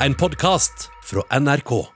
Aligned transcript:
en 0.00 0.14
podkast 0.14 0.90
fra 1.04 1.40
NRK. 1.40 1.86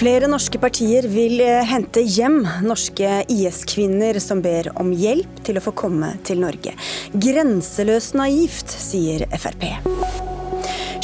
Flere 0.00 0.30
norske 0.32 0.56
partier 0.56 1.04
vil 1.12 1.42
eh, 1.44 1.60
hente 1.68 2.00
hjem 2.00 2.38
norske 2.64 3.18
IS-kvinner 3.28 4.16
som 4.24 4.40
ber 4.40 4.70
om 4.80 4.94
hjelp 4.96 5.42
til 5.44 5.60
å 5.60 5.64
få 5.64 5.76
komme 5.76 6.14
til 6.24 6.40
Norge. 6.40 6.72
Grenseløst 7.12 8.16
naivt, 8.16 8.72
sier 8.72 9.28
Frp. 9.36 9.68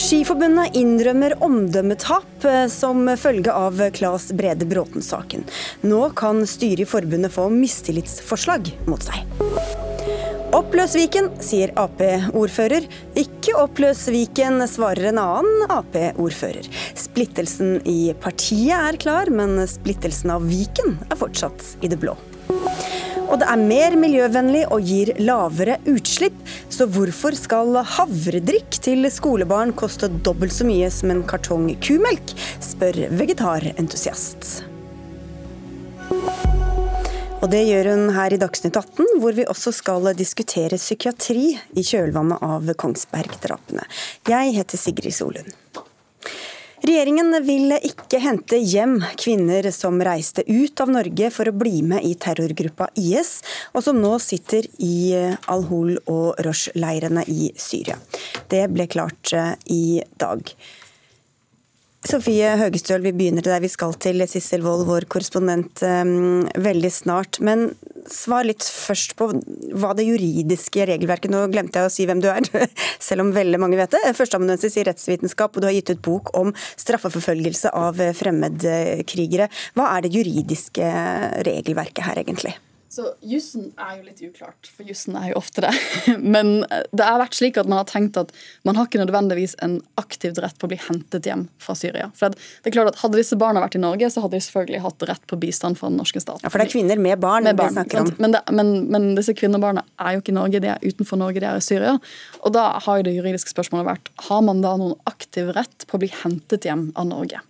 Skiforbundet 0.07 0.77
innrømmer 0.79 1.33
omdømmetap 1.43 2.45
eh, 2.47 2.67
som 2.71 3.09
følge 3.19 3.51
av 3.51 3.81
Claes 3.97 4.29
Brede 4.39 4.69
Bråten-saken. 4.71 5.43
Nå 5.83 5.99
kan 6.15 6.45
styret 6.47 6.85
i 6.85 6.87
forbundet 6.87 7.35
få 7.35 7.49
mistillitsforslag 7.51 8.71
mot 8.87 9.03
seg. 9.03 9.25
Oppløs 10.55 10.95
Viken, 10.95 11.33
sier 11.43 11.73
Ap-ordfører. 11.75 12.87
Ikke 13.19 13.57
oppløs 13.59 14.05
Viken, 14.15 14.63
svarer 14.71 15.11
en 15.11 15.19
annen 15.25 15.75
Ap-ordfører. 15.75 16.71
Splittelsen 16.95 17.81
i 17.83 18.15
partiet 18.23 18.79
er 18.79 19.01
klar, 19.03 19.33
men 19.35 19.59
splittelsen 19.67 20.37
av 20.37 20.47
Viken 20.47 21.01
er 21.11 21.19
fortsatt 21.19 21.73
i 21.83 21.91
det 21.91 21.99
blå. 21.99 22.15
Og 23.27 23.41
det 23.43 23.49
er 23.51 23.59
mer 23.59 23.97
miljøvennlig 23.99 24.63
og 24.73 24.87
gir 24.87 25.11
lavere 25.19 25.81
utslipp, 25.91 26.37
så 26.71 26.87
hvorfor 26.91 27.35
skal 27.39 27.81
havredrikk 27.97 28.79
til 28.85 29.09
skolebarn 29.13 29.75
koste 29.77 30.11
dobbelt 30.27 30.55
så 30.55 30.67
mye 30.69 30.91
som 30.95 31.13
en 31.13 31.25
kartong 31.27 31.73
kumelk, 31.83 32.35
spør 32.63 33.07
vegetarentusiast. 33.19 34.63
Og 37.37 37.51
det 37.53 37.67
gjør 37.69 37.91
hun 37.93 38.15
her 38.17 38.33
i 38.33 38.39
Dagsnytt 38.41 38.79
18, 38.79 39.19
hvor 39.23 39.37
vi 39.37 39.45
også 39.47 39.75
skal 39.77 40.09
diskutere 40.19 40.81
psykiatri 40.81 41.53
i 41.77 41.85
kjølvannet 41.85 42.43
av 42.43 42.73
Kongsberg-drapene. 42.81 43.85
Jeg 44.27 44.57
heter 44.57 44.81
Sigrid 44.81 45.15
Solund. 45.15 45.53
Regjeringen 46.87 47.35
vil 47.43 47.73
ikke 47.75 48.21
hente 48.23 48.61
hjem 48.63 49.01
kvinner 49.19 49.67
som 49.75 49.99
reiste 50.07 50.45
ut 50.47 50.79
av 50.85 50.93
Norge 50.95 51.33
for 51.35 51.51
å 51.51 51.55
bli 51.59 51.81
med 51.83 52.05
i 52.07 52.13
terrorgruppa 52.15 52.87
IS, 53.03 53.41
og 53.75 53.83
som 53.83 53.99
nå 53.99 54.13
sitter 54.23 54.69
i 54.79 55.11
Al-Hol 55.51 55.97
og 56.05 56.39
Rosh-leirene 56.47 57.25
i 57.27 57.51
Syria. 57.59 57.99
Det 58.47 58.63
ble 58.71 58.87
klart 58.93 59.35
eh, 59.35 59.57
i 59.67 59.99
dag. 60.21 60.55
Sofie 62.07 62.53
Høgestøl, 62.61 63.03
vi 63.03 63.11
begynner 63.17 63.43
der 63.43 63.63
vi 63.65 63.71
skal 63.71 63.97
til 63.99 64.23
Sissel 64.31 64.63
Wold, 64.63 64.85
vår 64.87 65.09
korrespondent, 65.11 65.81
um, 65.83 66.45
veldig 66.63 66.91
snart. 66.95 67.41
Men 67.43 67.73
svar 68.13 68.47
litt 68.47 68.63
først 68.63 69.17
på 69.19 69.29
hva 69.75 69.91
det 69.99 70.07
juridiske 70.07 70.87
regelverket 70.87 71.33
Nå 71.33 71.41
glemte 71.51 71.83
jeg 71.83 71.89
å 71.89 71.93
si 71.93 72.07
hvem 72.07 72.23
du 72.23 72.29
er, 72.31 72.47
selv 73.09 73.25
om 73.25 73.33
veldig 73.35 73.59
mange 73.63 73.81
vet 73.81 73.97
det. 73.97 74.15
Førsteamanuensis 74.19 74.79
i 74.79 74.87
rettsvitenskap, 74.87 75.57
og 75.57 75.65
du 75.65 75.71
har 75.71 75.75
gitt 75.75 75.91
ut 75.97 76.05
bok 76.07 76.31
om 76.39 76.55
straffeforfølgelse 76.77 77.75
av 77.75 77.99
fremmedkrigere. 78.21 79.51
Hva 79.75 79.91
er 79.97 80.07
det 80.07 80.15
juridiske 80.15 80.95
regelverket 81.49 82.07
her, 82.07 82.23
egentlig? 82.23 82.55
Så 82.97 83.11
Jussen 83.21 83.73
er 83.77 83.99
jo 83.99 84.07
litt 84.07 84.21
uklart, 84.25 84.69
for 84.73 84.87
jussen 84.89 85.17
er 85.21 85.29
jo 85.29 85.41
ofte 85.41 85.61
det. 85.67 85.73
Men 86.17 86.63
det 86.97 87.05
har 87.05 87.21
vært 87.21 87.37
slik 87.37 87.59
at 87.61 87.69
man 87.69 87.83
har 87.83 87.89
tenkt 87.91 88.17
at 88.17 88.31
man 88.65 88.79
har 88.79 88.89
ikke 88.89 89.03
nødvendigvis 89.03 89.57
en 89.65 89.79
aktivt 90.01 90.41
rett 90.41 90.57
på 90.57 90.65
å 90.69 90.71
bli 90.73 90.79
hentet 90.81 91.29
hjem 91.29 91.47
fra 91.61 91.77
Syria. 91.77 92.09
For 92.17 92.33
det 92.33 92.71
er 92.71 92.77
klart 92.79 92.95
at 92.95 93.03
Hadde 93.03 93.21
disse 93.21 93.37
barna 93.39 93.61
vært 93.61 93.77
i 93.77 93.83
Norge, 93.83 94.09
så 94.11 94.23
hadde 94.25 94.39
de 94.39 94.47
selvfølgelig 94.47 94.81
hatt 94.87 95.05
rett 95.11 95.27
på 95.29 95.37
bistand 95.43 95.77
fra 95.79 95.91
den 95.93 95.99
norske 96.01 96.23
staten. 96.23 96.43
Ja, 96.47 96.51
For 96.51 96.63
det 96.63 96.71
er 96.71 96.73
kvinner 96.73 97.03
med 97.03 97.21
barn, 97.23 97.45
med 97.45 97.59
barn 97.61 97.75
snakker 97.75 98.01
om. 98.01 98.09
Men, 98.23 98.33
det, 98.35 98.41
men, 98.57 98.73
men 98.93 99.11
disse 99.19 99.35
kvinnebarna 99.37 99.85
er 100.01 100.17
jo 100.17 100.23
ikke 100.25 100.33
i 100.33 100.39
Norge, 100.39 100.63
de 100.65 100.73
er 100.73 100.87
utenfor 100.87 101.21
Norge, 101.21 101.43
de 101.43 101.51
er 101.51 101.61
i 101.61 101.67
Syria. 101.67 101.93
Og 102.41 102.55
da 102.57 102.65
har 102.87 103.03
jo 103.03 103.07
det 103.07 103.15
juridiske 103.19 103.53
spørsmålet 103.53 103.91
vært 103.91 104.11
har 104.31 104.41
man 104.49 104.65
da 104.65 104.73
noen 104.81 104.97
aktiv 105.11 105.53
rett 105.55 105.85
på 105.87 105.99
å 105.99 106.03
bli 106.03 106.11
hentet 106.25 106.65
hjem 106.67 106.89
av 106.97 107.11
Norge. 107.13 107.45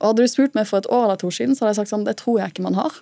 Og 0.00 0.10
Hadde 0.10 0.24
du 0.24 0.30
spurt 0.30 0.56
meg 0.56 0.68
for 0.70 0.80
et 0.80 0.88
år 0.92 1.06
eller 1.06 1.20
to 1.20 1.30
siden, 1.34 1.56
så 1.56 1.64
hadde 1.64 1.74
jeg 1.74 1.82
sagt 1.84 1.92
sånn, 1.92 2.06
det 2.08 2.18
tror 2.22 2.40
jeg 2.40 2.54
ikke 2.54 2.66
man 2.66 2.78
har. 2.78 2.96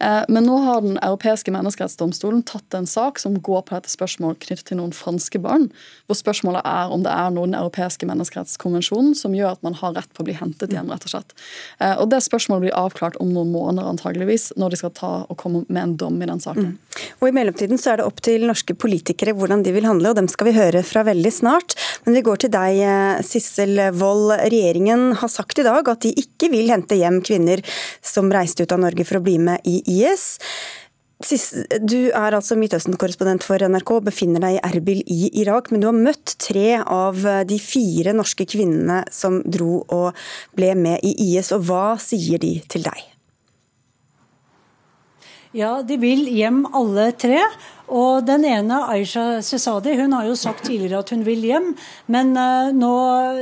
Eh, 0.00 0.22
men 0.28 0.46
nå 0.48 0.56
har 0.64 0.80
Den 0.80 0.98
europeiske 1.02 1.52
menneskerettsdomstolen 1.52 2.42
tatt 2.48 2.74
en 2.74 2.86
sak 2.88 3.18
som 3.20 3.36
går 3.36 3.62
på 3.68 3.76
dette 3.76 3.92
spørsmålet 3.92 4.40
knyttet 4.46 4.70
til 4.70 4.80
noen 4.80 4.94
franske 4.96 5.38
barn. 5.42 5.68
Hvor 6.08 6.16
spørsmålet 6.16 6.64
er 6.64 6.92
om 6.94 7.04
det 7.04 7.12
er 7.12 7.34
noen 7.34 7.54
europeiske 7.56 8.08
menneskerettskonvensjonen 8.08 9.12
som 9.18 9.36
gjør 9.36 9.58
at 9.58 9.66
man 9.66 9.76
har 9.76 9.94
rett 9.98 10.10
på 10.16 10.24
å 10.24 10.28
bli 10.28 10.36
hentet 10.38 10.72
hjem. 10.72 10.88
rett 10.88 11.04
Og 11.04 11.12
slett. 11.12 11.34
Eh, 11.80 11.96
og 12.00 12.08
Det 12.10 12.22
spørsmålet 12.24 12.68
blir 12.68 12.78
avklart 12.78 13.18
om 13.20 13.32
noen 13.34 13.52
måneder 13.52 13.88
antageligvis, 13.88 14.52
når 14.56 14.70
de 14.70 14.80
skal 14.80 14.94
ta 14.96 15.12
og 15.28 15.36
komme 15.36 15.64
med 15.68 15.82
en 15.82 15.96
dom 15.96 16.22
i 16.22 16.26
den 16.26 16.40
saken. 16.40 16.72
Mm. 16.72 16.78
Og 17.20 17.28
I 17.28 17.34
mellomtiden 17.36 17.78
så 17.78 17.92
er 17.92 18.00
det 18.00 18.08
opp 18.08 18.20
til 18.24 18.46
norske 18.48 18.74
politikere 18.74 19.34
hvordan 19.36 19.62
de 19.62 19.72
vil 19.72 19.86
handle, 19.86 20.10
og 20.10 20.16
dem 20.16 20.28
skal 20.28 20.48
vi 20.48 20.56
høre 20.56 20.82
fra 20.82 21.04
veldig 21.04 21.32
snart. 21.32 21.76
Men 22.06 22.16
vi 22.16 22.24
går 22.24 22.44
til 22.44 22.50
deg, 22.50 22.80
eh, 22.80 23.22
Sissel 23.22 23.76
Wold. 24.00 24.32
Regjeringen 24.40 25.14
har 25.20 25.28
sagt 25.28 25.58
i 25.58 25.66
dag 25.66 25.86
at 25.88 26.00
de 26.00 26.14
ikke 26.16 26.50
vil 26.50 26.72
hente 26.72 26.96
hjem 26.96 27.20
kvinner 27.22 27.60
som 28.02 28.30
reiste 28.32 28.64
ut 28.64 28.72
av 28.72 28.80
Norge 28.80 29.04
for 29.04 29.20
å 29.20 29.24
bli 29.24 29.36
med 29.38 29.60
i 29.64 29.82
IS. 29.90 30.24
Du 31.84 32.08
er 32.08 32.32
altså 32.32 32.56
Midtøsten-korrespondent 32.56 33.44
for 33.44 33.60
NRK 33.60 33.90
og 33.98 34.06
befinner 34.08 34.40
deg 34.40 34.56
i 34.56 34.62
Erbil 34.70 35.02
i 35.04 35.28
Irak. 35.42 35.68
Men 35.68 35.82
du 35.82 35.90
har 35.90 35.98
møtt 35.98 36.36
tre 36.40 36.78
av 36.80 37.20
de 37.46 37.60
fire 37.60 38.14
norske 38.16 38.46
kvinnene 38.48 39.02
som 39.12 39.42
dro 39.44 39.82
og 39.92 40.16
ble 40.56 40.72
med 40.80 41.04
i 41.04 41.12
IS. 41.30 41.52
Og 41.56 41.68
hva 41.68 41.98
sier 42.00 42.40
de 42.40 42.56
til 42.72 42.88
deg? 42.88 43.10
Ja, 45.56 45.80
de 45.82 45.96
vil 45.98 46.28
hjem 46.30 46.62
alle 46.78 47.10
tre. 47.18 47.42
Og 47.90 48.22
den 48.22 48.44
ene, 48.46 48.76
Aisha 48.92 49.40
Sesadi, 49.42 49.96
hun 49.98 50.12
har 50.14 50.28
jo 50.28 50.36
sagt 50.38 50.68
tidligere 50.68 51.00
at 51.02 51.10
hun 51.10 51.24
vil 51.26 51.42
hjem. 51.42 51.72
Men 52.06 52.30
uh, 52.38 52.70
nå 52.70 52.92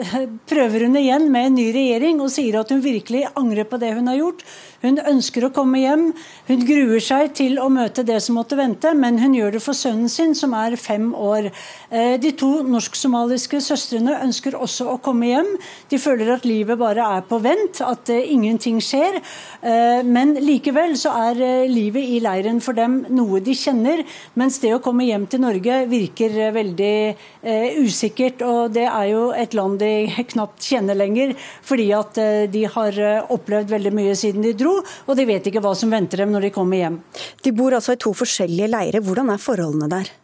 prøver 0.51 0.87
hun 0.87 0.97
igjen 0.97 1.29
med 1.33 1.51
en 1.51 1.59
ny 1.59 1.67
regjering 1.75 2.23
og 2.25 2.33
sier 2.33 2.57
at 2.63 2.73
hun 2.73 2.81
virkelig 2.85 3.27
angrer 3.37 3.69
på 3.69 3.81
det 3.81 3.93
hun 3.99 4.09
har 4.09 4.17
gjort. 4.23 4.45
Hun 4.81 5.01
ønsker 5.11 5.45
å 5.45 5.51
komme 5.53 5.83
hjem. 5.83 6.05
Hun 6.49 6.65
gruer 6.65 7.03
seg 7.03 7.35
til 7.37 7.59
å 7.61 7.67
møte 7.73 8.07
det 8.07 8.21
som 8.25 8.39
måtte 8.39 8.57
vente, 8.57 8.95
men 8.97 9.19
hun 9.21 9.35
gjør 9.37 9.59
det 9.59 9.63
for 9.65 9.77
sønnen 9.77 10.09
sin, 10.09 10.33
som 10.39 10.55
er 10.57 10.79
fem 10.81 11.11
år. 11.13 11.51
Uh, 11.93 12.17
de 12.23 12.33
to 12.39 12.63
norsk-somaliske 12.65 13.61
søstrene 13.69 14.17
ønsker 14.25 14.57
også 14.57 14.89
å 14.95 14.97
komme 15.05 15.29
hjem. 15.29 15.53
De 15.93 16.01
føler 16.01 16.33
at 16.33 16.49
livet 16.49 16.81
bare 16.81 17.05
er 17.19 17.29
på 17.29 17.43
vent, 17.45 17.83
at 17.85 18.15
uh, 18.15 18.17
ingenting 18.17 18.81
skjer. 18.81 19.21
Men 19.59 20.37
likevel 20.39 20.93
så 20.99 21.11
er 21.19 21.67
livet 21.67 22.07
i 22.15 22.21
leiren 22.23 22.61
for 22.63 22.77
dem 22.79 23.01
noe 23.11 23.41
de 23.43 23.57
kjenner 23.59 24.05
mens 24.39 24.61
det 24.63 24.71
å 24.77 24.81
komme 24.83 25.07
hjem 25.09 25.27
til 25.31 25.43
Norge 25.43 25.81
virker 25.91 26.37
eh, 26.39 26.53
veldig 26.55 26.95
eh, 27.09 27.79
usikkert. 27.83 28.45
Og 28.47 28.75
det 28.77 28.87
er 28.87 29.11
jo 29.13 29.25
et 29.35 29.57
land 29.59 29.81
de 29.83 29.93
knapt 30.33 30.71
kjenner 30.71 30.99
lenger, 30.99 31.35
fordi 31.67 31.91
at 31.97 32.23
eh, 32.23 32.45
de 32.53 32.65
har 32.71 33.03
eh, 33.03 33.35
opplevd 33.35 33.75
veldig 33.75 33.95
mye 33.99 34.15
siden 34.19 34.47
de 34.47 34.55
dro, 34.59 34.79
og 34.81 35.19
de 35.19 35.27
vet 35.29 35.51
ikke 35.51 35.63
hva 35.65 35.75
som 35.79 35.93
venter 35.93 36.25
dem 36.25 36.33
når 36.35 36.49
de 36.49 36.55
kommer 36.55 36.83
hjem. 36.83 37.03
De 37.45 37.55
bor 37.57 37.77
altså 37.77 37.97
i 37.97 38.01
to 38.01 38.15
forskjellige 38.17 38.71
leirer. 38.73 39.05
Hvordan 39.05 39.35
er 39.35 39.43
forholdene 39.43 39.91
der? 39.93 40.15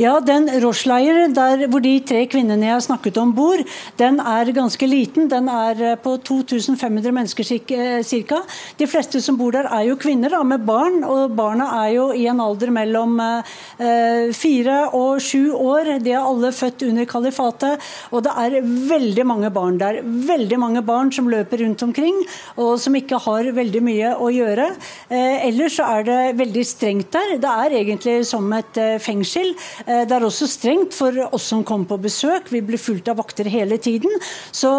Ja, 0.00 0.16
den 0.18 0.48
Roche-leiren 0.62 1.34
hvor 1.70 1.82
de 1.82 1.92
tre 2.02 2.24
kvinnene 2.26 2.66
jeg 2.66 2.74
har 2.74 2.82
snakket 2.82 3.18
om 3.20 3.30
bor, 3.36 3.60
den 4.00 4.18
er 4.18 4.50
ganske 4.56 4.86
liten. 4.88 5.28
Den 5.30 5.46
er 5.50 5.82
eh, 5.92 5.94
på 6.00 6.16
2500 6.18 7.14
mennesker 7.14 7.46
eh, 7.54 8.02
ca. 8.26 8.40
De 8.80 8.88
fleste 8.90 9.20
som 9.22 9.38
bor 9.38 9.54
der 9.54 9.68
er 9.70 9.84
jo 9.86 9.98
kvinner 10.00 10.34
da, 10.34 10.40
med 10.42 10.64
barn, 10.66 11.02
og 11.06 11.36
barna 11.38 11.68
er 11.84 11.92
jo 11.94 12.08
i 12.10 12.24
en 12.30 12.42
alder 12.42 12.72
mellom 12.74 13.20
eh, 13.22 14.32
fire 14.34 14.80
og 14.98 15.22
sju 15.22 15.54
år. 15.54 15.92
De 16.02 16.14
er 16.14 16.26
alle 16.26 16.50
født 16.54 16.86
under 16.88 17.06
kalifatet, 17.10 17.86
og 18.10 18.26
det 18.26 18.34
er 18.34 18.58
veldig 18.90 19.28
mange 19.30 19.52
barn 19.54 19.78
der. 19.78 20.00
Veldig 20.02 20.58
mange 20.58 20.82
barn 20.82 21.14
som 21.14 21.30
løper 21.30 21.62
rundt 21.62 21.86
omkring, 21.86 22.18
og 22.58 22.74
som 22.82 22.98
ikke 22.98 23.22
har 23.28 23.52
veldig 23.54 23.84
mye 23.84 24.14
å 24.18 24.32
gjøre. 24.34 24.72
Eh, 25.06 25.46
ellers 25.46 25.78
så 25.78 25.86
er 26.00 26.10
det 26.10 26.20
veldig 26.42 26.66
strengt 26.66 27.14
der. 27.14 27.36
Det 27.38 27.54
er 27.64 27.78
egentlig 27.78 28.18
som 28.26 28.50
et 28.58 28.82
eh, 28.82 28.98
fengsel. 29.02 29.54
Eh, 29.84 30.04
det 30.08 30.16
er 30.16 30.24
også 30.24 30.48
strengt 30.48 30.96
for 30.96 31.16
oss 31.36 31.48
som 31.52 31.64
kommer 31.66 31.88
på 31.90 32.00
besøk. 32.06 32.48
Vi 32.52 32.62
blir 32.64 32.80
fulgt 32.80 33.10
av 33.12 33.18
vakter 33.20 33.48
hele 33.52 33.76
tiden. 33.76 34.12
Så 34.54 34.70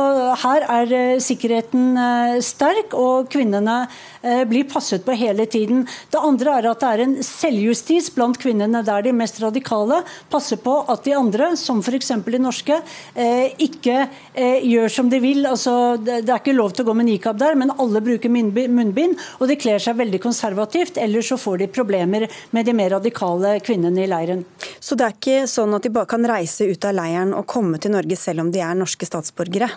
her 0.42 0.66
er 0.80 0.96
eh, 0.98 1.22
sikkerheten 1.22 1.94
eh, 2.02 2.40
sterk, 2.46 2.96
og 2.98 3.30
kvinnene 3.34 3.86
blir 4.50 4.66
passet 4.69 5.06
på 5.06 5.13
hele 5.18 5.45
tiden. 5.45 5.83
Det 6.12 6.19
andre 6.19 6.57
er 6.57 6.68
at 6.72 6.81
det 6.81 6.89
er 6.92 7.04
en 7.04 7.16
selvjustis 7.24 8.12
blant 8.16 8.39
kvinnene 8.42 8.81
der 8.86 9.06
de 9.06 9.13
mest 9.16 9.38
radikale 9.44 10.01
passer 10.31 10.57
på 10.62 10.77
at 10.92 11.06
de 11.06 11.13
andre, 11.18 11.51
som 11.60 11.81
f.eks. 11.83 12.12
de 12.25 12.42
norske, 12.42 12.80
ikke 13.62 13.98
gjør 14.36 14.92
som 14.92 15.12
de 15.12 15.19
vil. 15.24 15.45
Altså, 15.45 15.95
det 16.01 16.24
er 16.25 16.39
ikke 16.39 16.56
lov 16.57 16.74
til 16.74 16.86
å 16.86 16.89
gå 16.89 16.98
med 16.98 17.10
nikab 17.10 17.39
der, 17.42 17.57
men 17.60 17.74
alle 17.77 18.01
bruker 18.04 18.33
munnbind, 18.33 19.18
og 19.39 19.50
de 19.51 19.60
kler 19.62 19.81
seg 19.83 20.00
veldig 20.01 20.22
konservativt. 20.24 20.98
Ellers 21.01 21.30
så 21.30 21.38
får 21.39 21.62
de 21.62 21.72
problemer 21.80 22.27
med 22.56 22.66
de 22.66 22.75
mer 22.75 22.95
radikale 22.98 23.60
kvinnene 23.66 24.06
i 24.06 24.10
leiren. 24.10 24.45
Så 24.80 24.98
det 24.98 25.06
er 25.06 25.18
ikke 25.19 25.50
sånn 25.50 25.77
at 25.77 25.86
de 25.86 25.94
bare 25.94 26.10
kan 26.10 26.25
reise 26.25 26.66
ut 26.66 26.89
av 26.89 26.98
leiren 26.98 27.36
og 27.38 27.48
komme 27.50 27.77
til 27.81 27.94
Norge 27.94 28.18
selv 28.19 28.45
om 28.45 28.54
de 28.54 28.63
er 28.66 28.77
norske 28.77 29.06
statsborgere? 29.06 29.69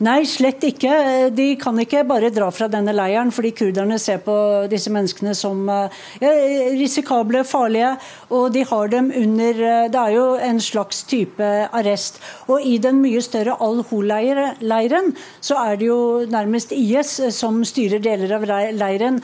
Nei, 0.00 0.22
slett 0.24 0.64
ikke. 0.64 1.30
De 1.36 1.52
kan 1.60 1.76
ikke 1.78 2.00
bare 2.08 2.30
dra 2.32 2.48
fra 2.54 2.68
denne 2.72 2.94
leiren 2.96 3.32
fordi 3.34 3.52
kurderne 3.56 3.98
ser 4.00 4.22
på 4.24 4.34
disse 4.72 4.90
menneskene 4.92 5.34
som 5.36 5.66
ja, 5.68 6.32
risikable, 6.72 7.42
farlige. 7.44 7.92
Og 8.32 8.48
de 8.54 8.64
har 8.68 8.88
dem 8.92 9.10
under 9.12 9.60
Det 9.92 10.00
er 10.00 10.14
jo 10.16 10.24
en 10.40 10.60
slags 10.62 11.02
type 11.10 11.44
arrest. 11.76 12.20
Og 12.48 12.64
i 12.64 12.78
den 12.82 13.02
mye 13.02 13.20
større 13.22 13.58
Al-Hol-leiren 13.60 15.12
så 15.44 15.58
er 15.60 15.76
det 15.76 15.90
jo 15.90 16.00
nærmest 16.30 16.72
IS 16.72 17.18
som 17.36 17.60
styrer 17.68 18.02
deler 18.02 18.32
av 18.38 18.48
leiren. 18.48 19.20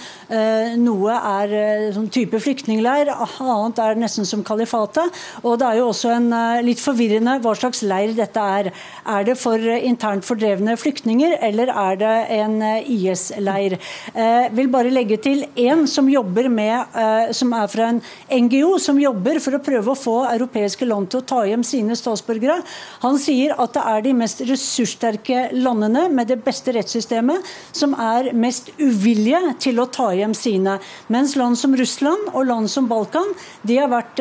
Noe 0.84 1.16
er 1.16 1.56
sånn 1.96 2.10
type 2.12 2.40
flyktningleir, 2.44 3.08
annet 3.08 3.82
er 3.82 3.98
nesten 3.98 4.28
som 4.28 4.44
kalifatet. 4.46 5.08
Og 5.42 5.58
det 5.60 5.70
er 5.70 5.80
jo 5.80 5.88
også 5.94 6.12
en 6.18 6.30
litt 6.66 6.82
forvirrende 6.82 7.38
hva 7.42 7.56
slags 7.56 7.82
leir 7.86 8.14
dette 8.18 8.48
er. 8.60 8.70
Er 9.08 9.26
det 9.26 9.38
for 9.40 9.58
internt 9.78 10.26
fordrevne 10.28 10.57
flyktninger, 10.78 11.36
eller 11.44 11.70
er 11.70 11.98
det 12.00 12.14
en 12.38 12.56
eh, 12.62 12.90
IS-leir? 12.90 13.76
Jeg 14.14 14.46
eh, 14.46 14.48
vil 14.56 14.70
bare 14.72 14.92
legge 14.92 15.18
til 15.22 15.44
én 15.58 15.86
som 15.86 16.08
jobber 16.10 16.48
med, 16.52 16.94
eh, 16.98 17.30
som 17.36 17.52
er 17.56 17.68
fra 17.70 17.88
en 17.92 18.00
NGO, 18.30 18.78
som 18.82 18.98
jobber 19.00 19.40
for 19.44 19.56
å 19.56 19.62
prøve 19.62 19.92
å 19.92 19.98
få 19.98 20.16
europeiske 20.32 20.88
land 20.88 21.10
til 21.10 21.20
å 21.22 21.26
ta 21.28 21.42
hjem 21.46 21.64
sine 21.66 21.96
statsborgere. 21.98 22.60
Han 23.04 23.18
sier 23.20 23.54
at 23.58 23.76
det 23.76 23.84
er 23.92 24.04
de 24.06 24.14
mest 24.18 24.42
ressurssterke 24.48 25.48
landene 25.56 26.08
med 26.12 26.30
det 26.32 26.40
beste 26.44 26.74
rettssystemet 26.76 27.46
som 27.72 27.94
er 27.94 28.32
mest 28.34 28.72
uvillige 28.78 29.54
til 29.62 29.82
å 29.82 29.88
ta 29.92 30.10
hjem 30.16 30.34
sine. 30.36 30.78
Mens 31.12 31.36
land 31.38 31.58
som 31.60 31.76
Russland 31.78 32.32
og 32.32 32.48
land 32.48 32.70
som 32.72 32.88
Balkan 32.90 33.34
de 33.62 33.78
har 33.78 33.90
vært 33.92 34.20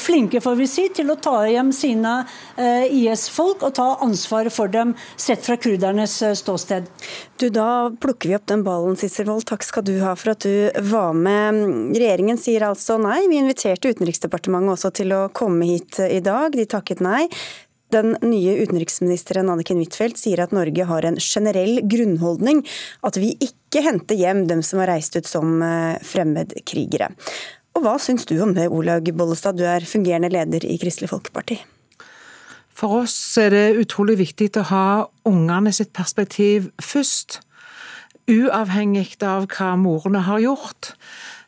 flinke 0.00 0.40
får 0.42 0.58
vi 0.58 0.68
si, 0.70 0.88
til 0.94 1.10
å 1.12 1.18
ta 1.20 1.38
hjem 1.48 1.72
sine 1.74 2.18
IS-folk 2.56 3.64
og 3.66 3.74
ta 3.76 3.88
ansvar 4.04 4.50
for 4.52 4.70
dem, 4.72 4.94
sett 5.20 5.44
fra 5.46 5.56
kurdernes 5.76 6.22
eh, 6.22 6.34
ståsted. 6.34 6.88
Du, 7.36 7.50
Da 7.50 7.90
plukker 8.00 8.28
vi 8.28 8.36
opp 8.36 8.46
den 8.46 8.64
ballen, 8.64 8.96
Sissel 8.96 9.28
Wold. 9.28 9.46
Takk 9.48 9.62
skal 9.66 9.84
du 9.86 9.94
ha 10.02 10.16
for 10.16 10.34
at 10.34 10.42
du 10.44 10.70
var 10.90 11.14
med. 11.14 11.60
Regjeringen 11.96 12.40
sier 12.40 12.66
altså 12.66 12.98
nei. 13.02 13.22
Vi 13.30 13.38
inviterte 13.40 13.92
Utenriksdepartementet 13.92 14.76
også 14.76 14.92
til 15.02 15.14
å 15.16 15.26
komme 15.28 15.68
hit 15.68 16.00
i 16.00 16.22
dag. 16.24 16.56
De 16.56 16.66
takket 16.66 17.04
nei. 17.04 17.26
Den 17.94 18.16
nye 18.24 18.56
utenriksministeren 18.64 19.50
Anniken 19.52 19.78
Huitfeldt 19.78 20.18
sier 20.18 20.40
at 20.42 20.54
Norge 20.56 20.88
har 20.88 21.06
en 21.06 21.20
generell 21.22 21.78
grunnholdning, 21.86 22.64
at 23.06 23.18
vi 23.20 23.36
ikke 23.38 23.84
henter 23.86 24.18
hjem 24.18 24.46
dem 24.50 24.64
som 24.66 24.82
har 24.82 24.90
reist 24.96 25.14
ut 25.14 25.28
som 25.30 25.62
eh, 25.62 26.00
fremmedkrigere. 26.02 27.12
Og 27.76 27.84
Hva 27.84 27.94
syns 28.00 28.26
du 28.26 28.38
om 28.42 28.56
det, 28.56 28.70
Olaug 28.72 29.12
Bollestad, 29.14 29.60
du 29.60 29.66
er 29.68 29.86
fungerende 29.86 30.32
leder 30.32 30.64
i 30.66 30.78
Kristelig 30.80 31.12
Folkeparti? 31.12 31.60
For 32.76 32.92
oss 32.92 33.16
er 33.40 33.54
det 33.54 33.78
utrolig 33.80 34.18
viktig 34.20 34.50
å 34.60 34.66
ha 34.68 34.86
ungene 35.24 35.72
sitt 35.72 35.94
perspektiv 35.96 36.68
først. 36.82 37.38
Uavhengig 38.28 39.16
av 39.24 39.46
hva 39.54 39.70
morene 39.80 40.20
har 40.26 40.42
gjort. 40.42 40.90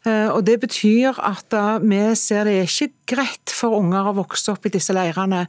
Eh, 0.08 0.28
og 0.32 0.44
Det 0.46 0.60
betyr 0.60 1.18
at 1.20 1.54
vi 1.84 2.00
ser 2.16 2.48
det 2.48 2.54
er 2.62 2.68
ikke 2.68 2.92
greit 3.08 3.52
for 3.52 3.76
unger 3.78 4.10
å 4.10 4.14
vokse 4.18 4.52
opp 4.52 4.66
i 4.68 4.72
disse 4.72 4.94
leirene. 4.94 5.46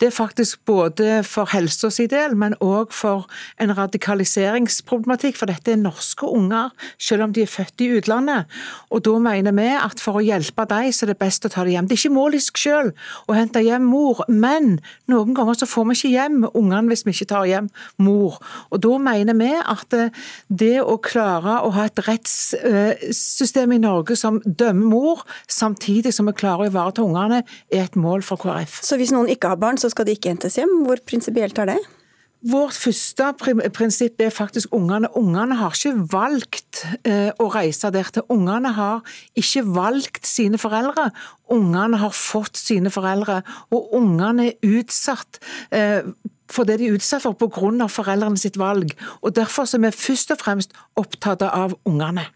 Det 0.00 0.08
er 0.08 0.14
faktisk 0.14 0.62
både 0.68 1.20
for 1.26 1.50
helsa 1.50 1.90
del, 2.10 2.36
men 2.38 2.54
òg 2.62 2.94
for 2.94 3.26
en 3.60 3.74
radikaliseringsproblematikk. 3.76 5.36
For 5.36 5.50
dette 5.50 5.74
er 5.74 5.80
norske 5.80 6.26
unger, 6.26 6.70
selv 6.98 7.26
om 7.26 7.34
de 7.34 7.44
er 7.44 7.50
født 7.50 7.84
i 7.84 7.90
utlandet. 7.98 8.46
Og 8.90 9.02
da 9.06 9.18
mener 9.18 9.54
vi 9.56 9.68
at 9.74 10.00
for 10.00 10.20
å 10.20 10.24
hjelpe 10.24 10.66
dem, 10.70 10.90
så 10.92 11.04
er 11.04 11.12
det 11.12 11.20
best 11.20 11.46
å 11.46 11.52
ta 11.52 11.64
dem 11.64 11.74
hjem. 11.74 11.90
Det 11.90 11.96
er 11.96 12.02
ikke 12.04 12.16
mål 12.16 12.38
i 12.38 12.42
seg 12.42 12.62
selv 12.62 12.92
å 13.28 13.36
hente 13.36 13.62
hjem 13.64 13.86
mor, 13.90 14.24
men 14.28 14.78
noen 15.10 15.34
ganger 15.36 15.60
så 15.60 15.68
får 15.70 15.90
vi 15.90 15.98
ikke 15.98 16.14
hjem 16.14 16.38
ungene 16.54 16.90
hvis 16.90 17.04
vi 17.06 17.14
ikke 17.14 17.30
tar 17.34 17.48
hjem 17.50 17.70
mor. 18.02 18.38
Og 18.70 18.82
da 18.82 18.96
mener 19.02 19.38
vi 19.38 19.52
at 19.58 19.98
det 20.48 20.76
å 20.82 20.96
klare 21.02 21.60
å 21.66 21.72
ha 21.74 21.86
et 21.88 22.02
rettssystem 22.06 23.74
i 23.74 23.82
Norge 23.82 23.99
som 24.18 24.40
dømmer 24.44 24.90
mor, 24.90 25.22
samtidig 25.48 26.12
som 26.14 26.28
vi 26.30 26.36
klarer 26.40 26.66
å 26.66 26.70
ivareta 26.70 27.04
ungene, 27.04 27.42
er 27.72 27.86
et 27.86 27.96
mål 27.96 28.24
for 28.26 28.40
KrF. 28.40 28.80
Så 28.86 28.98
hvis 29.00 29.14
noen 29.14 29.30
ikke 29.32 29.52
har 29.52 29.60
barn, 29.60 29.78
så 29.80 29.90
skal 29.92 30.08
de 30.08 30.16
ikke 30.16 30.32
hentes 30.32 30.58
hjem? 30.58 30.82
Hvor 30.86 31.02
prinsipielt 31.06 31.58
er 31.60 31.74
det? 31.74 31.80
Vårt 32.40 32.72
første 32.72 33.26
prinsipp 33.76 34.22
er 34.24 34.30
faktisk 34.32 34.72
ungene. 34.72 35.10
Ungene 35.18 35.58
har 35.60 35.74
ikke 35.76 36.06
valgt 36.08 36.86
eh, 37.04 37.28
å 37.36 37.50
reise 37.52 37.90
der 37.92 38.08
til. 38.08 38.24
Ungene 38.32 38.72
har 38.78 39.02
ikke 39.36 39.66
valgt 39.68 40.24
sine 40.24 40.56
foreldre. 40.60 41.10
Ungene 41.52 42.00
har 42.00 42.14
fått 42.16 42.56
sine 42.56 42.88
foreldre, 42.94 43.42
og 43.68 43.92
ungene 43.98 44.48
er 44.54 44.78
utsatt 44.78 45.42
eh, 45.68 46.00
for 46.50 46.68
det 46.68 46.80
de 46.80 46.90
er 46.90 46.98
utsatt 46.98 47.24
for 47.24 47.38
pga. 47.38 47.88
foreldrene 47.88 48.38
sitt 48.38 48.58
valg. 48.60 48.92
Og 49.22 49.34
Derfor 49.34 49.64
er 49.64 49.86
vi 49.86 49.90
først 49.94 50.34
og 50.34 50.42
fremst 50.42 50.76
opptatt 50.96 51.42
av 51.42 51.76
ungene. 51.84 52.26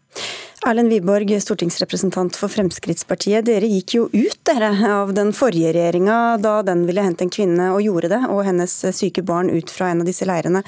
Erlend 0.65 0.89
Wiborg, 0.89 1.29
stortingsrepresentant 1.45 2.39
for 2.41 2.49
Fremskrittspartiet. 2.49 3.45
Dere 3.45 3.69
gikk 3.69 3.97
jo 3.99 4.05
ut 4.09 4.39
dere, 4.49 4.71
av 4.89 5.13
den 5.13 5.35
forrige 5.37 5.75
regjeringa 5.77 6.39
da 6.41 6.55
den 6.65 6.87
ville 6.89 7.05
hente 7.05 7.27
en 7.27 7.33
kvinne, 7.33 7.67
og 7.75 7.83
gjorde 7.85 8.09
det, 8.15 8.23
og 8.33 8.41
hennes 8.47 8.79
syke 8.97 9.21
barn 9.27 9.53
ut 9.53 9.69
fra 9.69 9.91
en 9.93 10.01
av 10.01 10.09
disse 10.09 10.25
leirene. 10.25 10.63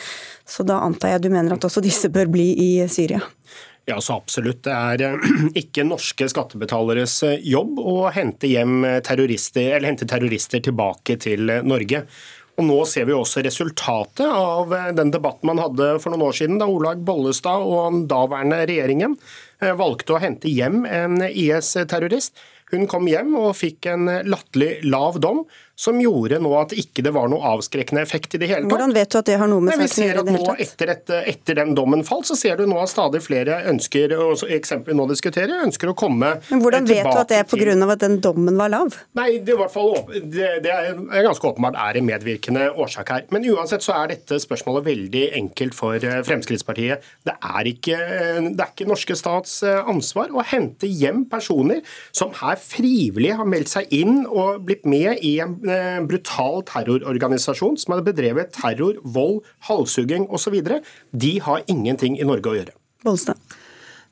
Så 0.44 0.66
da 0.68 0.82
antar 0.84 1.14
jeg 1.14 1.24
du 1.24 1.30
mener 1.32 1.56
at 1.56 1.64
også 1.64 1.80
disse 1.84 2.12
bør 2.12 2.28
bli 2.34 2.50
i 2.60 2.70
Syria? 2.92 3.22
Ja, 3.88 3.96
så 4.02 4.18
absolutt. 4.18 4.64
Det 4.66 4.74
er 4.74 5.06
eh, 5.06 5.28
ikke 5.62 5.86
norske 5.88 6.28
skattebetaleres 6.28 7.16
eh, 7.24 7.40
jobb 7.48 7.80
å 7.80 8.10
hente 8.12 8.50
hjem 8.50 8.82
terrorister, 9.06 9.78
eller 9.78 9.94
hente 9.94 10.08
terrorister 10.10 10.60
tilbake 10.66 11.16
til 11.24 11.48
Norge. 11.64 12.04
Og 12.56 12.64
Nå 12.64 12.76
ser 12.88 13.04
vi 13.08 13.12
også 13.12 13.42
resultatet 13.44 14.24
av 14.26 14.72
eh, 14.72 14.92
den 14.96 15.12
debatten 15.12 15.50
man 15.50 15.60
hadde 15.60 15.96
for 16.00 16.12
noen 16.12 16.24
år 16.30 16.36
siden, 16.38 16.60
da 16.60 16.68
Olaug 16.72 17.02
Bollestad 17.04 17.64
og 17.64 17.80
den 17.92 18.04
daværende 18.08 18.62
regjeringen 18.64 19.16
eh, 19.60 19.74
valgte 19.76 20.16
å 20.16 20.22
hente 20.22 20.48
hjem 20.48 20.86
en 20.88 21.20
IS-terrorist. 21.28 22.36
Hun 22.72 22.88
kom 22.90 23.06
hjem 23.10 23.36
og 23.38 23.52
fikk 23.58 23.90
en 23.92 24.08
latterlig 24.26 24.80
lav 24.88 25.20
dom, 25.22 25.44
som 25.76 25.98
gjorde 26.00 26.38
nå 26.40 26.50
at 26.56 26.72
ikke 26.72 27.04
det 27.04 27.12
var 27.12 27.28
noe 27.28 27.44
avskrekkende 27.52 28.00
effekt 28.00 28.34
i 28.34 28.40
det 28.40 28.48
hele 28.48 28.64
tatt. 28.64 28.72
Hvordan 28.72 28.94
vet 28.96 29.12
du 29.12 29.18
at 29.20 29.28
det 29.28 29.36
har 29.42 29.50
noe 29.50 29.64
med 29.64 29.76
saken 29.76 30.02
å 30.02 30.06
gjøre 30.06 30.24
tatt? 30.24 30.62
Etter, 30.64 30.92
et, 30.94 31.10
etter, 31.34 31.58
den 31.60 31.74
dommen 31.76 32.04
falt, 32.06 32.28
så 32.30 32.36
ser 32.38 32.56
du 32.56 32.64
nå 32.68 32.78
at 32.80 32.90
stadig 32.90 33.20
flere 33.24 33.58
ønsker 33.68 34.14
eksempel 34.56 34.96
nå 34.96 35.04
diskuterer, 35.10 35.52
ønsker 35.66 35.92
å 35.92 35.96
komme 35.96 36.32
tilbake 36.38 36.54
Men 36.54 36.62
Hvordan 36.64 36.88
vet 36.88 37.04
du 37.04 37.20
at 37.20 37.32
det 37.32 37.40
er 37.42 37.48
pga. 37.50 37.90
at 37.92 38.04
den 38.06 38.16
dommen 38.24 38.56
var 38.56 38.72
lav? 38.72 38.96
Nei, 39.18 39.28
Det, 39.44 39.52
er, 39.52 39.68
fall, 39.72 39.92
det, 40.16 40.48
det 40.64 40.72
er 40.72 41.26
ganske 41.26 41.50
åpenbart 41.52 41.76
er 41.76 42.00
en 42.00 42.08
medvirkende 42.08 42.70
årsak 42.72 43.12
her. 43.12 43.28
Men 43.34 43.44
uansett 43.52 43.84
så 43.84 43.98
er 43.98 44.14
dette 44.14 44.40
spørsmålet 44.40 44.88
veldig 44.88 45.26
enkelt 45.42 45.76
for 45.76 46.00
eh, 46.00 46.22
Fremskrittspartiet. 46.26 47.04
Det 47.26 47.36
er 47.36 47.68
ikke, 47.68 48.00
det 48.48 48.64
er 48.64 48.72
ikke 48.72 48.88
norske 48.88 49.18
stats 49.18 49.58
eh, 49.66 49.76
ansvar 49.84 50.32
å 50.32 50.44
hente 50.46 50.88
hjem 50.88 51.26
personer 51.28 51.84
som 52.16 52.32
her 52.40 52.56
frivillig 52.60 53.36
har 53.36 53.48
meldt 53.48 53.74
seg 53.74 53.92
inn 53.94 54.24
og 54.24 54.64
blitt 54.64 54.88
med 54.88 55.20
i 55.20 55.36
en 55.44 55.58
Eh, 55.66 56.00
brutal 56.06 56.62
terrororganisasjon 56.68 57.78
som 57.80 57.94
hadde 57.94 58.06
bedrevet 58.06 58.52
terror, 58.54 58.98
vold, 59.02 59.42
halshugging 59.68 60.28
osv. 60.30 60.58
De 61.12 61.32
har 61.42 61.62
ingenting 61.66 62.20
i 62.20 62.26
Norge 62.28 62.52
å 62.52 62.58
gjøre. 62.60 62.76
Bolstad. 63.06 63.40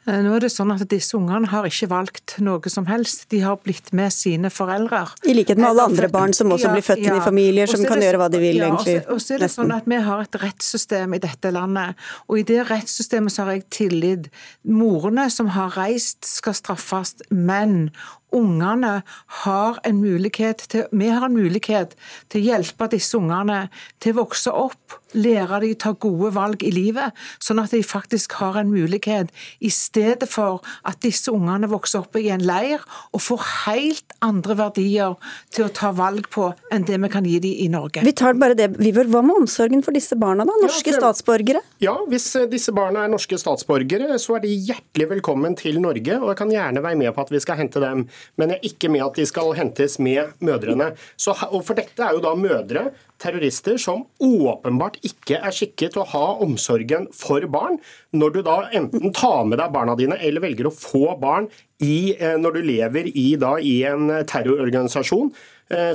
Eh, 0.04 0.18
nå 0.20 0.34
er 0.36 0.44
det 0.44 0.50
sånn 0.52 0.72
at 0.74 0.82
Disse 0.90 1.16
ungene 1.16 1.48
har 1.48 1.64
ikke 1.64 1.88
valgt 1.88 2.34
noe 2.44 2.72
som 2.72 2.84
helst. 2.90 3.24
De 3.32 3.40
har 3.40 3.56
blitt 3.64 3.88
med 3.96 4.12
sine 4.12 4.50
foreldre. 4.52 5.00
I 5.24 5.36
likhet 5.36 5.60
med 5.60 5.70
alle 5.70 5.86
andre 5.88 6.10
barn 6.12 6.34
som 6.36 6.52
også 6.52 6.72
blir 6.74 6.84
født 6.84 7.06
inn 7.06 7.16
i 7.16 7.24
familier 7.24 7.70
som 7.70 7.84
kan 7.88 8.02
gjøre 8.04 8.20
hva 8.20 8.28
de 8.32 8.42
vil. 8.42 8.60
Ja, 8.60 8.68
egentlig. 8.68 8.98
Og 9.08 9.22
så 9.24 9.38
er 9.38 9.46
det 9.46 9.52
sånn 9.54 9.72
at 9.72 9.88
Vi 9.88 10.00
har 10.04 10.20
et 10.20 10.40
rettssystem 10.42 11.16
i 11.16 11.22
dette 11.22 11.52
landet, 11.54 11.96
og 12.28 12.40
i 12.40 12.44
det 12.44 12.66
rettssystemet 12.68 13.32
så 13.32 13.46
har 13.46 13.56
jeg 13.56 13.68
tillit. 13.72 14.28
Morene 14.64 15.30
som 15.32 15.52
har 15.56 15.72
reist 15.78 16.24
skal 16.28 16.56
straffes, 16.56 17.16
men 17.30 17.88
ungene 18.34 18.94
har 19.42 19.80
en 19.86 20.00
mulighet 20.02 20.66
til, 20.70 20.88
vi 20.92 21.08
har 21.12 21.26
en 21.26 21.36
mulighet 21.36 21.94
til 22.32 22.42
å 22.42 22.46
hjelpe 22.52 22.90
disse 22.92 23.16
ungene 23.18 23.68
til 24.02 24.14
å 24.14 24.24
vokse 24.24 24.52
opp, 24.52 24.98
lære 25.14 25.60
dem 25.62 25.74
å 25.76 25.78
ta 25.78 25.92
gode 25.94 26.32
valg 26.34 26.64
i 26.66 26.72
livet, 26.74 27.14
sånn 27.42 27.62
at 27.62 27.74
de 27.74 27.82
faktisk 27.86 28.34
har 28.40 28.58
en 28.58 28.72
mulighet, 28.72 29.30
i 29.62 29.70
stedet 29.70 30.26
for 30.30 30.64
at 30.86 31.00
disse 31.04 31.30
ungene 31.32 31.70
vokser 31.70 32.02
opp 32.02 32.18
i 32.18 32.28
en 32.34 32.42
leir 32.44 32.82
og 33.14 33.22
får 33.22 33.44
helt 33.64 34.16
andre 34.24 34.58
verdier 34.58 35.14
til 35.54 35.68
å 35.68 35.72
ta 35.74 35.92
valg 35.94 36.26
på 36.34 36.50
enn 36.74 36.86
det 36.88 36.98
vi 37.00 37.10
kan 37.12 37.26
gi 37.28 37.38
dem 37.42 37.62
i 37.64 37.68
Norge. 37.70 38.02
Vi 38.04 38.14
tar 38.16 38.36
bare 38.40 38.58
det, 38.58 38.72
Viver. 38.78 39.06
Hva 39.10 39.20
med 39.22 39.44
omsorgen 39.44 39.84
for 39.84 39.94
disse 39.94 40.16
barna, 40.18 40.46
da? 40.48 40.56
Norske 40.62 40.90
ja, 40.90 40.98
statsborgere? 40.98 41.62
Ja, 41.82 41.94
hvis 42.10 42.26
eh, 42.38 42.48
disse 42.50 42.72
barna 42.74 43.04
er 43.04 43.12
norske 43.12 43.38
statsborgere, 43.38 44.18
så 44.22 44.38
er 44.38 44.44
de 44.46 44.52
hjertelig 44.54 45.10
velkommen 45.14 45.54
til 45.58 45.78
Norge, 45.82 46.18
og 46.20 46.32
jeg 46.32 46.40
kan 46.40 46.52
gjerne 46.52 46.82
være 46.84 47.00
med 47.00 47.14
på 47.14 47.24
at 47.24 47.32
vi 47.34 47.42
skal 47.44 47.60
hente 47.60 47.82
dem 47.82 48.06
men 48.36 48.52
jeg 48.52 48.60
er 48.60 48.68
ikke 48.70 48.90
med 48.92 49.04
at 49.06 49.18
de 49.18 49.26
skal 49.28 49.54
hentes 49.58 49.98
med 50.02 50.34
mødrene. 50.44 50.92
Så, 51.16 51.34
og 51.50 51.64
For 51.66 51.78
dette 51.78 52.04
er 52.04 52.16
jo 52.16 52.22
da 52.24 52.34
mødre, 52.38 52.88
terrorister, 53.22 53.78
som 53.80 54.04
åpenbart 54.22 54.98
ikke 55.06 55.38
er 55.38 55.54
skikket 55.54 55.94
til 55.94 56.02
å 56.02 56.08
ha 56.10 56.24
omsorgen 56.44 57.06
for 57.14 57.46
barn. 57.50 57.78
Når 58.12 58.34
du 58.34 58.40
da 58.46 58.58
enten 58.74 59.14
tar 59.16 59.46
med 59.48 59.60
deg 59.62 59.72
barna 59.74 59.96
dine 59.98 60.18
eller 60.20 60.44
velger 60.44 60.68
å 60.68 60.74
få 60.74 61.14
barn 61.22 61.48
i, 61.80 62.14
eh, 62.18 62.36
når 62.40 62.58
du 62.58 62.62
lever 62.66 63.10
i, 63.14 63.28
da, 63.40 63.56
i 63.58 63.82
en 63.88 64.10
terrororganisasjon, 64.28 65.34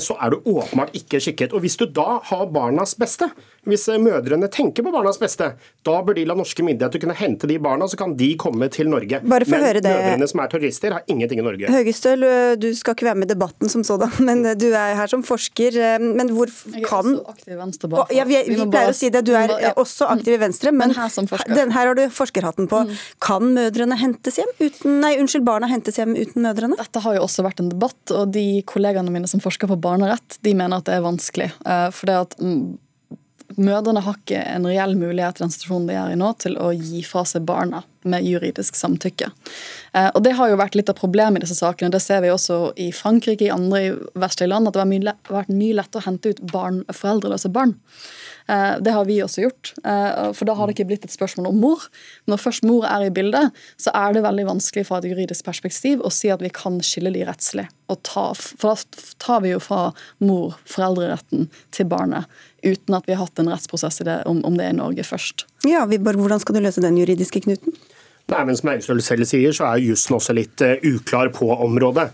så 0.01 0.15
er 0.17 0.33
du 0.33 0.48
åpenbart 0.50 0.95
ikke 0.98 1.19
skikket. 1.21 1.51
Og 1.53 1.62
Hvis 1.62 1.77
du 1.77 1.83
da 1.86 2.17
har 2.25 2.48
barnas 2.50 2.95
beste, 2.98 3.27
hvis 3.70 3.86
mødrene 4.02 4.50
tenker 4.52 4.84
på 4.86 4.92
barnas 4.94 5.18
beste, 5.22 5.52
da 5.86 5.96
bør 6.06 6.16
de 6.18 6.26
la 6.26 6.36
norske 6.36 6.64
myndigheter 6.66 7.00
kunne 7.04 7.16
hente 7.16 7.48
de 7.50 7.58
barna, 7.62 7.88
så 7.88 7.98
kan 7.98 8.16
de 8.20 8.32
komme 8.40 8.70
til 8.74 8.90
Norge. 8.90 9.22
Bare 9.24 9.46
for 9.46 9.56
Men 9.58 9.66
høre 9.68 9.82
det. 9.86 9.94
mødrene 9.94 10.28
som 10.32 10.40
er 10.44 10.48
terrorister, 10.52 10.92
har 10.98 11.04
ingenting 11.08 11.40
i 11.40 11.46
Norge. 11.46 11.70
Høgestøl, 11.72 12.26
du 12.60 12.68
skal 12.76 12.96
ikke 12.98 13.06
være 13.10 13.16
med 13.22 13.30
i 13.30 13.34
debatten 13.34 13.70
som 13.70 13.84
sådan, 13.88 14.12
men 14.28 14.44
du 14.60 14.68
er 14.74 14.96
her 15.00 15.08
som 15.08 15.24
forsker. 15.24 15.78
Men 16.02 16.30
hvor 16.36 16.48
Jeg 16.50 16.82
er 16.84 16.88
kan 16.90 17.14
også 17.16 17.30
aktiv 17.36 17.54
i 17.54 17.60
Venstre. 17.60 17.90
bare 17.94 18.08
ja, 18.16 18.24
vi, 18.26 18.38
vi 18.50 18.56
må 18.60 18.66
pleier 18.70 18.90
bare- 18.90 18.94
å 18.94 19.00
si 19.00 19.10
det, 19.10 19.24
du 19.26 19.34
er 19.34 19.48
må- 19.54 19.60
ja. 19.62 19.74
også 19.78 20.10
aktiv 20.10 20.34
i 20.34 20.42
Venstre, 20.44 20.72
men, 20.72 20.90
Men 20.90 20.96
her 20.98 21.10
som 21.10 21.28
forsker. 21.28 21.54
Den, 21.56 21.72
her 21.72 21.88
har 21.92 21.96
du 21.96 22.06
forskerhatten 22.10 22.68
på. 22.72 22.84
Kan 23.22 23.54
mødrene 23.56 23.98
hentes 24.00 24.38
hjem 24.42 24.52
uten 24.60 25.00
Nei, 25.00 25.16
unnskyld, 25.22 25.46
barna 25.46 25.68
hentes 25.70 25.96
hjem 26.00 26.16
uten 26.18 26.42
mødrene? 26.44 26.76
Dette 26.80 27.00
har 27.04 27.16
jo 27.16 27.22
også 27.28 27.44
vært 27.46 27.60
en 27.64 27.70
debatt, 27.70 28.12
og 28.16 28.32
de 28.34 28.62
kollegaene 28.68 29.12
mine 29.14 29.28
som 29.30 29.40
forsker 29.44 29.68
på 29.70 29.78
barnerett, 29.80 30.38
de 30.44 30.54
mener 30.58 30.78
at 30.82 30.86
det 30.90 30.96
er 30.98 31.06
vanskelig. 31.06 31.52
Eh, 31.66 31.90
For 31.96 32.06
det 32.10 32.16
at 32.16 32.36
mm, 32.40 32.78
mødrene 33.58 34.03
har 34.06 34.18
ikke 34.20 34.41
en 34.44 34.68
reell 34.70 34.96
mulighet 35.00 35.39
i 35.39 35.44
den 35.46 35.53
situasjonen 35.53 35.88
de 35.89 35.96
er 35.98 36.13
i 36.13 36.20
nå, 36.20 36.34
til 36.38 36.58
å 36.62 36.70
gi 36.75 37.01
fra 37.08 37.24
seg 37.25 37.48
barna 37.50 37.84
med 38.08 38.24
juridisk 38.24 38.77
samtykke. 38.79 39.32
Eh, 39.94 40.10
Og 40.15 40.24
Det 40.24 40.36
har 40.38 40.50
jo 40.50 40.60
vært 40.60 40.75
litt 40.75 40.89
av 40.89 40.96
problemet 40.96 41.41
i 41.41 41.46
disse 41.46 41.60
sakene. 41.60 41.91
Det 41.91 42.01
ser 42.01 42.22
vi 42.22 42.29
også 42.29 42.74
i 42.77 42.91
Frankrike 42.91 43.48
i 43.48 43.53
andre 43.53 43.98
vestlige 44.15 44.50
land, 44.50 44.68
at 44.68 44.74
det 44.74 44.84
har 44.86 45.15
vært 45.29 45.50
mye 45.53 45.75
lettere 45.75 46.01
å 46.01 46.08
hente 46.08 46.29
ut 46.29 46.41
barn, 46.51 46.84
foreldreløse 46.91 47.51
barn. 47.51 47.75
Eh, 48.50 48.79
Det 48.79 48.91
har 48.91 49.06
vi 49.06 49.20
også 49.22 49.44
gjort, 49.44 49.74
eh, 49.86 50.32
for 50.34 50.46
da 50.46 50.53
har 50.56 50.68
det 50.68 50.75
ikke 50.75 50.88
blitt 50.88 51.06
et 51.06 51.12
spørsmål 51.12 51.48
om 51.50 51.60
mor. 51.60 51.79
Når 52.27 52.38
først 52.38 52.63
mor 52.63 52.86
er 52.86 53.06
i 53.06 53.10
bildet, 53.10 53.51
så 53.77 53.91
er 53.94 54.13
det 54.13 54.24
veldig 54.24 54.46
vanskelig 54.46 54.86
fra 54.88 54.98
et 54.98 55.03
juridisk 55.12 55.44
perspektiv 55.44 56.01
å 56.01 56.12
si 56.12 56.29
at 56.29 56.39
vi 56.41 56.50
kan 56.50 56.79
skille 56.79 57.13
de 57.13 57.25
rettslig. 57.25 57.68
Ta, 58.03 58.34
for 58.34 58.75
da 58.75 58.75
tar 59.20 59.41
vi 59.41 59.50
jo 59.50 59.60
fra 59.60 59.94
mor 60.22 60.56
foreldreretten 60.65 61.50
til 61.72 61.86
barnet, 61.86 62.25
uten 62.63 62.98
at 62.98 63.08
vi 63.08 63.16
har 63.16 63.25
hatt 63.25 63.42
en 63.42 63.51
rettsprosess 63.51 64.01
i 64.04 64.08
det, 64.08 64.20
om, 64.30 64.42
om 64.48 64.58
det 64.58 64.68
er 64.68 64.75
i 64.75 64.80
Norge 64.80 65.06
først. 65.08 65.46
Ja, 65.68 65.86
Viborg, 65.89 66.22
hvordan 66.24 66.42
skal 66.44 66.58
du 66.58 66.63
løse 66.66 66.84
den 66.84 67.00
juridiske 67.00 67.44
knuten? 67.46 67.75
Nei, 68.30 68.44
men 68.46 68.58
Som 68.58 68.70
Austøl 68.74 69.01
selv 69.01 69.25
sier, 69.30 69.56
så 69.56 69.72
er 69.72 69.82
jussen 69.82 70.18
også 70.20 70.36
litt 70.38 70.62
eh, 70.62 70.78
uklar 70.86 71.32
på 71.34 71.50
området. 71.56 72.10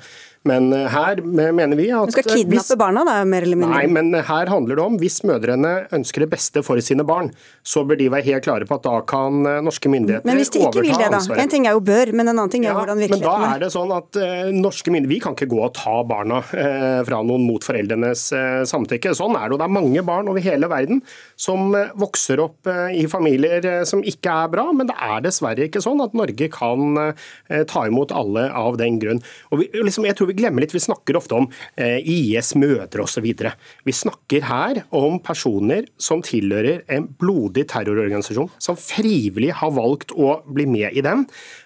Men 0.46 0.72
eh, 0.74 0.88
her 0.94 1.22
mener 1.26 1.76
vi 1.80 1.88
at 1.96 2.12
Du 2.12 2.16
skal 2.16 2.28
kidnappe 2.30 2.62
hvis- 2.70 2.78
barna, 2.78 3.04
da, 3.08 3.16
mer 3.26 3.42
eller 3.48 3.58
mindre? 3.58 3.76
Nei, 3.80 3.88
men 3.88 4.14
her 4.14 4.46
handler 4.52 4.76
det 4.78 4.84
om 4.86 4.98
hvis 5.02 5.22
mødrene 5.26 5.72
ønsker 5.96 6.26
det 6.26 6.30
beste 6.36 6.64
for 6.66 6.78
sine 6.86 7.06
barn, 7.08 7.32
så 7.66 7.82
bør 7.88 7.98
de 7.98 8.10
være 8.14 8.28
helt 8.30 8.46
klare 8.46 8.68
på 8.70 8.78
at 8.78 8.84
da 8.86 9.00
kan 9.10 9.42
eh, 9.50 9.60
norske 9.66 9.90
myndigheter 9.90 10.22
overta 10.22 10.30
ansvaret. 10.30 10.30
Men 10.30 10.38
hvis 10.42 10.54
de 10.54 10.60
ikke 10.62 10.84
vil 10.86 10.92
det, 10.94 11.10
da? 11.12 11.18
ansvaret. 11.18 11.42
En 11.46 11.50
ting 11.56 11.66
er 11.68 11.74
jo 11.78 11.82
bør, 11.82 12.14
men 12.14 12.28
en 12.30 12.36
annen 12.38 12.52
ting 12.54 12.66
er 12.66 12.72
Ja, 12.74 12.78
hvordan 12.78 13.02
men 13.10 13.24
da 13.26 13.36
er 13.56 13.60
det 13.66 13.72
sånn 13.74 13.92
at 13.96 14.20
uh, 14.22 14.52
norske 14.54 14.92
myndigheter 14.94 15.14
Vi 15.16 15.20
kan 15.22 15.36
ikke 15.36 15.50
gå 15.52 15.60
og 15.66 15.74
ta 15.78 15.96
barna 16.08 16.40
uh, 16.42 17.02
fra 17.06 17.20
noen 17.26 17.46
mot 17.46 17.64
foreldrenes 17.66 18.28
uh, 18.34 18.64
samtykke. 18.70 19.14
Sånn 19.18 19.36
er 19.38 19.50
det. 19.50 19.54
og 19.58 19.60
Det 19.62 19.68
er 19.68 19.74
mange 19.76 20.06
barn 20.06 20.30
over 20.32 20.42
hele 20.46 20.70
verden 20.72 21.02
som 21.40 21.74
eh, 21.76 21.90
vokser 22.00 22.40
opp 22.44 22.68
eh, 22.72 22.94
i 23.02 23.06
familier 23.12 23.66
eh, 23.66 23.84
som 23.88 24.02
ikke 24.06 24.32
er 24.46 24.52
bra, 24.54 24.66
men 24.76 24.88
det 24.90 24.96
er 25.02 25.22
dessverre 25.26 25.66
ikke 25.68 25.82
sånn 25.84 26.02
at 26.04 26.14
Norge 26.18 26.48
kan 26.54 26.98
eh, 27.02 27.64
ta 27.70 27.86
imot 27.90 28.14
alle 28.16 28.48
av 28.56 28.78
den 28.82 29.00
grunn. 29.02 29.22
Og 29.52 29.62
vi, 29.64 29.70
liksom, 29.76 30.06
jeg 30.08 30.18
tror 30.20 30.30
vi 30.32 30.35
glemmer 30.38 30.66
litt, 30.66 30.76
vi 30.76 30.84
snakker 30.84 31.20
ofte 31.20 31.38
om 31.38 31.50
eh, 31.80 31.98
IS 32.02 32.54
mødre 32.60 33.06
osv. 33.06 33.26
Vi 33.26 33.96
snakker 33.96 34.48
her 34.50 34.82
om 34.96 35.20
personer 35.24 35.88
som 36.02 36.24
tilhører 36.26 36.84
en 36.92 37.08
blodig 37.22 37.68
terrororganisasjon, 37.72 38.52
som 38.62 38.80
frivillig 38.80 39.54
har 39.62 39.74
valgt 39.76 40.14
å 40.16 40.40
bli 40.46 40.68
med 40.70 40.96
i 40.96 41.04
den. 41.06 41.26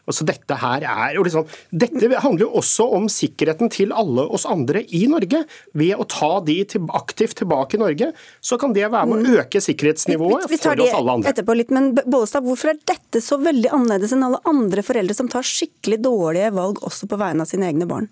Altså 0.10 0.26
dette 0.26 0.58
her 0.58 0.84
er 0.90 1.18
liksom, 1.22 1.46
dette 1.70 2.10
handler 2.24 2.48
jo 2.48 2.62
også 2.62 2.88
om 2.98 3.06
sikkerheten 3.12 3.70
til 3.74 3.94
alle 3.94 4.26
oss 4.26 4.48
andre 4.50 4.82
i 4.96 5.04
Norge. 5.12 5.44
Ved 5.78 6.00
å 6.00 6.08
ta 6.10 6.32
de 6.46 6.58
til, 6.70 6.88
aktivt 6.98 7.38
tilbake 7.44 7.78
i 7.78 7.82
Norge, 7.82 8.12
så 8.42 8.58
kan 8.62 8.74
det 8.76 8.88
være 8.90 9.10
med 9.10 9.28
å 9.30 9.44
øke 9.44 9.62
sikkerhetsnivået 9.64 10.48
vi, 10.48 10.56
vi 10.56 10.62
tar 10.62 10.76
for 10.76 10.88
oss 10.88 10.98
alle 10.98 11.18
andre. 11.20 11.34
etterpå 11.34 11.58
litt, 11.58 11.74
men 11.76 11.92
Bollestad, 12.00 12.46
hvorfor 12.48 12.74
er 12.74 12.82
dette 12.90 13.22
så 13.24 13.38
veldig 13.42 13.72
annerledes 13.76 14.16
enn 14.16 14.26
alle 14.26 14.42
andre 14.50 14.86
foreldre 14.86 15.18
som 15.18 15.30
tar 15.32 15.46
skikkelig 15.46 16.02
dårlige 16.06 16.54
valg 16.56 16.82
også 16.86 17.10
på 17.10 17.20
vegne 17.20 17.46
av 17.46 17.52
sine 17.52 17.70
egne 17.70 17.88
barn? 17.90 18.10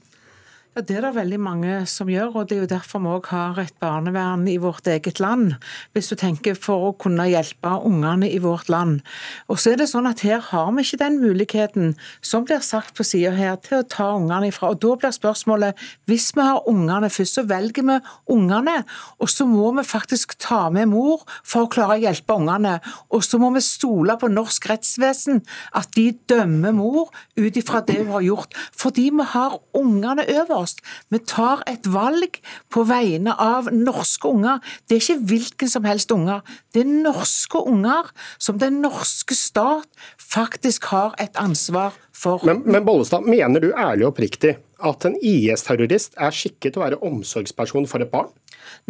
Ja, 0.76 0.82
Det 0.82 0.98
er 0.98 1.02
det 1.02 1.16
veldig 1.16 1.38
mange 1.42 1.76
som 1.90 2.10
gjør, 2.10 2.36
og 2.36 2.50
det 2.50 2.58
er 2.58 2.60
jo 2.62 2.70
derfor 2.70 3.02
vi 3.02 3.10
også 3.10 3.32
har 3.34 3.60
et 3.64 3.74
barnevern 3.82 4.44
i 4.48 4.58
vårt 4.62 4.86
eget 4.88 5.20
land. 5.20 5.56
Hvis 5.94 6.10
du 6.12 6.16
tenker 6.16 6.54
for 6.54 6.90
å 6.90 6.98
kunne 7.02 7.26
hjelpe 7.26 7.72
ungene 7.88 8.30
i 8.30 8.38
vårt 8.38 8.70
land. 8.70 9.02
Og 9.50 9.58
så 9.58 9.72
er 9.72 9.80
det 9.82 9.88
sånn 9.90 10.06
at 10.06 10.22
her 10.22 10.38
har 10.52 10.70
vi 10.76 10.84
ikke 10.86 11.00
den 11.02 11.18
muligheten, 11.24 11.96
som 12.22 12.46
blir 12.46 12.62
sagt 12.62 12.94
på 12.94 13.06
sida 13.08 13.32
her, 13.34 13.56
til 13.58 13.80
å 13.80 13.88
ta 13.90 14.12
ungene 14.20 14.52
ifra. 14.52 14.70
Og 14.70 14.82
da 14.84 14.92
blir 15.02 15.16
spørsmålet, 15.16 15.74
hvis 16.06 16.30
vi 16.38 16.46
har 16.46 16.70
ungene 16.70 17.10
først, 17.10 17.40
så 17.40 17.46
velger 17.50 17.88
vi 17.88 17.98
ungene, 18.38 18.84
og 19.18 19.34
så 19.34 19.50
må 19.50 19.72
vi 19.80 19.88
faktisk 19.88 20.38
ta 20.38 20.70
med 20.70 20.92
mor 20.94 21.26
for 21.42 21.66
å 21.66 21.72
klare 21.74 21.98
å 21.98 22.04
hjelpe 22.06 22.38
ungene. 22.38 22.76
Og 23.10 23.26
så 23.26 23.42
må 23.42 23.50
vi 23.56 23.66
stole 23.66 24.18
på 24.22 24.30
norsk 24.30 24.70
rettsvesen, 24.70 25.42
at 25.74 25.90
de 25.98 26.12
dømmer 26.30 26.78
mor 26.78 27.10
ut 27.34 27.58
ifra 27.58 27.82
det 27.82 27.98
hun 28.04 28.14
har 28.20 28.30
gjort. 28.30 28.54
Fordi 28.78 29.10
vi 29.10 29.30
har 29.34 29.58
ungene 29.78 30.30
over 30.38 30.57
oss. 30.58 30.76
Vi 31.14 31.20
tar 31.24 31.64
et 31.70 31.88
valg 31.92 32.40
på 32.74 32.84
vegne 32.88 33.36
av 33.38 33.70
norske 33.74 34.30
unger. 34.30 34.62
Det 34.88 34.98
er 34.98 35.04
ikke 35.04 35.28
hvilken 35.32 35.72
som 35.72 35.88
helst 35.88 36.12
unger. 36.14 36.44
Det 36.74 36.84
er 36.84 36.92
norske 37.08 37.62
unger 37.62 38.12
som 38.38 38.60
den 38.62 38.82
norske 38.84 39.38
stat 39.38 39.88
faktisk 40.18 40.92
har 40.94 41.16
et 41.22 41.38
ansvar 41.40 41.96
for. 42.18 42.42
Men, 42.48 42.64
men 42.66 42.86
Bollestad, 42.88 43.28
mener 43.30 43.64
du 43.64 43.70
ærlig 43.74 44.08
og 44.08 44.16
oppriktig 44.16 44.58
at 44.78 45.06
en 45.10 45.16
IS-terrorist 45.22 46.18
er 46.22 46.34
skikket 46.36 46.74
til 46.74 46.82
å 46.82 46.86
være 46.86 47.00
omsorgsperson 47.06 47.88
for 47.90 48.04
et 48.06 48.12
barn? 48.14 48.30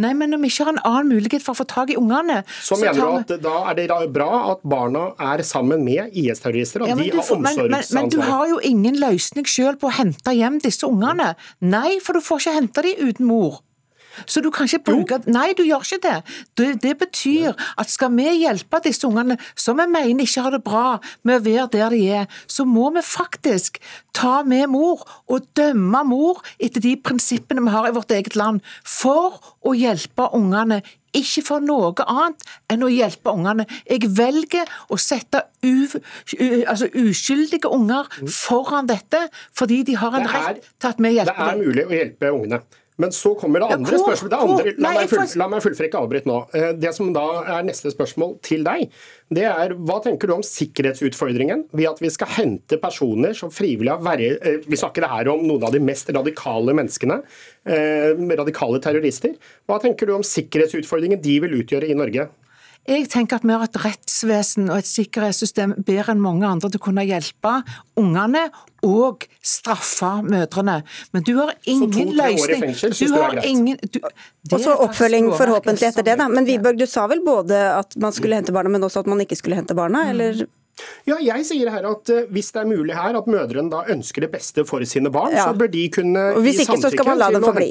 Nei, 0.01 0.09
men 0.17 0.33
om 0.33 0.45
ikke 0.45 0.65
har 0.65 0.73
en 0.73 0.81
annen 0.87 1.11
mulighet 1.13 1.43
for 1.45 1.53
å 1.53 1.59
få 1.59 1.65
tak 1.69 1.91
i 1.93 1.97
ungene 1.99 2.39
Så 2.65 2.79
mener 2.81 2.97
tar 2.97 3.11
du 3.13 3.35
at 3.35 3.43
da 3.43 3.57
er 3.69 3.77
det 3.77 3.97
bra 4.15 4.29
at 4.53 4.63
barna 4.65 5.11
er 5.21 5.43
sammen 5.45 5.83
med 5.85 6.15
IS-terrorister? 6.17 6.83
At 6.83 6.91
Ja, 6.91 6.97
de 6.97 7.11
har 7.11 7.21
omsorgsansvar? 7.21 7.69
men, 7.69 7.85
men, 7.85 7.93
men 7.99 8.09
du 8.13 8.19
har 8.25 8.49
jo 8.49 8.57
ingen 8.65 8.97
løsning 9.01 9.45
selv 9.49 9.79
på 9.83 9.91
å 9.91 9.95
hente 9.99 10.33
hjem 10.33 10.57
disse 10.65 10.87
ungene. 10.89 11.35
Nei, 11.61 11.99
for 12.03 12.17
du 12.17 12.25
får 12.25 12.41
ikke 12.41 12.57
hente 12.57 12.85
dem 12.87 13.05
uten 13.11 13.29
mor. 13.29 13.61
Så 14.25 14.41
du 14.41 14.49
kan 14.53 14.67
ikke 14.69 14.83
bruke 14.91 15.19
Nei, 15.27 15.51
du 15.57 15.63
gjør 15.65 15.83
ikke 15.85 16.01
det. 16.03 16.17
det. 16.57 16.69
Det 16.83 16.93
betyr 16.99 17.53
at 17.77 17.91
skal 17.91 18.13
vi 18.15 18.27
hjelpe 18.41 18.79
disse 18.83 19.07
ungene 19.07 19.37
som 19.55 19.77
vi 19.79 19.87
mener 19.91 20.25
ikke 20.25 20.45
har 20.45 20.55
det 20.55 20.63
bra 20.65 20.99
med 21.27 21.39
å 21.39 21.45
være 21.45 21.67
der 21.73 21.93
de 21.93 22.03
er, 22.21 22.27
så 22.47 22.65
må 22.67 22.89
vi 22.95 23.03
faktisk 23.05 23.81
ta 24.17 24.41
med 24.47 24.69
mor 24.73 25.03
og 25.29 25.49
dømme 25.57 26.03
mor 26.07 26.41
etter 26.59 26.83
de 26.83 26.95
prinsippene 27.01 27.63
vi 27.65 27.73
har 27.73 27.89
i 27.89 27.95
vårt 27.95 28.13
eget 28.15 28.37
land, 28.39 28.63
for 28.83 29.37
å 29.61 29.75
hjelpe 29.77 30.29
ungene. 30.37 30.81
Ikke 31.17 31.41
for 31.45 31.63
noe 31.63 31.93
annet 32.03 32.43
enn 32.71 32.83
å 32.85 32.89
hjelpe 32.91 33.31
ungene. 33.33 33.65
Jeg 33.87 34.09
velger 34.17 34.69
å 34.91 34.99
sette 35.01 35.45
u, 35.63 35.87
altså 36.67 36.89
uskyldige 36.93 37.71
unger 37.73 38.09
foran 38.29 38.89
dette, 38.89 39.27
fordi 39.55 39.83
de 39.87 39.97
har 39.97 40.17
en 40.17 40.27
rett 40.27 40.67
til 40.77 40.91
at 40.91 40.99
vi 41.01 41.15
hjelper 41.15 41.39
dem. 41.39 41.47
Det 41.47 41.55
er 41.55 41.71
mulig 41.71 41.87
å 41.87 41.95
hjelpe 41.95 42.35
ungene. 42.35 42.61
Men 42.97 43.11
så 43.13 43.35
kommer 43.37 43.61
det 43.61 43.67
andre 43.75 43.93
hvor- 43.93 44.07
spørsmål. 44.07 44.29
Det 44.29 44.39
andre, 44.41 44.73
la, 44.81 44.91
meg 44.95 45.09
full, 45.11 45.27
la 45.37 45.47
meg 45.47 45.61
ikke 45.61 45.99
avbryt 46.01 46.25
nå. 46.25 46.37
Eh, 46.55 46.71
Det 46.73 46.93
som 46.95 47.11
da 47.13 47.43
er 47.57 47.63
neste 47.67 47.91
spørsmål 47.93 48.39
til 48.41 48.63
deg, 48.65 48.89
det 49.29 49.43
er 49.45 49.75
hva 49.75 49.99
tenker 50.01 50.27
du 50.27 50.33
om 50.33 50.41
sikkerhetsutfordringen 50.41 51.65
ved 51.73 51.87
at 51.91 51.99
vi 52.01 52.09
skal 52.09 52.27
hente 52.27 52.79
personer 52.81 53.35
som 53.37 53.49
frivillig 53.53 53.89
har 53.93 54.01
vært 54.01 54.41
eh, 54.41 54.57
Vi 54.67 54.75
snakker 54.79 55.07
her 55.07 55.29
om 55.29 55.45
noen 55.45 55.63
av 55.63 55.71
de 55.75 55.79
mest 55.79 56.09
radikale 56.09 56.73
menneskene. 56.73 57.21
eh, 57.67 58.13
Radikale 58.37 58.79
terrorister. 58.81 59.35
Hva 59.67 59.79
tenker 59.81 60.07
du 60.07 60.13
om 60.15 60.23
sikkerhetsutfordringen 60.25 61.21
de 61.21 61.39
vil 61.39 61.57
utgjøre 61.61 61.89
i 61.89 61.93
Norge? 61.97 62.29
Jeg 62.87 63.09
tenker 63.11 63.35
at 63.35 63.43
vi 63.43 63.51
har 63.51 63.65
et 63.65 63.77
rettsvesen 63.83 64.69
og 64.71 64.77
et 64.79 64.87
sikkerhetssystem 64.87 65.73
bedre 65.83 66.13
enn 66.13 66.21
mange 66.23 66.47
andre 66.47 66.69
til 66.71 66.79
å 66.79 66.83
kunne 66.85 67.03
hjelpe 67.03 67.57
ungene 67.99 68.45
og 68.87 69.25
straffe 69.43 70.11
mødrene. 70.23 70.77
Men 71.11 71.25
du 71.27 71.33
har 71.41 71.51
ingen 71.67 72.13
løsning. 72.15 72.63
fengsel 72.63 72.95
du 72.95 73.15
har 73.17 73.35
ingen 73.43 73.75
du, 73.91 73.99
det 73.99 74.53
Og 74.55 74.63
så 74.63 74.75
oppfølging 74.85 75.27
forhåpentlig 75.35 75.89
etter 75.89 76.05
det, 76.07 76.15
da. 76.21 76.29
Men 76.31 76.47
Wiborg, 76.47 76.79
du 76.79 76.85
sa 76.87 77.07
vel 77.11 77.19
både 77.25 77.59
at 77.75 77.97
man 77.99 78.15
skulle 78.15 78.39
hente 78.39 78.55
barna, 78.55 78.71
men 78.71 78.87
også 78.87 79.03
at 79.03 79.11
man 79.11 79.19
ikke 79.25 79.35
skulle 79.35 79.59
hente 79.59 79.75
barna, 79.75 80.05
Mm. 80.07 80.09
eller? 80.15 80.47
Ja, 81.07 81.15
jeg 81.23 81.45
sier 81.47 81.71
her 81.73 81.85
at 81.89 82.09
eh, 82.13 82.25
Hvis 82.33 82.51
det 82.53 82.61
er 82.61 82.67
mulig 82.69 82.93
her 82.95 83.15
at 83.17 83.25
mødrene 83.31 83.71
da 83.71 83.79
ønsker 83.89 84.25
det 84.25 84.31
beste 84.35 84.65
for 84.67 84.83
sine 84.85 85.09
barn, 85.13 85.31
Ja. 85.33 85.47
så 85.49 85.55
bør 85.57 85.71
de 85.73 85.85
kunne 85.93 86.25
Og 86.37 86.43
hvis 86.45 86.59
ikke, 86.63 86.77
så 86.81 86.91
skal 86.93 87.07
man 87.07 87.17
la 87.21 87.29
dem 87.33 87.41
få 87.45 87.53
bli. 87.55 87.69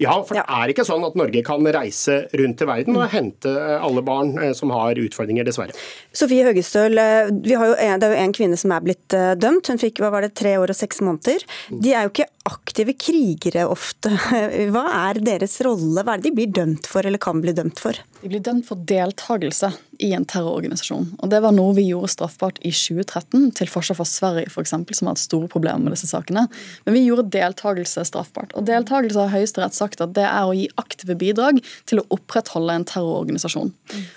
Ja, 0.00 0.14
for 0.22 0.36
Ja. 0.38 0.44
det 0.46 0.56
er 0.60 0.72
ikke 0.74 0.86
sånn 0.88 1.04
at 1.06 1.16
Norge 1.18 1.42
kan 1.44 1.64
reise 1.76 2.18
rundt 2.32 2.62
i 2.62 2.68
verden 2.70 2.96
og 2.96 3.10
hente 3.12 3.50
eh, 3.52 3.82
alle 3.84 4.02
barn 4.06 4.36
eh, 4.38 4.52
som 4.56 4.70
har 4.70 4.94
utfordringer, 4.94 5.44
dessverre. 5.44 5.74
Sofie 6.16 6.44
Høgestøl, 6.46 6.96
vi 7.42 7.54
har 7.58 7.66
jo 7.72 7.74
en, 7.74 8.00
det 8.00 8.08
er 8.08 8.16
jo 8.16 8.22
en 8.24 8.32
kvinne 8.32 8.56
som 8.60 8.72
er 8.72 8.80
blitt 8.86 9.08
dømt. 9.42 9.68
Hun 9.68 9.78
fikk 9.82 10.00
hva 10.00 10.10
var 10.14 10.22
det, 10.24 10.34
tre 10.38 10.56
år 10.56 10.70
og 10.72 10.76
seks 10.78 11.00
måneder. 11.04 11.44
De 11.70 11.92
er 11.92 12.06
jo 12.06 12.14
ikke 12.14 12.28
aktive 12.46 12.94
krigere 12.94 13.64
ofte. 13.68 14.08
Hva 14.72 14.84
er 15.10 15.18
deres 15.26 15.56
rolle? 15.66 16.04
Hva 16.06 16.14
er 16.14 16.20
det 16.22 16.30
de 16.30 16.34
blir 16.38 16.52
dømt 16.54 16.86
for, 16.86 17.02
eller 17.02 17.18
kan 17.18 17.40
bli 17.42 17.50
dømt 17.52 17.80
for? 17.82 17.98
De 18.22 18.28
blir 18.30 18.40
dømt 18.40 18.64
for 18.68 18.78
deltakelse 18.86 19.72
i 20.06 20.12
en 20.14 20.24
terrororganisasjon. 20.24 21.08
og 21.18 21.30
Det 21.32 21.40
var 21.42 21.52
noe 21.56 21.74
vi 21.74 21.88
gjorde 21.90 22.12
straffbart 22.14 22.45
straffbart 22.46 22.58
i 22.62 22.70
2013, 22.70 23.54
til 23.54 23.68
forskjell 23.68 23.96
fra 23.96 24.06
Sverige 24.06 24.50
for 24.50 24.62
eksempel, 24.62 24.94
som 24.94 25.06
har 25.06 25.14
hatt 25.14 25.22
store 25.22 25.48
problemer 25.48 25.82
med 25.82 25.94
disse 25.94 26.08
sakene. 26.08 26.48
Men 26.84 26.94
vi 26.94 27.06
gjorde 27.06 27.30
deltakelse 27.30 28.04
straffbart. 28.04 28.54
Og 28.54 28.66
deltakelse 28.66 29.18
har 29.18 29.32
Høyesterett 29.32 29.74
sagt 29.74 30.00
at 30.00 30.14
det 30.14 30.24
er 30.24 30.46
å 30.46 30.54
gi 30.54 30.68
aktive 30.76 31.16
bidrag 31.16 31.60
til 31.86 32.00
å 32.00 32.06
opprettholde 32.10 32.72
en 32.72 32.86
terrororganisasjon. 32.86 33.72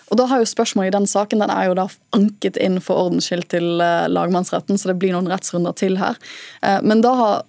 Og 0.09 0.17
da 0.17 0.27
har 0.27 0.39
jo 0.39 0.49
spørsmålet 0.49 0.91
i 0.91 0.97
den 0.97 1.07
saken 1.07 1.39
den 1.39 1.49
er 1.53 1.69
jo 1.69 1.77
da 1.77 1.87
anket 2.15 2.57
inn 2.57 2.79
for 2.81 3.07
ordens 3.07 3.29
skyld 3.29 3.49
til 3.49 3.81
eh, 3.81 4.07
lagmannsretten, 4.09 4.77
så 4.77 4.91
det 4.91 4.99
blir 4.99 5.13
noen 5.15 5.29
rettsrunder 5.29 5.75
til 5.77 5.99
her. 5.99 6.17
Eh, 6.61 6.79
men 6.83 7.01
da 7.01 7.15
har 7.15 7.43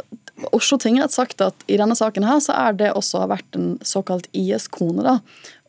Oslo 0.57 0.79
tingrett 0.81 1.13
sagt 1.13 1.43
at 1.45 1.67
i 1.69 1.77
denne 1.77 1.93
saken 1.99 2.25
her 2.25 2.39
så 2.41 2.55
er 2.57 2.77
det 2.79 2.95
også 2.97 3.27
vært 3.29 3.59
en 3.59 3.75
såkalt 3.85 4.25
IS-kone. 4.33 5.05
da, 5.05 5.19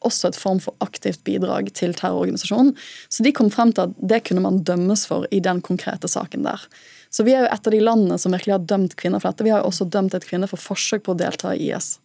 også 0.08 0.32
et 0.32 0.40
form 0.40 0.62
for 0.64 0.76
aktivt 0.84 1.24
bidrag 1.28 1.72
til 1.78 1.94
terrororganisasjonen. 1.98 2.74
Så 3.10 3.26
de 3.26 3.34
kom 3.36 3.52
frem 3.54 3.74
til 3.76 3.90
at 3.90 4.00
det 4.14 4.24
kunne 4.28 4.44
man 4.44 4.62
dømmes 4.68 5.06
for 5.10 5.28
i 5.32 5.42
den 5.44 5.62
konkrete 5.66 6.10
saken 6.12 6.48
der. 6.48 6.64
Så 7.12 7.26
vi 7.28 7.36
er 7.36 7.44
jo 7.44 7.52
et 7.52 7.68
av 7.68 7.76
de 7.76 7.82
landene 7.84 8.18
som 8.22 8.32
virkelig 8.32 8.56
har 8.56 8.70
dømt 8.72 8.96
kvinner 9.00 9.20
for 9.20 9.32
dette. 9.32 9.46
Vi 9.46 9.52
har 9.52 9.64
jo 9.64 9.72
også 9.72 9.90
dømt 9.92 10.16
et 10.16 10.28
kvinne 10.28 10.48
for 10.48 10.62
forsøk 10.62 11.04
på 11.06 11.16
å 11.16 11.20
delta 11.20 11.52
i 11.56 11.68
IS. 11.72 11.98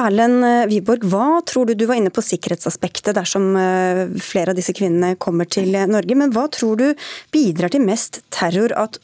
Erlend 0.00 0.42
eh, 0.46 0.64
Wiborg, 0.70 1.04
hva 1.12 1.42
tror 1.46 1.68
du 1.68 1.76
du 1.76 1.84
var 1.86 2.00
inne 2.00 2.10
på 2.14 2.24
sikkerhetsaspektet 2.24 3.14
dersom 3.18 3.52
eh, 3.60 4.06
flere 4.24 4.54
av 4.54 4.58
disse 4.58 4.74
kvinnene 4.74 5.18
kommer 5.20 5.46
til 5.46 5.76
Norge, 5.90 6.16
men 6.18 6.32
hva 6.34 6.48
tror 6.50 6.80
du 6.80 6.86
bidrar 7.34 7.74
til 7.74 7.84
mest 7.84 8.22
terror? 8.34 8.74
At 8.74 8.98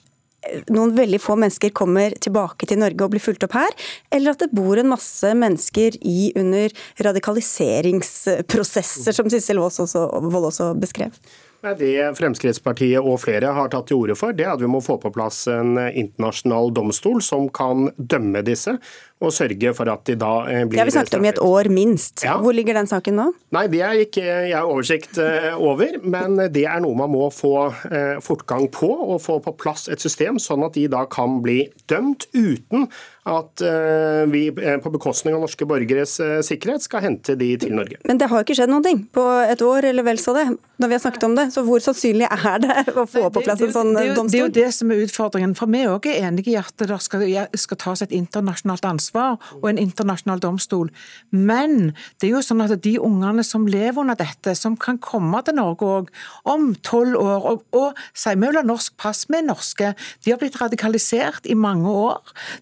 noen 0.72 0.96
veldig 0.96 1.20
få 1.22 1.36
mennesker 1.38 1.70
kommer 1.76 2.10
tilbake 2.20 2.66
til 2.68 2.78
Norge 2.80 3.04
og 3.04 3.10
blir 3.14 3.24
fulgt 3.24 3.44
opp 3.46 3.54
her, 3.58 3.72
eller 4.14 4.30
at 4.34 4.42
det 4.44 4.56
bor 4.56 4.76
en 4.78 4.92
masse 4.92 5.28
mennesker 5.36 5.90
i 6.02 6.32
under 6.38 6.68
radikaliseringsprosesser, 7.04 9.12
som 9.16 9.30
Sissel 9.32 9.58
Wold 9.62 9.80
også, 9.84 10.00
også 10.38 10.66
beskrev? 10.80 11.10
Det 11.58 12.14
Fremskrittspartiet 12.14 13.02
og 13.02 13.16
flere 13.18 13.50
har 13.50 13.66
tatt 13.72 13.88
til 13.90 13.98
orde 13.98 14.14
for, 14.18 14.30
det 14.30 14.46
er 14.46 14.52
at 14.52 14.62
vi 14.62 14.70
må 14.70 14.78
få 14.84 14.94
på 15.02 15.10
plass 15.10 15.48
en 15.50 15.74
internasjonal 15.74 16.70
domstol 16.76 17.18
som 17.24 17.48
kan 17.50 17.90
dømme 17.98 18.44
disse 18.46 18.76
og 19.18 19.34
sørge 19.34 19.72
for 19.74 19.90
at 19.90 20.04
de 20.06 20.14
da 20.18 20.32
blir. 20.46 20.76
Det 20.76 20.80
har 20.80 20.88
vi 20.88 20.94
snakket 20.94 21.18
om 21.18 21.26
i 21.26 21.30
et 21.32 21.40
år 21.42 21.70
minst. 21.74 22.22
Ja. 22.26 22.36
Hvor 22.42 22.54
ligger 22.54 22.78
den 22.78 22.86
saken 22.90 23.18
nå? 23.18 23.26
Nei, 23.54 23.66
Det 23.66 23.82
er 23.82 23.98
ikke 24.04 24.24
jeg 24.24 24.62
oversikt 24.62 25.18
eh, 25.22 25.50
over, 25.58 25.98
men 26.02 26.38
det 26.54 26.64
er 26.70 26.82
noe 26.84 26.94
man 26.98 27.10
må 27.10 27.26
få 27.34 27.68
eh, 27.90 28.18
fortgang 28.22 28.68
på 28.74 28.88
og 28.88 29.18
få 29.24 29.40
på 29.42 29.56
plass 29.58 29.88
et 29.90 30.02
system, 30.02 30.38
sånn 30.42 30.62
at 30.66 30.78
de 30.78 30.86
da 30.90 31.04
kan 31.10 31.40
bli 31.42 31.64
dømt 31.90 32.28
uten 32.36 32.86
at 33.28 33.60
eh, 33.60 34.22
vi 34.30 34.46
på 34.54 34.92
bekostning 34.94 35.34
av 35.36 35.42
norske 35.42 35.66
borgeres 35.68 36.14
sikkerhet 36.46 36.86
skal 36.86 37.02
hente 37.04 37.34
de 37.36 37.50
til 37.60 37.74
Norge. 37.76 37.98
Men 38.08 38.20
det 38.20 38.30
har 38.30 38.46
ikke 38.46 38.56
skjedd 38.56 38.70
noen 38.72 38.86
ting 38.86 39.02
på 39.12 39.24
et 39.44 39.60
år 39.64 39.90
eller 39.90 40.06
vel 40.06 40.20
så 40.22 40.32
det, 40.36 40.46
når 40.80 40.92
vi 40.92 40.96
har 40.96 41.02
snakket 41.02 41.26
om 41.28 41.36
det. 41.36 41.48
Så 41.52 41.64
hvor 41.66 41.82
sannsynlig 41.84 42.30
er 42.30 42.62
det 42.62 42.78
å 42.94 43.04
få 43.08 43.26
på 43.34 43.42
plass 43.44 43.66
en 43.66 43.74
sånn 43.74 43.92
domstol? 43.98 44.30
Det 44.30 44.38
er 44.38 44.46
jo 44.46 44.54
det 44.60 44.70
som 44.78 44.94
er 44.94 45.04
utfordringen. 45.04 45.56
For 45.58 45.68
vi 45.74 45.82
er 45.82 45.92
også 45.92 46.14
enige 46.14 46.54
i 46.54 46.58
at 46.60 46.72
det 46.80 47.00
skal, 47.04 47.26
skal 47.58 47.82
tas 47.82 48.06
et 48.06 48.14
internasjonalt 48.16 48.88
ansvar 48.88 49.07
ansvar 49.08 49.38
og 49.62 49.68
en 49.70 49.78
internasjonal 49.78 50.40
domstol. 50.40 50.90
Men 51.30 51.94
det 52.20 52.28
er 52.28 52.36
jo 52.36 52.42
sånn 52.44 52.62
at 52.64 52.82
de 52.82 52.98
ungene 53.00 53.44
som 53.44 53.66
lever 53.66 54.00
under 54.00 54.16
dette, 54.18 54.54
som 54.54 54.76
kan 54.76 54.98
komme 54.98 55.40
til 55.44 55.56
Norge 55.56 55.84
òg 55.84 56.10
om 56.44 56.74
tolv 56.82 57.16
år, 57.18 57.46
og, 57.48 57.64
og 57.72 57.98
si 58.14 58.34
vi 58.34 58.46
vil 58.46 58.58
ha 58.58 58.64
norsk 58.66 58.96
pass, 58.98 59.26
vi 59.28 59.38
er 59.40 59.46
norske, 59.46 59.94
de 60.24 60.32
har 60.32 60.40
blitt 60.40 60.58
radikalisert 60.60 61.46
i 61.48 61.54
mange 61.54 61.88
år. 61.88 62.20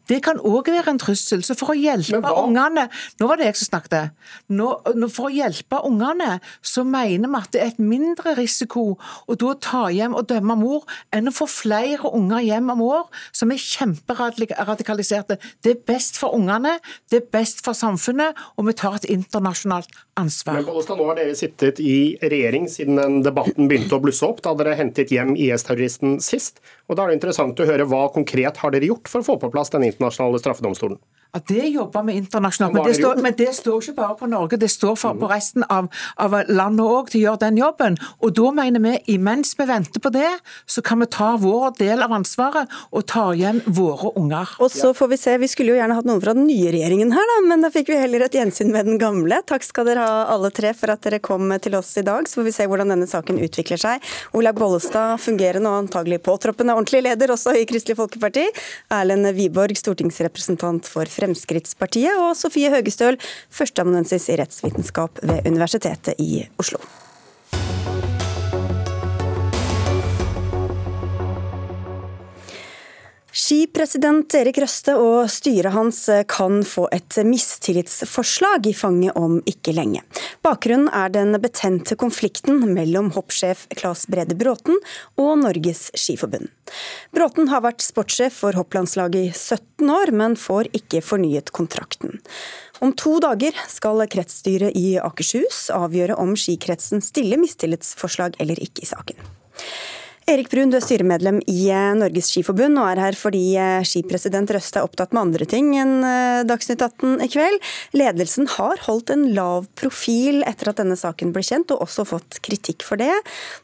Det 0.08 0.22
kan 0.24 0.38
òg 0.38 0.70
være 0.70 0.94
en 0.94 1.00
trussel. 1.00 1.42
Så 1.44 1.56
for 1.58 1.74
å 1.74 1.78
hjelpe 1.78 2.22
ungene 2.36 2.86
Nå 3.20 3.28
var 3.28 3.38
det 3.38 3.46
jeg 3.48 3.58
som 3.60 3.68
snakket. 3.70 4.12
Nå, 4.52 4.66
for 5.12 5.28
å 5.28 5.32
hjelpe 5.32 5.78
ungene, 5.86 6.38
så 6.64 6.84
mener 6.86 7.30
vi 7.30 7.38
at 7.38 7.52
det 7.54 7.62
er 7.62 7.70
et 7.72 7.80
mindre 7.82 8.34
risiko 8.36 8.96
å 8.96 9.36
da 9.38 9.54
ta 9.62 9.82
hjem 9.92 10.16
og 10.16 10.26
dømme 10.30 10.56
mor, 10.58 10.84
enn 11.14 11.30
å 11.30 11.34
få 11.34 11.48
flere 11.50 12.10
unger 12.16 12.44
hjem 12.44 12.72
om 12.74 12.82
år 12.86 13.06
som 13.36 13.52
er 13.52 13.62
kjemperadikaliserte. 13.62 15.38
Det 15.64 15.72
er 15.72 15.84
best 15.88 16.20
for 16.20 16.35
ungene, 16.36 16.76
det 17.10 17.22
er 17.22 17.30
best 17.34 17.62
for 17.66 17.76
samfunnet, 17.76 18.36
og 18.56 18.68
vi 18.68 18.76
tar 18.78 18.98
et 18.98 19.08
internasjonalt 19.12 19.90
ansvar. 20.20 20.60
Men 20.60 20.68
Bollestad, 20.68 21.00
nå 21.00 21.08
har 21.10 21.18
dere 21.18 21.36
sittet 21.38 21.80
i 21.82 22.16
regjering 22.22 22.68
siden 22.72 23.00
den 23.00 23.18
debatten 23.26 23.68
begynte 23.70 23.98
å 23.98 24.02
blusse 24.04 24.26
opp, 24.28 24.42
da 24.44 24.54
dere 24.58 24.76
hentet 24.78 25.12
hjem 25.14 25.34
IS-terroristen 25.36 26.18
sist. 26.24 26.62
Og 26.86 26.96
Da 26.96 27.04
er 27.04 27.12
det 27.12 27.18
interessant 27.18 27.58
å 27.58 27.66
høre 27.66 27.86
hva 27.90 28.06
konkret 28.14 28.60
har 28.62 28.74
dere 28.74 28.86
gjort 28.90 29.10
for 29.10 29.22
å 29.22 29.26
få 29.26 29.38
på 29.42 29.50
plass 29.50 29.72
den 29.74 29.86
internasjonale 29.88 30.38
straffedomstolen? 30.42 30.98
Ja, 31.34 31.40
Det 31.48 31.68
jobber 31.68 32.04
vi 32.06 32.16
internasjonalt 32.20 32.72
men 32.72 32.84
det, 32.86 32.94
står, 32.94 33.16
men 33.22 33.34
det 33.36 33.50
står 33.56 33.82
ikke 33.82 33.96
bare 33.96 34.14
på 34.20 34.28
Norge, 34.30 34.56
det 34.60 34.70
står 34.70 34.94
for, 34.96 35.16
på 35.18 35.28
resten 35.28 35.64
av, 35.68 35.88
av 36.22 36.36
landet 36.48 36.86
òg 36.86 37.10
til 37.10 37.20
å 37.20 37.24
gjøre 37.24 37.42
den 37.42 37.58
jobben. 37.60 37.98
Og 38.22 38.34
Da 38.36 38.52
mener 38.54 38.82
vi 38.84 39.16
imens 39.16 39.56
vi 39.58 39.66
venter 39.68 40.00
på 40.00 40.12
det, 40.14 40.28
så 40.66 40.82
kan 40.86 41.02
vi 41.02 41.08
ta 41.10 41.34
vår 41.40 41.74
del 41.80 42.04
av 42.04 42.14
ansvaret 42.14 42.70
og 42.92 43.06
ta 43.10 43.26
hjem 43.36 43.60
våre 43.66 44.12
unger. 44.16 44.54
Og 44.62 44.70
så 44.72 44.92
får 44.94 45.06
Vi 45.06 45.16
se, 45.16 45.36
vi 45.38 45.48
skulle 45.48 45.70
jo 45.70 45.78
gjerne 45.78 45.94
hatt 45.94 46.06
noen 46.08 46.20
fra 46.20 46.34
den 46.34 46.48
nye 46.48 46.70
regjeringen 46.74 47.12
her, 47.14 47.28
da, 47.30 47.36
men 47.46 47.62
da 47.62 47.70
fikk 47.70 47.92
vi 47.92 47.98
heller 48.00 48.24
et 48.26 48.34
gjensyn 48.34 48.72
med 48.74 48.88
den 48.88 48.98
gamle. 48.98 49.38
Takk 49.46 49.64
skal 49.64 49.86
dere 49.86 50.02
ha 50.02 50.24
alle 50.34 50.50
tre 50.54 50.72
for 50.74 50.90
at 50.92 51.04
dere 51.06 51.20
kom 51.22 51.52
til 51.62 51.76
oss 51.78 51.94
i 51.96 52.04
dag. 52.06 52.26
Så 52.26 52.40
får 52.40 52.48
vi 52.48 52.54
se 52.56 52.66
hvordan 52.66 52.90
denne 52.92 53.06
saken 53.08 53.38
utvikler 53.42 53.80
seg. 53.80 54.10
Olaug 54.36 54.58
Bollestad, 54.58 55.20
fungerende 55.22 55.70
og 55.70 55.84
antagelig 55.84 56.20
påtroppende 56.26 56.75
ordentlig 56.76 57.04
leder 57.06 57.32
også 57.34 57.56
i 57.56 57.64
Kristelig 57.68 57.98
Folkeparti. 57.98 58.44
Erlend 58.92 59.32
Wiborg, 59.38 59.76
stortingsrepresentant 59.80 60.88
for 60.90 61.08
Fremskrittspartiet. 61.10 62.14
Og 62.20 62.36
Sofie 62.38 62.70
Høgestøl, 62.72 63.18
førsteamanuensis 63.50 64.30
i 64.30 64.38
rettsvitenskap 64.42 65.24
ved 65.24 65.48
Universitetet 65.48 66.20
i 66.22 66.46
Oslo. 66.60 66.82
Skipresident 73.36 74.32
Erik 74.32 74.56
Røste 74.62 74.94
og 74.96 75.26
styret 75.28 75.74
hans 75.74 75.98
kan 76.32 76.62
få 76.64 76.86
et 76.94 77.18
mistillitsforslag 77.28 78.64
i 78.70 78.72
fanget 78.72 79.12
om 79.20 79.42
ikke 79.44 79.74
lenge. 79.76 80.00
Bakgrunnen 80.40 80.88
er 80.88 81.10
den 81.12 81.36
betente 81.42 81.98
konflikten 82.00 82.62
mellom 82.72 83.10
hoppsjef 83.12 83.66
Claes 83.76 84.06
Brede 84.08 84.38
Bråten 84.40 84.80
og 85.20 85.34
Norges 85.42 85.90
Skiforbund. 85.92 86.48
Bråten 87.12 87.50
har 87.52 87.60
vært 87.66 87.84
sportssjef 87.84 88.38
for 88.40 88.56
hopplandslaget 88.56 89.28
i 89.28 89.34
17 89.34 89.92
år, 89.98 90.14
men 90.16 90.38
får 90.40 90.72
ikke 90.72 91.04
fornyet 91.04 91.52
kontrakten. 91.52 92.16
Om 92.80 92.96
to 92.96 93.18
dager 93.20 93.52
skal 93.68 94.00
kretsstyret 94.16 94.72
i 94.80 94.96
Akershus 94.96 95.66
avgjøre 95.76 96.16
om 96.16 96.32
skikretsen 96.40 97.04
stiller 97.04 97.36
mistillitsforslag 97.44 98.40
eller 98.40 98.64
ikke 98.64 98.88
i 98.88 98.90
saken. 98.94 99.20
Erik 100.26 100.48
Brun, 100.50 100.72
du 100.72 100.74
er 100.74 100.82
styremedlem 100.82 101.36
i 101.46 101.68
eh, 101.70 101.92
Norges 101.94 102.32
Skiforbund 102.32 102.80
og 102.82 102.88
er 102.90 102.98
her 102.98 103.14
fordi 103.14 103.52
eh, 103.62 103.84
skipresident 103.86 104.50
Røste 104.50 104.80
er 104.80 104.86
opptatt 104.88 105.12
med 105.14 105.20
andre 105.20 105.46
ting 105.46 105.68
enn 105.78 106.00
eh, 106.02 106.40
Dagsnytt 106.48 106.82
18 106.82 107.22
i 107.22 107.28
kveld. 107.30 107.60
Ledelsen 107.94 108.48
har 108.56 108.82
holdt 108.88 109.12
en 109.14 109.22
lav 109.36 109.68
profil 109.78 110.42
etter 110.50 110.72
at 110.72 110.80
denne 110.82 110.96
saken 110.98 111.30
ble 111.30 111.44
kjent, 111.46 111.70
og 111.70 111.84
også 111.86 112.08
fått 112.10 112.40
kritikk 112.42 112.82
for 112.82 112.98
det. 112.98 113.12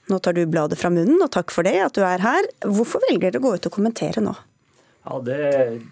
Nå 0.06 0.20
tar 0.22 0.38
du 0.38 0.44
bladet 0.46 0.78
fra 0.78 0.92
munnen, 0.94 1.18
og 1.18 1.32
takk 1.34 1.50
for 1.50 1.66
det 1.66 1.80
at 1.82 1.98
du 1.98 2.04
er 2.06 2.22
her. 2.22 2.46
Hvorfor 2.62 3.02
velger 3.08 3.32
dere 3.32 3.42
å 3.42 3.46
gå 3.48 3.52
ut 3.58 3.66
og 3.66 3.74
kommentere 3.80 4.22
nå? 4.22 4.36
Ja, 5.02 5.18
det, 5.26 5.40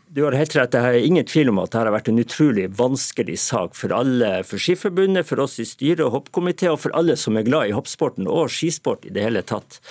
Du 0.06 0.22
har 0.22 0.38
helt 0.38 0.54
rett. 0.54 0.78
Jeg 0.78 0.86
har 0.86 1.00
ingen 1.02 1.26
tvil 1.26 1.50
om 1.50 1.58
at 1.64 1.72
dette 1.72 1.82
har 1.82 1.90
vært 1.96 2.12
en 2.14 2.22
utrolig 2.22 2.68
vanskelig 2.78 3.40
sak 3.42 3.74
for 3.74 3.90
alle. 3.96 4.36
For 4.46 4.62
Skiforbundet, 4.62 5.26
for 5.26 5.42
oss 5.42 5.58
i 5.58 5.66
styret 5.66 6.06
og 6.06 6.14
hoppkomité, 6.14 6.70
og 6.70 6.78
for 6.86 6.94
alle 6.94 7.18
som 7.18 7.34
er 7.34 7.50
glad 7.50 7.72
i 7.72 7.74
hoppsporten 7.74 8.30
og 8.30 8.54
skisport 8.54 9.10
i 9.10 9.14
det 9.18 9.26
hele 9.26 9.42
tatt. 9.42 9.82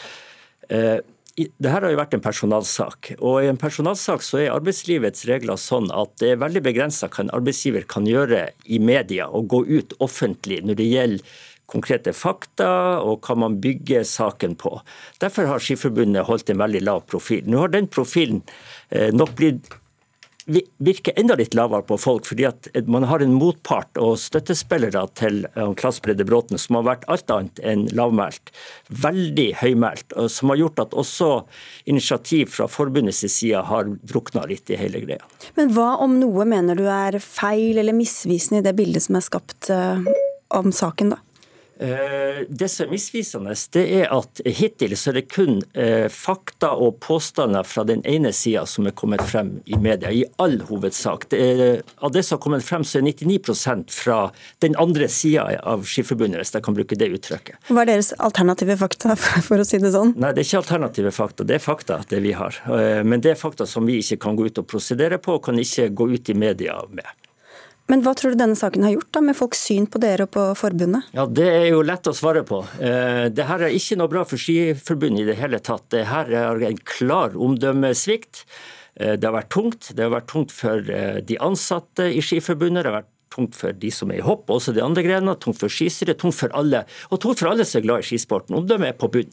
Eh, 0.70 1.00
det 1.40 1.72
her 1.72 1.86
har 1.86 1.94
jo 1.94 2.00
vært 2.00 2.16
en 2.18 2.24
personalsak. 2.24 3.14
og 3.20 3.44
I 3.44 3.52
en 3.52 3.60
personalsak 3.60 4.24
så 4.26 4.42
er 4.42 4.56
arbeidslivets 4.56 5.24
regler 5.30 5.60
sånn 5.60 5.88
at 5.96 6.12
det 6.20 6.34
er 6.34 6.42
veldig 6.42 6.64
begrensa 6.66 7.08
hva 7.08 7.24
en 7.24 7.36
arbeidsgiver 7.38 7.86
kan 7.88 8.08
gjøre 8.10 8.50
i 8.66 8.80
media 8.80 9.30
og 9.30 9.48
gå 9.54 9.64
ut 9.70 9.96
offentlig 10.04 10.60
når 10.66 10.82
det 10.82 10.90
gjelder 10.90 11.38
konkrete 11.70 12.14
fakta 12.18 12.70
og 13.06 13.26
hva 13.26 13.36
man 13.46 13.60
bygger 13.62 14.04
saken 14.08 14.56
på. 14.60 14.74
Derfor 15.22 15.50
har 15.52 15.64
Skiforbundet 15.64 16.28
holdt 16.28 16.50
en 16.50 16.62
veldig 16.64 16.82
lav 16.86 17.06
profil. 17.10 17.46
Nå 17.46 17.62
har 17.64 17.74
den 17.74 17.88
profilen 17.88 18.42
eh, 18.90 19.14
nok 19.14 19.36
blitt 19.38 19.70
virker 20.50 21.16
enda 21.20 21.38
litt 21.40 21.56
lavere 21.58 21.86
på 21.86 21.98
folk, 22.02 22.28
fordi 22.30 22.46
at 22.50 22.70
man 22.90 23.06
har 23.10 23.24
en 23.24 23.36
motpart 23.38 24.00
og 24.02 24.18
støttespillere 24.22 25.06
til 25.20 25.44
Klass 25.80 26.02
Bredde 26.04 26.26
Bråten 26.28 26.60
som 26.62 26.80
har 26.80 26.88
vært 26.88 27.06
alt 27.12 27.34
annet 27.34 27.62
enn 27.64 27.86
lavmælt. 27.96 28.52
Veldig 28.90 29.48
høymælt. 29.62 30.18
Som 30.34 30.54
har 30.54 30.62
gjort 30.64 30.84
at 30.84 30.98
også 30.98 31.30
initiativ 31.90 32.50
fra 32.56 32.70
forbundets 32.72 33.22
side 33.30 33.62
har 33.70 33.90
drukna 34.10 34.46
litt 34.50 34.70
i 34.74 34.80
hele 34.80 35.04
greia. 35.06 35.24
Men 35.60 35.74
hva 35.76 35.96
om 36.04 36.18
noe 36.22 36.48
mener 36.50 36.78
du 36.80 36.86
er 36.90 37.20
feil 37.24 37.80
eller 37.82 37.98
misvisende 37.98 38.64
i 38.64 38.66
det 38.66 38.76
bildet 38.78 39.06
som 39.06 39.20
er 39.20 39.26
skapt 39.26 39.70
uh, 39.74 40.02
om 40.56 40.74
saken, 40.76 41.14
da? 41.16 41.24
Eh, 41.80 42.44
det 42.50 42.68
som 42.68 42.86
er 42.86 42.92
misvisende, 42.92 43.54
det 43.72 43.84
er 44.02 44.10
at 44.12 44.42
hittil 44.44 44.96
så 45.00 45.14
er 45.14 45.20
det 45.22 45.30
kun 45.32 45.62
eh, 45.80 46.10
fakta 46.12 46.74
og 46.76 46.98
påstander 47.06 47.64
fra 47.64 47.86
den 47.88 48.02
ene 48.04 48.34
sida 48.36 48.66
som 48.68 48.90
er 48.90 48.96
kommet 49.00 49.24
frem 49.24 49.54
i 49.64 49.80
media, 49.80 50.12
i 50.12 50.26
all 50.44 50.58
hovedsak. 50.68 51.30
Det 51.32 51.40
er, 51.40 51.64
av 52.04 52.12
det 52.12 52.26
som 52.28 52.36
har 52.36 52.44
kommet 52.44 52.68
frem, 52.68 52.84
så 52.84 53.00
er 53.00 53.08
99% 53.08 53.96
fra 53.96 54.20
den 54.60 54.76
andre 54.82 55.08
sida 55.08 55.48
av 55.64 55.88
Skiforbundet, 55.88 56.42
hvis 56.42 56.52
jeg 56.58 56.68
kan 56.68 56.76
bruke 56.76 57.00
det 57.00 57.12
uttrykket. 57.16 57.72
Hva 57.72 57.86
er 57.86 57.94
deres 57.94 58.12
alternative 58.20 58.76
fakta, 58.84 59.16
for 59.48 59.64
å 59.64 59.68
si 59.68 59.80
det 59.80 59.94
sånn? 59.96 60.18
Nei, 60.20 60.34
det 60.36 60.44
er 60.44 60.50
ikke 60.50 60.64
alternative 60.66 61.16
fakta, 61.16 61.48
det 61.48 61.62
er 61.62 61.64
fakta, 61.64 62.02
det 62.12 62.20
vi 62.28 62.36
har. 62.36 62.60
Men 63.08 63.24
det 63.24 63.38
er 63.38 63.40
fakta 63.40 63.70
som 63.70 63.88
vi 63.88 64.02
ikke 64.04 64.20
kan 64.28 64.36
gå 64.36 64.52
ut 64.52 64.60
og 64.60 64.68
prosedere 64.68 65.22
på, 65.24 65.40
og 65.40 65.48
kan 65.48 65.64
ikke 65.64 65.88
gå 65.96 66.12
ut 66.12 66.36
i 66.36 66.40
media 66.44 66.76
med. 66.92 67.08
Men 67.90 68.04
hva 68.06 68.14
tror 68.14 68.36
du 68.36 68.38
denne 68.38 68.58
saken 68.58 68.86
har 68.86 68.94
gjort 68.94 69.12
da, 69.18 69.22
med 69.26 69.38
folks 69.38 69.64
syn 69.66 69.88
på 69.90 70.02
dere 70.02 70.28
og 70.28 70.34
på 70.36 70.46
forbundet? 70.60 71.10
Ja, 71.18 71.26
Det 71.26 71.48
er 71.50 71.68
jo 71.72 71.82
lett 71.82 72.10
å 72.10 72.14
svare 72.14 72.44
på. 72.46 72.62
Eh, 72.78 73.28
det 73.34 73.48
her 73.50 73.66
er 73.66 73.74
ikke 73.74 73.98
noe 73.98 74.12
bra 74.12 74.26
for 74.30 74.38
Skiforbundet 74.38 75.24
i 75.24 75.30
det 75.32 75.40
hele 75.40 75.58
tatt. 75.58 75.88
Det 75.90 76.06
her 76.12 76.30
er 76.30 76.66
en 76.70 76.84
klar 76.86 77.34
omdømmesvikt. 77.34 78.44
Eh, 78.94 79.16
det 79.18 79.26
har 79.26 79.34
vært 79.34 79.50
tungt. 79.56 79.90
Det 79.96 80.06
har 80.06 80.14
vært 80.14 80.30
tungt 80.30 80.54
for 80.54 80.86
eh, 80.86 81.18
de 81.26 81.40
ansatte 81.42 82.12
i 82.14 82.22
Skiforbundet. 82.22 82.86
Det 82.86 82.92
har 82.92 83.00
vært 83.02 83.16
tungt 83.34 83.56
for 83.58 83.76
de 83.76 83.92
som 83.94 84.12
er 84.12 84.20
i 84.20 84.26
hopp, 84.26 84.50
også 84.50 84.74
de 84.76 84.84
andre 84.84 85.04
grenene, 85.06 85.36
tungt 85.42 85.60
for 85.62 85.72
skisere, 85.72 86.16
tungt 86.18 86.38
for 86.38 86.54
alle. 86.58 86.84
Og 87.14 87.22
tungt 87.22 87.42
for 87.42 87.52
alle 87.52 87.66
som 87.68 87.80
er 87.80 87.86
glad 87.86 88.04
i 88.04 88.08
skisporten. 88.10 88.58
Omdømmet 88.58 88.94
er 88.94 88.98
på 89.00 89.10
bunn. 89.14 89.32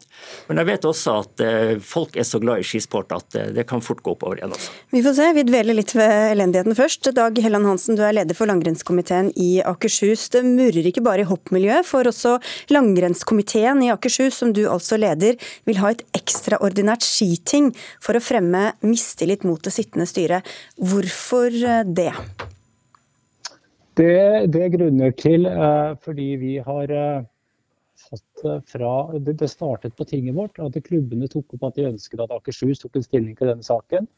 Men 0.48 0.60
jeg 0.60 0.70
vet 0.70 0.88
også 0.88 1.16
at 1.22 1.44
eh, 1.44 1.72
folk 1.82 2.16
er 2.18 2.26
så 2.28 2.40
glad 2.42 2.62
i 2.62 2.66
skisport 2.66 3.14
at 3.16 3.38
eh, 3.38 3.50
det 3.56 3.66
kan 3.70 3.84
fort 3.84 4.02
gå 4.04 4.14
oppover 4.14 4.40
igjen 4.40 4.54
også. 4.56 4.74
Vi 4.94 5.02
får 5.04 5.16
se. 5.18 5.28
Vi 5.36 5.46
dveler 5.48 5.78
litt 5.78 5.94
ved 5.96 6.14
elendigheten 6.32 6.76
først. 6.78 7.10
Dag 7.16 7.40
Helland 7.42 7.68
Hansen, 7.68 7.98
du 7.98 8.04
er 8.06 8.16
leder 8.16 8.38
for 8.38 8.50
langrennskomiteen 8.50 9.32
i 9.40 9.50
Akershus. 9.66 10.28
Det 10.34 10.44
murrer 10.46 10.90
ikke 10.90 11.04
bare 11.06 11.24
i 11.24 11.28
hoppmiljøet, 11.28 11.88
for 11.88 12.08
også 12.08 12.36
langrennskomiteen 12.74 13.84
i 13.86 13.92
Akershus, 13.94 14.40
som 14.42 14.52
du 14.56 14.64
altså 14.70 15.00
leder, 15.00 15.40
vil 15.68 15.80
ha 15.82 15.94
et 15.94 16.04
ekstraordinært 16.16 17.06
skiting 17.06 17.72
for 18.02 18.18
å 18.18 18.24
fremme 18.24 18.68
mistillit 18.86 19.46
mot 19.46 19.62
det 19.62 19.74
sittende 19.74 20.08
styret. 20.08 20.46
Hvorfor 20.76 21.54
eh, 21.54 21.82
det? 21.86 22.12
Det, 23.96 24.12
det 24.52 24.62
er 24.62 24.74
grunner 24.74 25.14
til 25.16 25.48
eh, 25.48 25.94
fordi 26.04 26.28
vi 26.40 26.52
har 26.64 26.92
eh, 26.92 27.24
fått 27.96 28.44
fra 28.68 28.92
Det 29.24 29.48
startet 29.48 29.96
på 29.96 30.04
tinget 30.04 30.36
vårt 30.36 30.60
at 30.60 30.76
klubbene 30.84 31.28
tok 31.32 31.56
opp 31.56 31.70
at 31.70 31.78
de 31.78 31.88
ønsket 31.88 32.20
at 32.20 32.34
Akershus 32.36 32.82
tok 32.82 32.98
en 32.98 33.06
stilling 33.06 33.36
til 33.38 33.52
denne 33.52 33.64
saken. 33.64 34.08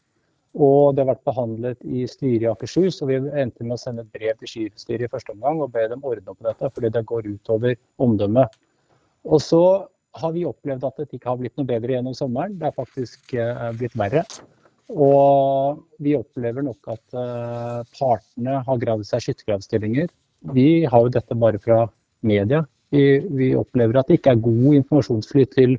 Og 0.59 0.97
det 0.97 1.05
har 1.05 1.13
vært 1.13 1.29
behandlet 1.29 1.85
i 1.85 2.07
styret 2.09 2.47
i 2.47 2.51
Akershus, 2.51 3.03
og 3.03 3.13
vi 3.13 3.19
endte 3.21 3.67
med 3.67 3.77
å 3.77 3.81
sende 3.81 4.03
et 4.03 4.15
brev 4.15 4.35
til 4.41 4.51
skistyret 4.51 5.07
i 5.07 5.13
første 5.13 5.35
omgang 5.37 5.61
og 5.63 5.75
be 5.75 5.85
dem 5.93 6.03
ordne 6.03 6.33
opp 6.33 6.41
på 6.41 6.49
dette, 6.49 6.71
fordi 6.75 6.91
det 6.95 7.05
går 7.07 7.29
utover 7.29 7.77
omdømmet. 8.03 8.57
Og 9.29 9.43
så 9.45 9.63
har 10.19 10.33
vi 10.35 10.47
opplevd 10.49 10.87
at 10.89 11.03
det 11.03 11.11
ikke 11.13 11.31
har 11.31 11.39
blitt 11.39 11.59
noe 11.61 11.69
bedre 11.69 11.95
gjennom 11.95 12.17
sommeren. 12.17 12.57
Det 12.59 12.71
er 12.71 12.79
faktisk 12.79 13.35
eh, 13.37 13.69
blitt 13.79 13.95
verre. 13.99 14.25
Og 14.89 15.83
vi 16.01 16.15
opplever 16.17 16.65
nok 16.65 16.89
at 16.95 17.17
uh, 17.17 17.85
partene 17.99 18.63
har 18.65 18.81
gravd 18.81 19.05
seg 19.09 19.27
skyttergravstillinger. 19.27 20.09
Vi 20.55 20.87
har 20.89 21.05
jo 21.05 21.13
dette 21.13 21.37
bare 21.37 21.61
fra 21.61 21.83
media. 22.25 22.65
Vi, 22.95 23.21
vi, 23.37 23.53
opplever 23.59 24.01
at 24.01 24.09
det 24.09 24.21
ikke 24.21 24.33
er 24.33 24.45
god 24.45 24.79
informasjonsflyt 24.81 25.53
til 25.59 25.77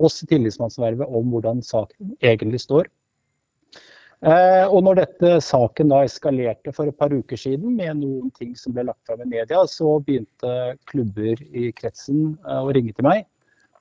oss 0.00 0.20
i 0.24 0.28
tillitsmannsvervet 0.28 1.08
om 1.08 1.32
hvordan 1.32 1.62
saken 1.64 2.16
egentlig 2.20 2.60
står. 2.60 2.90
Eh, 4.20 4.66
og 4.68 4.82
når 4.84 4.98
dette 4.98 5.38
saken 5.40 5.92
da 5.92 6.02
eskalerte 6.04 6.74
for 6.76 6.90
et 6.90 6.96
par 7.00 7.12
uker 7.12 7.40
siden 7.40 7.78
med 7.78 8.02
noen 8.02 8.28
ting 8.36 8.52
som 8.58 8.74
ble 8.76 8.84
lagt 8.90 9.00
fram 9.08 9.22
i 9.24 9.30
media, 9.30 9.62
så 9.64 9.96
begynte 10.04 10.74
klubber 10.90 11.40
i 11.48 11.70
kretsen 11.72 12.34
eh, 12.44 12.60
å 12.60 12.74
ringe 12.76 12.92
til 12.92 13.08
meg 13.08 13.24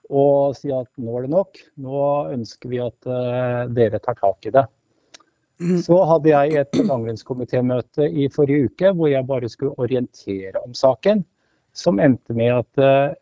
og 0.10 0.58
si 0.58 0.72
at 0.74 0.90
nå 0.98 1.18
er 1.18 1.28
det 1.28 1.34
nok. 1.34 1.62
Nå 1.82 2.04
ønsker 2.34 2.72
vi 2.72 2.82
at 2.84 3.10
uh, 3.10 3.70
dere 3.74 4.02
tar 4.02 4.18
tak 4.20 4.50
i 4.50 4.54
det. 4.56 4.66
Mm. 5.60 5.80
Så 5.84 5.98
hadde 6.08 6.32
jeg 6.32 6.56
et 6.62 6.80
langrennskomitémøte 6.88 8.08
i 8.08 8.30
forrige 8.32 8.70
uke 8.70 8.94
hvor 8.96 9.12
jeg 9.12 9.28
bare 9.28 9.50
skulle 9.52 9.76
orientere 9.78 10.62
om 10.64 10.74
saken. 10.78 11.26
Som 11.76 12.00
endte 12.02 12.34
med 12.34 12.56
at 12.62 12.82
uh, 12.82 13.16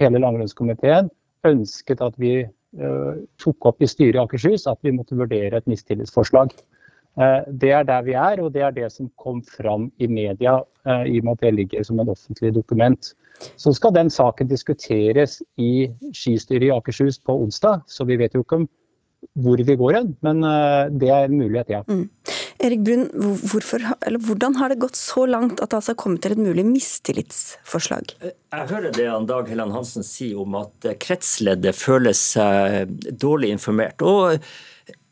hele 0.00 0.22
langrennskomiteen 0.22 1.12
ønsket 1.46 2.02
at 2.02 2.18
vi 2.20 2.40
uh, 2.42 3.14
tok 3.42 3.70
opp 3.70 3.82
i 3.82 3.90
styret 3.90 4.18
i 4.18 4.22
Akershus 4.24 4.66
at 4.70 4.80
vi 4.82 4.94
måtte 4.96 5.18
vurdere 5.18 5.60
et 5.60 5.70
mistillitsforslag. 5.70 6.54
Det 7.12 7.68
er 7.76 7.82
der 7.84 8.04
vi 8.06 8.14
er, 8.16 8.40
og 8.40 8.54
det 8.54 8.62
er 8.64 8.72
det 8.72 8.86
som 8.92 9.10
kom 9.20 9.42
fram 9.44 9.90
i 10.00 10.06
media, 10.08 10.54
i 11.04 11.18
og 11.20 11.26
med 11.26 11.32
at 11.34 11.42
det 11.44 11.54
ligger 11.54 11.84
som 11.84 12.00
en 12.00 12.08
offentlig 12.08 12.54
dokument. 12.56 13.10
Så 13.60 13.72
skal 13.76 13.94
den 13.94 14.10
saken 14.10 14.48
diskuteres 14.48 15.40
i 15.60 15.90
skistyret 16.14 16.68
i 16.68 16.72
Akershus 16.74 17.18
på 17.20 17.36
onsdag, 17.44 17.82
så 17.86 18.06
vi 18.08 18.16
vet 18.20 18.34
jo 18.34 18.44
ikke 18.44 18.62
om 18.62 18.68
hvor 19.38 19.60
vi 19.62 19.76
går 19.78 19.98
hen, 19.98 20.14
men 20.26 20.42
eh, 20.46 20.88
det 20.98 21.10
er 21.14 21.28
en 21.28 21.38
mulighet, 21.38 21.68
ja. 21.70 21.82
Mm. 21.86 22.08
Erik 22.62 22.82
Brun, 22.86 23.04
hvorfor, 23.50 23.82
hvordan 24.26 24.56
har 24.58 24.70
det 24.70 24.80
gått 24.82 24.98
så 24.98 25.24
langt 25.26 25.60
at 25.62 25.70
det 25.70 25.78
altså 25.78 25.94
har 25.94 25.98
kommet 25.98 26.22
til 26.22 26.34
et 26.34 26.42
mulig 26.42 26.64
mistillitsforslag? 26.66 28.12
Jeg 28.22 28.68
hører 28.70 28.94
det 28.94 29.06
Dag 29.30 29.48
Helland 29.50 29.74
Hansen 29.74 30.06
sier 30.06 30.42
om 30.42 30.54
at 30.60 30.86
kretsleddet 31.02 31.74
føler 31.74 32.14
seg 32.18 32.92
dårlig 33.18 33.50
informert. 33.56 34.02
og 34.02 34.42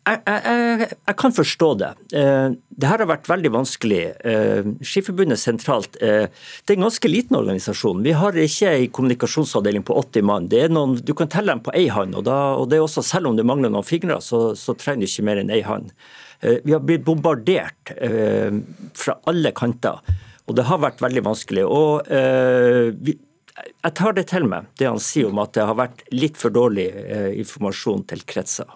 jeg, 0.09 0.21
jeg, 0.25 0.87
jeg, 1.07 1.17
kan 1.21 1.35
forstå 1.35 1.69
det. 1.81 1.91
Eh, 2.17 2.55
det 2.81 2.89
her 2.89 3.03
har 3.03 3.11
vært 3.11 3.29
veldig 3.29 3.53
vanskelig. 3.53 4.01
Eh, 4.27 4.71
Skiforbundet 4.87 5.41
sentralt 5.41 5.99
eh, 6.01 6.27
det 6.31 6.75
er 6.75 6.79
en 6.79 6.87
ganske 6.87 7.11
liten 7.11 7.37
organisasjon. 7.37 8.01
Vi 8.07 8.15
har 8.17 8.39
ikke 8.39 8.73
en 8.73 8.89
kommunikasjonsavdeling 8.97 9.85
på 9.87 9.99
80 10.01 10.27
mann. 10.31 10.49
Noen, 10.73 10.97
du 11.05 11.13
kan 11.17 11.31
telle 11.31 11.53
dem 11.53 11.63
på 11.67 11.75
ei 11.77 11.87
hånd. 11.93 12.17
Og, 12.17 12.25
da, 12.29 12.39
og 12.57 12.71
det 12.73 12.81
er 12.81 12.87
også, 12.87 13.05
selv 13.07 13.31
om 13.31 13.39
det 13.39 13.47
mangler 13.49 13.73
noen 13.73 13.87
fingre, 13.87 14.19
så, 14.25 14.51
så 14.59 14.75
trenger 14.79 15.05
du 15.05 15.13
ikke 15.13 15.29
mer 15.29 15.43
enn 15.43 15.55
ei 15.55 15.63
hånd. 15.67 15.93
Vi 16.41 16.73
har 16.73 16.81
blitt 16.81 17.03
bombardert 17.05 17.91
fra 18.97 19.19
alle 19.29 19.51
kanter. 19.53 19.99
Og 20.49 20.57
det 20.57 20.65
har 20.65 20.81
vært 20.81 21.03
veldig 21.05 21.23
vanskelig. 21.27 21.67
Og 21.69 22.09
vi, 23.05 23.19
jeg 23.61 23.95
tar 23.97 24.15
det 24.17 24.27
til 24.31 24.45
meg, 24.49 24.67
det 24.81 24.89
han 24.89 25.01
sier 25.03 25.31
om 25.31 25.39
at 25.43 25.55
det 25.57 25.65
har 25.69 25.77
vært 25.79 26.03
litt 26.13 26.37
for 26.41 26.53
dårlig 26.53 26.87
eh, 26.91 27.31
informasjon 27.41 28.03
til 28.11 28.23
kretser. 28.29 28.69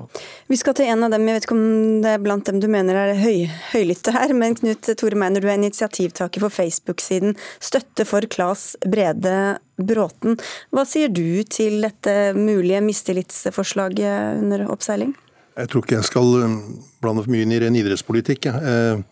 Vi 0.51 0.59
skal 0.61 0.77
til 0.79 0.89
en 0.93 1.07
av 1.07 1.13
dem, 1.15 1.27
jeg 1.29 1.39
vet 1.39 1.49
ikke 1.49 1.57
om 1.57 2.01
det 2.05 2.15
er 2.15 2.23
blant 2.25 2.49
dem 2.49 2.61
du 2.63 2.69
mener 2.73 2.99
er 2.99 3.21
høy, 3.21 3.45
høylytte 3.75 4.15
her, 4.17 4.33
men 4.37 4.57
Knut 4.59 4.89
Tore 5.01 5.19
Meiner, 5.21 5.45
du 5.45 5.51
er 5.51 5.61
initiativtaker 5.61 6.45
for 6.45 6.55
Facebook-siden 6.55 7.37
Støtte 7.63 8.07
for 8.09 8.27
Klas 8.33 8.73
Brede 8.85 9.59
Bråten. 9.77 10.39
Hva 10.75 10.87
sier 10.89 11.13
du 11.13 11.43
til 11.51 11.81
dette 11.85 12.35
mulige 12.39 12.83
mistillitsforslaget 12.85 14.43
under 14.43 14.67
oppseiling? 14.73 15.15
Jeg 15.55 15.71
tror 15.71 15.85
ikke 15.85 16.01
jeg 16.01 16.09
skal 16.09 16.37
um, 16.43 16.59
blande 17.03 17.23
for 17.23 17.31
mye 17.31 17.45
inn 17.47 17.55
i 17.55 17.61
ren 17.63 17.77
idrettspolitikk. 17.79 18.49
Eh, 18.51 19.03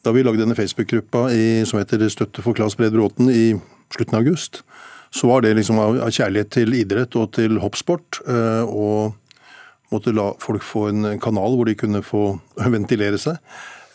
da 0.00 0.12
vi 0.14 0.22
lagde 0.24 0.40
denne 0.40 0.56
Facebook-gruppa 0.56 1.26
som 1.68 1.80
heter 1.80 2.06
Støtte 2.08 2.44
for 2.44 2.56
Klas 2.56 2.76
Brede 2.78 2.94
Bråten 2.94 3.28
i 3.28 3.52
slutten 3.92 4.16
av 4.16 4.22
august, 4.22 4.62
så 5.10 5.26
var 5.26 5.42
det 5.42 5.56
liksom 5.58 5.78
av 5.82 5.98
kjærlighet 6.06 6.52
til 6.54 6.76
idrett 6.78 7.16
og 7.18 7.32
til 7.34 7.58
hoppsport. 7.62 8.20
Eh, 8.30 8.62
og 8.62 9.16
måtte 9.90 10.14
la 10.14 10.30
folk 10.38 10.62
få 10.62 10.86
en 10.92 11.18
kanal 11.22 11.56
hvor 11.58 11.66
de 11.66 11.76
kunne 11.78 12.02
få 12.06 12.24
ventilere 12.76 13.18
seg. 13.18 13.40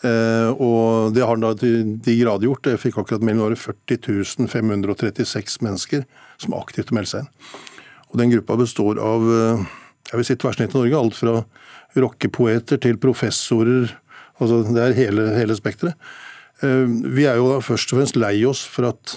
Eh, 0.04 0.50
og 0.52 1.16
det 1.16 1.24
har 1.24 1.32
han 1.32 1.46
da 1.46 1.54
til 1.56 1.96
de 2.04 2.18
grader 2.20 2.50
gjort. 2.50 2.68
Jeg 2.68 2.82
fikk 2.84 3.00
akkurat 3.00 3.24
mellom 3.24 3.48
året 3.48 3.62
40 3.62 4.50
536 4.52 5.62
mennesker 5.64 6.04
som 6.42 6.58
aktivt 6.58 6.92
meldte 6.92 7.16
seg 7.16 7.24
inn. 7.24 7.32
Og 8.12 8.20
den 8.20 8.36
gruppa 8.36 8.60
består 8.60 9.00
av 9.02 9.24
eh, 9.32 9.66
jeg 10.12 10.20
vil 10.20 10.28
si 10.28 10.36
tverrsnitt 10.38 10.76
i 10.76 10.82
Norge. 10.82 11.00
Alt 11.00 11.16
fra 11.18 11.38
rockepoeter 11.96 12.78
til 12.84 13.00
professorer. 13.00 13.88
altså 14.36 14.60
Det 14.68 14.82
er 14.84 15.00
hele, 15.00 15.30
hele 15.34 15.56
spekteret. 15.56 15.96
Vi 16.60 17.26
er 17.28 17.36
jo 17.36 17.50
da 17.50 17.56
først 17.60 17.90
og 17.92 17.98
fremst 17.98 18.16
lei 18.16 18.38
oss 18.48 18.62
for 18.64 18.88
at 18.88 19.16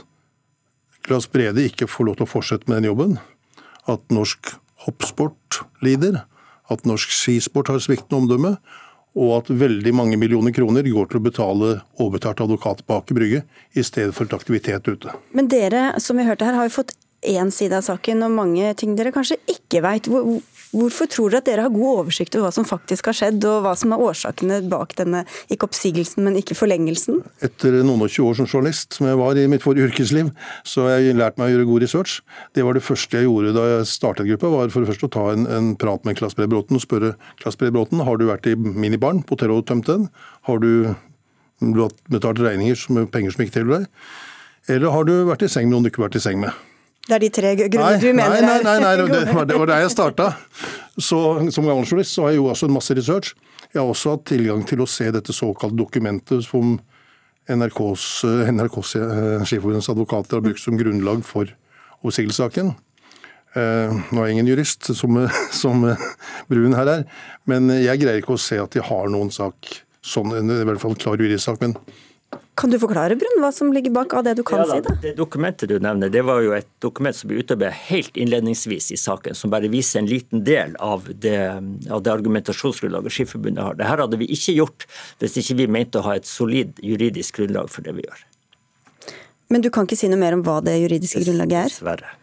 Claes 1.10 1.26
Brede 1.32 1.64
ikke 1.66 1.88
får 1.90 2.06
lov 2.06 2.20
til 2.20 2.28
å 2.28 2.30
fortsette 2.30 2.70
med 2.70 2.80
den 2.80 2.92
jobben. 2.92 3.16
At 3.90 4.04
norsk 4.14 4.54
hoppsport 4.86 5.64
lider. 5.82 6.22
At 6.70 6.86
norsk 6.86 7.10
skisport 7.10 7.72
har 7.74 7.82
sviktende 7.82 8.22
omdømme. 8.22 8.54
Og 9.18 9.32
at 9.40 9.50
veldig 9.50 9.92
mange 9.98 10.20
millioner 10.22 10.54
kroner 10.54 10.86
går 10.86 11.10
til 11.10 11.18
å 11.18 11.26
betale 11.26 11.72
overbetalte 11.98 12.46
advokater 12.46 12.86
på 12.86 13.00
Aker 13.02 13.18
Brygge, 13.18 13.42
i 13.74 13.84
stedet 13.84 14.14
for 14.14 14.30
et 14.30 14.36
aktivitet 14.38 14.86
ute. 14.86 15.16
Men 15.34 15.50
dere, 15.50 15.96
som 15.98 16.20
vi 16.20 16.28
hørte 16.30 16.46
her, 16.46 16.60
har 16.60 16.70
jo 16.70 16.76
fått 16.78 16.94
én 17.26 17.50
side 17.52 17.76
av 17.76 17.88
saken 17.90 18.22
og 18.28 18.36
mange 18.38 18.70
ting 18.80 18.94
dere 18.96 19.12
kanskje 19.16 19.40
ikke 19.50 19.82
veit. 19.84 20.08
Hvorfor 20.70 21.10
tror 21.10 21.32
dere 21.34 21.42
at 21.42 21.48
dere 21.48 21.64
har 21.66 21.74
god 21.74 22.04
oversikt 22.04 22.36
over 22.38 22.46
hva 22.46 22.54
som 22.54 22.66
faktisk 22.68 23.08
har 23.10 23.16
skjedd, 23.18 23.46
og 23.50 23.64
hva 23.66 23.72
som 23.80 23.94
er 23.96 24.04
årsakene 24.06 24.60
bak 24.70 24.94
denne, 25.00 25.24
ikke 25.50 25.66
oppsigelsen, 25.66 26.22
men 26.28 26.38
ikke 26.38 26.58
forlengelsen? 26.58 27.24
Etter 27.46 27.80
noen 27.82 28.06
og 28.06 28.12
20 28.12 28.28
år 28.30 28.38
som 28.38 28.50
journalist, 28.50 28.94
som 28.94 29.10
jeg 29.10 29.18
var 29.18 29.40
i 29.40 29.48
mitt 29.50 29.66
forrige 29.66 29.90
yrkesliv, 29.90 30.30
så 30.68 30.86
har 30.86 31.02
jeg 31.02 31.18
lært 31.18 31.42
meg 31.42 31.50
å 31.50 31.56
gjøre 31.56 31.68
god 31.72 31.86
research. 31.88 32.20
Det 32.54 32.68
var 32.68 32.78
det 32.78 32.86
første 32.86 33.18
jeg 33.18 33.26
gjorde 33.26 33.56
da 33.58 33.66
jeg 33.72 33.90
startet 33.90 34.30
gruppa, 34.30 34.54
var 34.54 34.74
for 34.76 34.86
det 34.86 34.94
første 34.94 35.10
å 35.10 35.14
ta 35.18 35.26
en, 35.34 35.50
en 35.50 35.74
prat 35.80 36.06
med 36.06 36.22
Klas 36.22 36.38
Brede 36.38 36.54
Bråten 36.54 36.78
og 36.78 36.86
spørre 36.86 37.16
Klas 37.42 37.58
Brede 37.58 37.74
Bråten, 37.74 38.06
har 38.06 38.22
du 38.22 38.30
vært 38.30 38.50
i 38.52 38.58
minibaren 38.60 39.26
på 39.26 39.42
Terro 39.42 39.64
og 39.64 39.68
tømt 39.70 39.90
den? 39.90 40.10
Har 40.46 40.62
du 40.62 40.94
betalt 42.14 42.46
regninger 42.46 42.86
med 42.94 43.10
penger 43.14 43.34
som 43.34 43.46
ikke 43.46 43.58
tilhører 43.58 43.88
deg? 43.88 44.10
Eller 44.70 44.94
har 44.94 45.08
du 45.10 45.16
vært 45.26 45.48
i 45.48 45.50
seng 45.50 45.66
med 45.66 45.80
noen 45.80 45.88
du 45.88 45.90
ikke 45.90 46.04
har 46.04 46.12
vært 46.12 46.22
i 46.22 46.28
seng 46.30 46.44
med? 46.46 46.69
Det 47.10 47.16
er 47.18 47.24
de 47.24 47.30
tre 47.34 47.52
grunner 47.58 47.98
du 47.98 48.12
mener 48.14 48.44
nei, 48.46 48.58
nei, 48.62 48.76
nei, 48.84 48.96
nei, 49.02 49.08
det 49.10 49.34
var, 49.34 49.46
det 49.50 49.56
var 49.58 49.70
der 49.72 49.80
jeg 49.82 49.94
starta. 49.96 50.28
som 51.10 51.50
gammel 51.50 51.88
journalist 51.88 52.14
så 52.14 52.28
har 52.28 52.36
jeg 52.36 52.42
jo 52.42 52.50
også 52.52 52.70
en 52.70 52.76
masse 52.76 52.94
research. 52.98 53.32
Jeg 53.72 53.82
har 53.82 53.90
også 53.90 54.14
hatt 54.14 54.28
tilgang 54.30 54.62
til 54.70 54.84
å 54.84 54.88
se 54.90 55.08
dette 55.14 55.34
såkalte 55.34 55.78
dokumentet 55.80 56.46
som 56.46 56.76
NRKs, 57.50 58.06
NRKs 58.54 58.94
eh, 59.00 59.90
advokater 59.90 60.38
har 60.38 60.46
brukt 60.46 60.62
som 60.62 60.78
grunnlag 60.78 61.24
for 61.26 61.50
oppsigelsessaken. 62.06 62.76
Eh, 63.58 63.96
nå 64.14 64.22
er 64.22 64.30
jeg 64.30 64.38
ingen 64.38 64.52
jurist, 64.52 64.92
som, 64.94 65.18
som 65.64 65.88
Brun 66.52 66.78
her 66.78 66.94
er, 66.94 67.08
men 67.50 67.74
jeg 67.74 68.04
greier 68.04 68.22
ikke 68.22 68.38
å 68.38 68.44
se 68.44 68.62
at 68.62 68.78
de 68.78 68.86
har 68.86 69.10
noen 69.10 69.34
sak, 69.34 69.72
sånn, 70.06 70.36
i 70.38 70.62
hvert 70.62 70.84
fall 70.84 70.94
klar 71.00 71.18
juridisk 71.18 71.48
sak. 71.50 71.66
men 71.66 71.74
kan 72.60 72.72
du 72.74 72.76
forklare 72.82 73.16
Brun, 73.16 73.38
hva 73.40 73.52
som 73.56 73.70
ligger 73.72 73.94
bak 73.96 74.14
av 74.18 74.26
det 74.28 74.34
du 74.40 74.44
kan 74.44 74.60
ja, 74.60 74.66
da, 74.68 74.76
si? 74.76 74.84
da? 74.84 74.96
Det 75.04 75.14
dokumentet 75.16 75.70
du 75.72 75.78
nevner, 75.80 76.12
det 76.12 76.24
var 76.28 76.42
jo 76.44 76.52
et 76.58 76.68
dokument 76.84 77.16
som 77.16 77.32
ble 77.32 77.40
utarbeidet 77.40 77.78
helt 77.88 78.20
innledningsvis 78.20 78.90
i 78.92 79.00
saken, 79.00 79.38
som 79.38 79.54
bare 79.54 79.72
viser 79.72 80.02
en 80.02 80.10
liten 80.10 80.44
del 80.44 80.76
av 80.84 81.08
det, 81.24 81.38
av 81.88 82.04
det 82.04 82.12
argumentasjonsgrunnlaget 82.12 83.16
Skiforbundet 83.16 83.64
har. 83.64 83.80
Dette 83.80 84.04
hadde 84.04 84.20
vi 84.20 84.28
ikke 84.36 84.58
gjort 84.58 84.88
hvis 85.24 85.40
ikke 85.40 85.60
vi 85.62 85.70
mente 85.80 86.02
å 86.02 86.08
ha 86.10 86.18
et 86.20 86.28
solid 86.28 86.84
juridisk 86.84 87.40
grunnlag 87.40 87.72
for 87.72 87.88
det 87.88 87.96
vi 87.96 88.08
gjør. 88.10 88.28
Men 89.50 89.64
du 89.64 89.72
kan 89.74 89.88
ikke 89.88 89.98
si 89.98 90.12
noe 90.12 90.20
mer 90.20 90.36
om 90.36 90.44
hva 90.46 90.60
det 90.66 90.76
juridiske 90.82 91.24
grunnlaget 91.24 91.64
er? 91.64 91.74
Dessverre. 91.74 92.16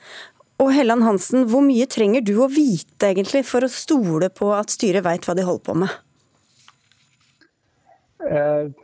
Og 0.61 0.72
Helland 0.72 1.05
Hansen, 1.05 1.49
hvor 1.49 1.64
mye 1.64 1.88
trenger 1.88 2.25
du 2.25 2.37
å 2.44 2.53
vite 2.53 3.09
egentlig 3.09 3.46
for 3.49 3.64
å 3.64 3.72
stole 3.72 4.29
på 4.33 4.53
at 4.57 4.72
styret 4.72 5.05
veit 5.05 5.25
hva 5.25 5.35
de 5.37 5.49
holder 5.49 5.64
på 5.64 5.85
med? 5.85 6.03
Uh 8.27 8.75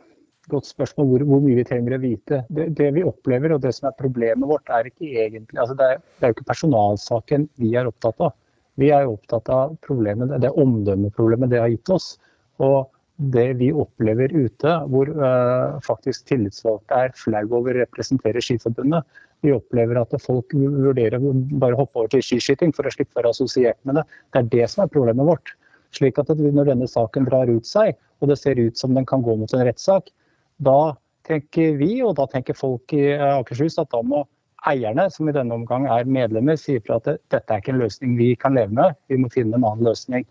godt 0.51 0.67
spørsmål 0.67 1.09
hvor, 1.09 1.25
hvor, 1.29 1.43
mye 1.43 1.57
vi 1.59 1.65
trenger 1.67 1.95
å 1.97 2.01
vite. 2.03 2.41
Det, 2.49 2.69
det, 2.77 2.89
vi 2.97 3.05
opplever 3.07 3.55
og 3.55 3.61
det 3.63 3.73
som 3.77 3.89
er 3.89 3.99
problemet 3.99 4.49
vårt, 4.49 4.69
er 4.71 4.89
ikke 4.89 5.11
egentlig 5.25 5.59
altså 5.59 5.77
det, 5.79 5.89
er, 5.95 6.01
det 6.17 6.25
er 6.25 6.33
jo 6.33 6.37
ikke 6.37 6.51
personalsaken 6.51 7.47
vi 7.61 7.75
er 7.79 7.89
opptatt 7.89 8.23
av. 8.27 8.35
Vi 8.81 8.89
er 8.89 9.05
jo 9.05 9.15
opptatt 9.17 9.51
av 9.53 9.75
problemet, 9.85 10.33
det 10.41 10.49
omdømmeproblemet 10.57 11.51
det 11.53 11.61
har 11.61 11.71
gitt 11.71 11.93
oss. 11.93 12.15
Og 12.63 12.89
det 13.33 13.51
vi 13.59 13.69
opplever 13.69 14.33
ute, 14.33 14.71
hvor 14.89 15.09
uh, 15.13 15.79
faktisk 15.85 16.25
tillitsvalgte 16.31 17.03
er 17.05 17.13
flau 17.17 17.43
over 17.59 17.75
å 17.75 17.83
representere 17.83 18.41
Skiforbundet. 18.41 19.05
Vi 19.45 19.53
opplever 19.53 19.99
at 19.99 20.15
folk 20.23 20.55
vurderer 20.55 21.19
å 21.19 21.33
bare 21.61 21.77
hoppe 21.77 21.99
over 21.99 22.13
til 22.13 22.23
skiskyting 22.25 22.73
for 22.73 22.87
å 22.87 22.93
slippe 22.93 23.13
å 23.13 23.19
være 23.19 23.33
assosiert 23.35 23.79
med 23.85 23.99
det. 23.99 24.05
Det 24.31 24.41
er 24.41 24.49
det 24.55 24.67
som 24.71 24.85
er 24.85 24.91
problemet 24.93 25.27
vårt. 25.27 25.53
Slik 25.93 26.17
at 26.17 26.31
Når 26.33 26.71
denne 26.71 26.87
saken 26.89 27.27
drar 27.27 27.51
ut 27.51 27.67
seg, 27.69 27.93
og 28.21 28.31
det 28.31 28.39
ser 28.39 28.57
ut 28.57 28.79
som 28.79 28.95
den 28.95 29.05
kan 29.05 29.21
gå 29.21 29.35
mot 29.37 29.53
en 29.53 29.65
rettssak, 29.67 30.09
da 30.57 30.95
tenker 31.27 31.77
vi, 31.79 31.97
og 32.03 32.17
da 32.19 32.27
tenker 32.31 32.57
folk 32.57 32.93
i 32.95 33.05
eh, 33.15 33.25
Akershus, 33.39 33.79
at 33.81 33.91
da 33.93 34.01
må 34.05 34.23
eierne, 34.69 35.09
som 35.11 35.27
i 35.27 35.35
denne 35.35 35.55
omgang 35.55 35.87
er 35.91 36.07
medlemmer, 36.07 36.57
si 36.59 36.77
fra 36.83 36.99
at 37.01 37.09
dette 37.33 37.43
er 37.43 37.61
ikke 37.61 37.73
en 37.73 37.83
løsning 37.83 38.17
vi 38.19 38.33
kan 38.39 38.55
leve 38.57 38.75
med, 38.75 38.97
vi 39.11 39.19
må 39.19 39.31
finne 39.33 39.57
en 39.57 39.67
annen 39.67 39.87
løsning. 39.87 40.27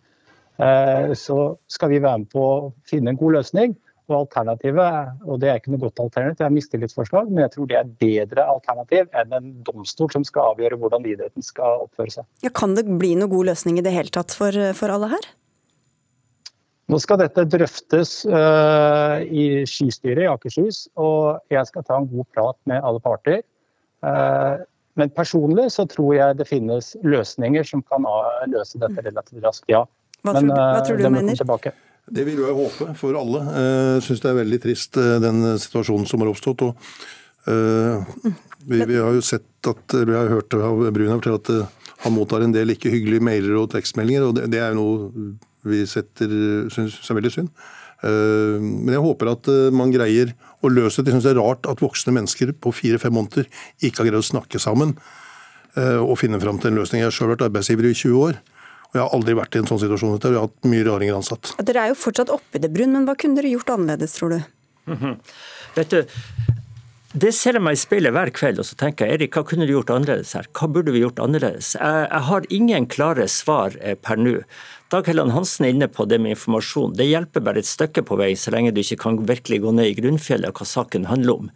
Eh, 0.63 1.13
så 1.19 1.55
skal 1.73 1.93
vi 1.93 2.03
være 2.03 2.25
med 2.25 2.33
på 2.33 2.45
å 2.45 2.69
finne 2.89 3.13
en 3.13 3.21
god 3.21 3.41
løsning. 3.41 3.79
Og 4.11 4.17
alternativet, 4.27 5.13
og 5.31 5.39
det 5.41 5.49
er 5.49 5.61
ikke 5.61 5.71
noe 5.73 5.81
godt 5.85 6.01
alternativ, 6.03 6.35
det 6.41 6.45
er 6.45 6.53
mistillitsforslag, 6.53 7.29
men 7.31 7.45
jeg 7.45 7.53
tror 7.55 7.69
det 7.71 7.77
er 7.79 7.93
bedre 8.03 8.47
alternativ 8.51 9.07
enn 9.17 9.37
en 9.37 9.53
domstol 9.65 10.11
som 10.13 10.25
skal 10.27 10.51
avgjøre 10.53 10.77
hvordan 10.83 11.07
idretten 11.07 11.47
skal 11.47 11.85
oppføre 11.87 12.17
seg. 12.17 12.27
Ja, 12.43 12.51
kan 12.51 12.75
det 12.77 12.83
bli 12.91 13.15
noen 13.15 13.31
god 13.33 13.53
løsning 13.53 13.79
i 13.79 13.85
det 13.87 13.95
hele 13.95 14.13
tatt 14.13 14.35
for, 14.37 14.59
for 14.77 14.93
alle 14.93 15.13
her? 15.15 15.31
Nå 16.90 16.99
skal 17.01 17.21
dette 17.23 17.45
drøftes 17.47 18.23
uh, 18.27 19.23
i 19.23 19.62
skistyret 19.68 20.25
i 20.25 20.29
Akershus, 20.31 20.85
og 20.99 21.38
jeg 21.53 21.68
skal 21.68 21.87
ta 21.87 22.01
en 22.01 22.09
god 22.11 22.27
prat 22.35 22.59
med 22.71 22.83
alle 22.83 23.03
parter. 23.03 23.40
Uh, 24.03 24.59
men 24.99 25.12
personlig 25.14 25.71
så 25.73 25.87
tror 25.88 26.11
jeg 26.18 26.37
det 26.40 26.49
finnes 26.51 26.92
løsninger 27.07 27.64
som 27.64 27.85
kan 27.87 28.05
løse 28.51 28.81
dette 28.83 29.07
relativt 29.07 29.47
raskt, 29.47 29.71
ja. 29.73 29.87
Hva 30.23 30.35
men, 30.37 30.51
tror 30.51 30.51
du, 30.51 30.61
hva 30.61 30.83
tror 30.88 31.01
du 31.01 31.07
uh, 31.07 31.14
mener? 31.14 31.38
Tilbake. 31.38 31.73
Det 32.12 32.27
vil 32.27 32.42
jeg 32.42 32.57
håpe 32.59 32.92
for 32.99 33.16
alle. 33.16 33.45
Jeg 33.55 34.03
syns 34.09 34.25
det 34.25 34.31
er 34.33 34.40
veldig 34.40 34.59
trist 34.64 34.99
den 35.23 35.45
situasjonen 35.62 36.09
som 36.11 36.21
har 36.21 36.33
oppstått. 36.33 36.64
og 36.66 36.75
vi, 37.47 38.81
vi, 38.90 38.97
har 38.99 39.14
jo 39.14 39.23
sett 39.23 39.71
at, 39.71 39.95
vi 39.95 40.14
har 40.14 40.29
hørt 40.31 40.55
av 40.59 40.83
Bruna 40.95 41.14
fortelle 41.14 41.38
at 41.38 42.03
han 42.03 42.14
mottar 42.16 42.42
en 42.42 42.53
del 42.55 42.75
ikke 42.75 42.90
hyggelige 42.90 43.23
mailer 43.23 43.55
og 43.62 43.71
tekstmeldinger. 43.73 44.27
og 44.27 44.35
det, 44.37 44.51
det 44.51 44.61
er 44.61 44.75
jo 44.75 44.83
noe 44.83 45.33
vi 45.68 45.85
setter, 45.87 46.33
syns 46.72 46.98
er 47.11 47.18
veldig 47.18 47.33
synd. 47.33 47.51
Eh, 48.03 48.59
men 48.59 48.94
jeg 48.96 49.03
håper 49.05 49.31
at 49.33 49.51
eh, 49.51 49.75
man 49.75 49.92
greier 49.94 50.33
å 50.62 50.70
løse 50.72 51.03
det. 51.03 51.12
Jeg 51.12 51.20
syns 51.20 51.29
det 51.29 51.35
er 51.35 51.42
rart 51.42 51.68
at 51.70 51.83
voksne 51.83 52.14
mennesker 52.16 52.55
på 52.59 52.75
fire-fem 52.75 53.14
måneder 53.14 53.46
ikke 53.83 54.03
har 54.03 54.11
greid 54.11 54.22
å 54.22 54.27
snakke 54.27 54.62
sammen 54.62 54.96
eh, 55.77 56.01
og 56.01 56.16
finne 56.20 56.40
fram 56.42 56.59
til 56.62 56.72
en 56.72 56.83
løsning. 56.83 57.05
Jeg 57.05 57.12
har 57.12 57.16
selv 57.18 57.35
vært 57.37 57.46
arbeidsgiver 57.48 57.90
i 57.90 57.94
20 57.94 58.25
år. 58.27 58.40
Og 58.92 58.98
jeg 58.98 59.05
har 59.07 59.14
aldri 59.16 59.37
vært 59.38 59.55
i 59.57 59.62
en 59.62 59.68
sånn 59.70 59.81
situasjon. 59.81 60.18
Jeg 60.18 60.35
har 60.35 60.48
hatt 60.51 60.68
mye 60.68 60.85
raringer 60.85 61.16
ansatt. 61.16 61.55
Dere 61.64 61.87
er 61.87 61.92
jo 61.94 62.01
fortsatt 62.01 62.33
oppi 62.35 62.61
det, 62.61 62.68
Brun, 62.75 62.92
men 62.92 63.07
hva 63.09 63.14
kunne 63.16 63.38
dere 63.38 63.55
gjort 63.55 63.72
annerledes, 63.72 64.18
tror 64.18 64.35
du? 64.35 64.42
Mm 64.90 64.98
-hmm. 64.98 65.14
Vet 65.77 65.90
du, 65.90 66.05
det 67.12 67.33
ser 67.37 67.59
jeg 67.59 67.64
meg 67.64 67.77
i 67.77 67.81
speilet 67.81 68.14
hver 68.16 68.31
kveld 68.33 68.61
og 68.62 68.64
så 68.64 68.77
tenker 68.81 69.05
jeg, 69.05 69.18
Erik, 69.18 69.37
hva 69.37 69.44
kunne 69.44 69.66
du 69.68 69.75
gjort 69.75 69.90
annerledes 69.92 70.33
her? 70.37 70.46
Hva 70.57 70.68
burde 70.72 70.94
vi 70.94 71.03
gjort 71.03 71.20
annerledes? 71.20 71.75
Jeg, 71.77 72.07
jeg 72.09 72.27
har 72.29 72.46
ingen 72.57 72.87
klare 72.88 73.27
svar 73.29 73.77
per 74.01 74.20
nå. 74.20 74.38
Dag 74.92 75.09
Helland 75.09 75.33
Hansen 75.37 75.66
er 75.66 75.75
inne 75.75 75.88
på 75.92 76.07
det 76.09 76.18
med 76.20 76.35
informasjon. 76.35 76.96
Det 76.96 77.09
hjelper 77.09 77.44
bare 77.44 77.61
et 77.61 77.68
stykke 77.68 78.05
på 78.09 78.16
vei, 78.20 78.33
så 78.37 78.53
lenge 78.55 78.72
du 78.72 78.81
ikke 78.81 79.01
kan 79.05 79.20
virkelig 79.29 79.61
gå 79.64 79.75
ned 79.77 79.92
i 79.92 79.98
grunnfjellet 80.01 80.53
og 80.53 80.62
hva 80.62 80.68
saken 80.68 81.09
handler 81.09 81.44
om. 81.44 81.53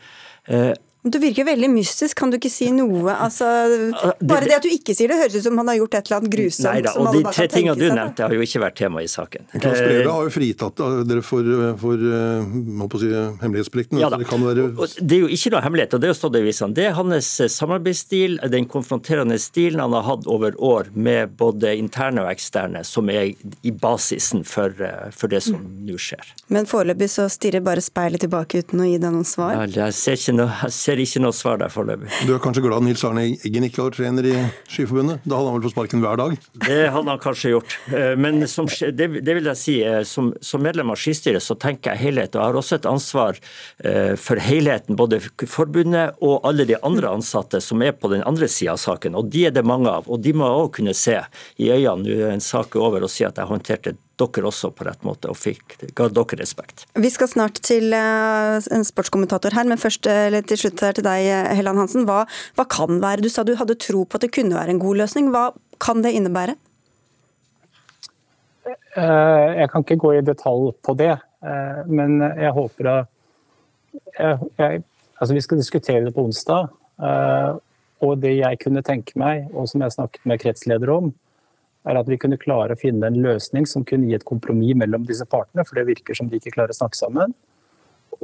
Eh, 1.06 1.10
du 1.10 1.18
virker 1.22 1.46
veldig 1.46 1.70
mystisk, 1.70 2.16
kan 2.18 2.32
du 2.32 2.38
ikke 2.38 2.50
si 2.52 2.70
noe? 2.74 3.14
Altså, 3.14 3.46
bare 4.30 4.48
det 4.48 4.58
at 4.58 4.66
du 4.66 4.70
ikke 4.72 4.94
sier 4.96 5.12
det, 5.12 5.20
høres 5.22 5.38
ut 5.38 5.46
som 5.46 5.60
han 5.62 5.70
har 5.72 5.80
gjort 5.80 5.98
et 5.98 6.10
eller 6.10 6.20
annet 6.20 6.34
grusomt. 6.34 6.68
Nei 6.68 6.82
da, 6.86 6.94
og 7.00 7.14
de 7.14 7.22
tre 7.30 7.48
tingene 7.52 7.76
du 7.78 7.86
nevnte 7.86 8.26
har 8.26 8.34
jo 8.34 8.46
ikke 8.46 8.62
vært 8.66 8.78
tema 8.80 9.04
i 9.04 9.10
saken. 9.10 9.48
Klaus 9.56 9.80
Breve 9.80 10.02
eh, 10.02 10.12
har 10.12 10.28
jo 10.28 10.34
fritatt 10.34 10.84
dere 11.06 11.24
for, 11.24 11.52
for 11.80 12.06
må 12.46 12.88
si, 13.00 13.10
hemmelighetsplikten. 13.42 14.00
Ja, 14.02 14.10
det, 14.12 14.26
være... 14.26 14.66
det 15.00 15.18
er 15.18 15.24
jo 15.24 15.30
ikke 15.32 15.52
noe 15.54 15.62
hemmelighet, 15.64 15.96
og 15.96 16.02
det 16.02 16.08
er 16.08 16.14
jo 16.14 16.18
stått 16.18 16.38
i 16.38 16.42
avisene. 16.44 16.76
Det 16.76 16.88
er 16.88 16.96
hans 16.96 17.30
eh, 17.42 17.50
samarbeidsstil, 17.52 18.38
den 18.52 18.68
konfronterende 18.70 19.38
stilen 19.42 19.82
han 19.82 19.94
har 19.96 20.06
hatt 20.06 20.28
over 20.30 20.56
år 20.62 20.90
med 20.94 21.36
både 21.40 21.74
interne 21.78 22.24
og 22.24 22.30
eksterne, 22.32 22.82
som 22.86 23.10
er 23.12 23.32
i 23.36 23.72
basisen 23.72 24.44
for, 24.46 24.74
eh, 24.82 25.08
for 25.14 25.32
det 25.32 25.42
som 25.46 25.60
nå 25.86 25.98
skjer. 26.00 26.34
Men 26.52 26.68
foreløpig 26.68 27.08
så 27.12 27.28
stirrer 27.32 27.64
bare 27.64 27.84
speilet 27.84 28.24
tilbake 28.24 28.62
uten 28.64 28.82
å 28.82 28.88
gi 28.88 28.98
deg 28.98 29.14
noen 29.14 29.28
svar? 29.28 29.56
Ja, 29.56 29.86
jeg 29.86 29.96
ser 29.96 30.18
ikke 30.18 30.36
noe, 30.36 30.50
jeg 30.66 30.76
ser 30.76 30.95
ser 31.04 31.18
ikke 31.18 31.24
noe 31.24 31.36
svar 31.36 31.58
der 31.60 31.72
foreløpig. 31.72 32.08
Du 32.26 32.32
er 32.34 32.40
kanskje 32.42 32.62
glad 32.64 32.84
Nils 32.84 33.04
Arne 33.04 33.24
Eggen 33.26 33.66
ikke 33.66 33.84
var 33.84 33.94
trener 33.94 34.26
i 34.28 34.34
Skiforbundet? 34.70 35.24
Da 35.24 35.38
hadde 35.38 35.50
han 35.50 35.58
vel 35.58 35.66
fått 35.66 35.74
sparken 35.74 36.04
hver 36.04 36.20
dag? 36.20 36.36
Det 36.64 36.78
hadde 36.94 37.10
han 37.10 37.20
kanskje 37.22 37.52
gjort. 37.52 37.76
Eh, 37.92 38.14
men 38.20 38.46
som, 38.50 38.68
det, 38.68 39.08
det, 39.20 39.36
vil 39.38 39.50
jeg 39.50 39.60
si, 39.60 39.76
eh, 39.84 40.02
som, 40.08 40.32
som, 40.40 40.64
medlem 40.64 40.92
av 40.92 41.00
skistyret 41.00 41.44
så 41.44 41.56
tenker 41.60 41.94
jeg 41.94 42.06
helhet. 42.06 42.34
Og 42.34 42.40
jeg 42.40 42.52
har 42.52 42.60
også 42.62 42.78
et 42.78 42.88
ansvar 42.90 43.40
eh, 43.84 44.14
for 44.20 44.40
helheten, 44.42 44.98
både 44.98 45.20
forbundet 45.44 46.16
og 46.24 46.46
alle 46.48 46.68
de 46.68 46.78
andre 46.86 47.12
ansatte 47.18 47.60
som 47.64 47.84
er 47.84 47.96
på 47.96 48.10
den 48.12 48.24
andre 48.28 48.48
sida 48.50 48.76
av 48.76 48.82
saken. 48.82 49.18
Og 49.18 49.30
de 49.32 49.46
er 49.50 49.56
det 49.56 49.66
mange 49.66 49.92
av. 49.92 50.08
Og 50.08 50.22
de 50.24 50.34
må 50.36 50.48
òg 50.48 50.72
kunne 50.78 50.96
se 50.96 51.20
i 51.60 51.70
øynene 51.72 52.06
når 52.06 52.36
en 52.36 52.44
sak 52.44 52.76
er 52.76 52.84
over 52.86 53.04
og 53.06 53.12
si 53.12 53.24
at 53.26 53.38
jeg 53.38 53.48
håndterte 53.50 53.96
dere 54.20 54.48
også 54.48 54.70
på 54.72 54.86
rett 54.86 55.02
måte 55.06 55.28
og 55.30 55.36
fikk, 55.38 55.76
ga 55.96 56.08
dere 56.12 56.38
respekt. 56.40 56.86
Vi 56.96 57.10
skal 57.12 57.28
snart 57.30 57.60
til 57.66 57.92
uh, 57.92 58.56
en 58.72 58.86
sportskommentator 58.86 59.56
her, 59.56 59.68
men 59.68 59.80
først 59.80 60.08
uh, 60.08 60.38
til 60.48 60.62
slutt 60.62 60.84
her 60.84 60.96
til 60.96 61.06
deg, 61.06 61.28
Helland 61.56 61.82
Hansen. 61.82 62.06
Hva, 62.08 62.22
hva, 62.56 62.66
kan 62.70 63.00
være? 63.02 63.24
Du 63.24 63.30
sa 63.32 63.44
du 63.44 63.54
hadde 63.60 63.78
tro 63.80 64.04
på 64.04 64.18
at 64.18 64.24
det 64.24 64.32
kunne 64.36 64.56
være 64.56 64.72
en 64.72 64.82
god 64.82 65.02
løsning. 65.02 65.28
Hva 65.34 65.50
kan 65.82 66.00
det 66.04 66.14
innebære? 66.16 66.56
Jeg 68.96 69.68
kan 69.70 69.84
ikke 69.84 69.98
gå 70.00 70.14
i 70.16 70.24
detalj 70.24 70.70
på 70.82 70.94
det, 70.96 71.12
men 71.92 72.16
jeg 72.24 72.48
håper 72.56 72.88
at 72.90 73.10
jeg, 74.16 74.38
jeg, 74.56 74.80
altså 75.20 75.36
Vi 75.36 75.42
skal 75.44 75.60
diskutere 75.60 76.04
det 76.06 76.14
på 76.16 76.24
onsdag. 76.24 76.72
og 78.00 78.22
det 78.22 78.32
jeg 78.38 78.58
kunne 78.64 78.82
tenke 78.82 79.12
meg, 79.20 79.46
og 79.52 79.68
som 79.68 79.84
jeg 79.84 79.92
snakket 79.92 80.24
med 80.24 80.40
kretsleder 80.40 80.90
om, 80.96 81.12
er 81.86 81.96
at 82.00 82.08
vi 82.10 82.18
kunne 82.20 82.40
klare 82.40 82.74
å 82.74 82.80
finne 82.80 83.06
en 83.08 83.22
løsning 83.22 83.64
som 83.68 83.84
kunne 83.86 84.06
gi 84.10 84.16
et 84.18 84.26
kompromiss 84.26 84.78
mellom 84.78 85.02
disse 85.06 85.26
partene, 85.30 85.64
for 85.66 85.74
det 85.78 85.88
virker 85.90 86.14
som 86.18 86.28
de 86.30 86.36
ikke 86.40 86.54
klarer 86.56 86.72
å 86.74 86.80
snakke 86.80 86.98
sammen. 86.98 87.28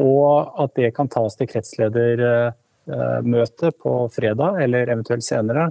Og 0.01 0.35
at 0.63 0.73
det 0.79 0.95
kan 0.97 1.09
tas 1.13 1.33
til 1.37 1.51
kretsledermøte 1.51 3.69
på 3.83 3.93
fredag, 4.15 4.51
eller 4.65 4.89
eventuelt 4.89 5.25
senere. 5.27 5.65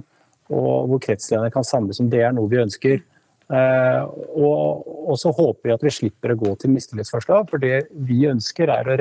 Og 0.52 0.88
hvor 0.90 1.00
kretslederne 1.02 1.54
kan 1.54 1.64
samles 1.66 2.00
om 2.02 2.08
det 2.12 2.22
er 2.26 2.32
noe 2.36 2.50
vi 2.50 2.62
ønsker. 2.62 2.96
Eh, 3.52 4.02
og, 4.38 5.16
så 5.20 5.32
håper 5.36 5.68
vi 5.68 5.74
at 5.74 5.82
vi 5.84 5.92
slipper 5.92 6.32
å 6.32 6.38
gå 6.40 6.54
til 6.60 6.72
mistillitsforslag, 6.72 7.50
for 7.50 7.58
det 7.62 7.86
vi 8.08 8.22
ønsker 8.30 8.66
er 8.72 8.88
å 8.88 8.94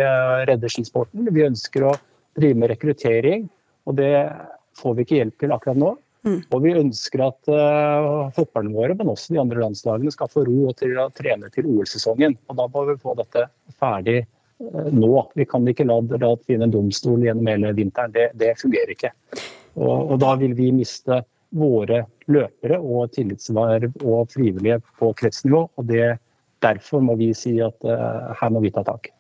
redde 0.50 0.72
skisporten. 0.72 1.30
Vi 1.32 1.48
ønsker 1.48 1.88
å 1.88 1.94
drive 2.38 2.60
med 2.60 2.74
rekruttering, 2.74 3.42
og 3.88 3.98
det 4.00 4.14
får 4.80 4.98
vi 4.98 5.06
ikke 5.06 5.20
hjelp 5.20 5.38
til 5.40 5.56
akkurat 5.56 5.80
nå. 5.80 5.94
Mm. 6.28 6.42
Og 6.54 6.60
vi 6.62 6.76
ønsker 6.78 7.24
at 7.26 7.50
uh, 7.50 8.30
hopperne 8.36 8.74
våre, 8.76 8.94
men 8.98 9.10
også 9.10 9.34
de 9.34 9.42
andre 9.42 9.64
landslagene, 9.64 10.14
skal 10.14 10.30
få 10.30 10.46
ro 10.46 10.70
til 10.78 10.94
å 11.02 11.10
trene 11.18 11.50
til 11.54 11.70
OL-sesongen. 11.72 12.38
Og 12.50 12.60
da 12.60 12.68
må 12.70 12.86
vi 12.92 13.00
få 13.02 13.16
dette 13.18 13.48
ferdig 13.82 14.20
uh, 14.22 14.90
nå. 14.94 15.12
Vi 15.38 15.48
kan 15.50 15.66
ikke 15.68 15.88
la 15.90 16.00
det 16.12 16.32
finne 16.46 16.70
en 16.70 16.76
domstol 16.76 17.26
gjennom 17.26 17.50
hele 17.50 17.74
vinteren. 17.78 18.14
Det, 18.14 18.30
det 18.38 18.54
fungerer 18.62 18.94
ikke. 18.94 19.14
Og, 19.80 20.12
og 20.14 20.18
da 20.22 20.36
vil 20.42 20.54
vi 20.58 20.70
miste 20.76 21.24
våre 21.58 22.06
løpere 22.32 22.78
og 22.80 23.12
tillitsverv 23.16 23.98
og 24.06 24.30
frivillige 24.32 24.80
på 25.00 25.12
kretsnivå. 25.20 25.66
og 25.76 25.90
det 25.90 26.14
Derfor 26.62 27.02
må 27.04 27.18
vi 27.20 27.32
si 27.38 27.56
at 27.64 27.88
uh, 27.88 28.32
her 28.38 28.54
må 28.54 28.62
vi 28.64 28.74
ta 28.74 28.84
tak. 28.88 29.12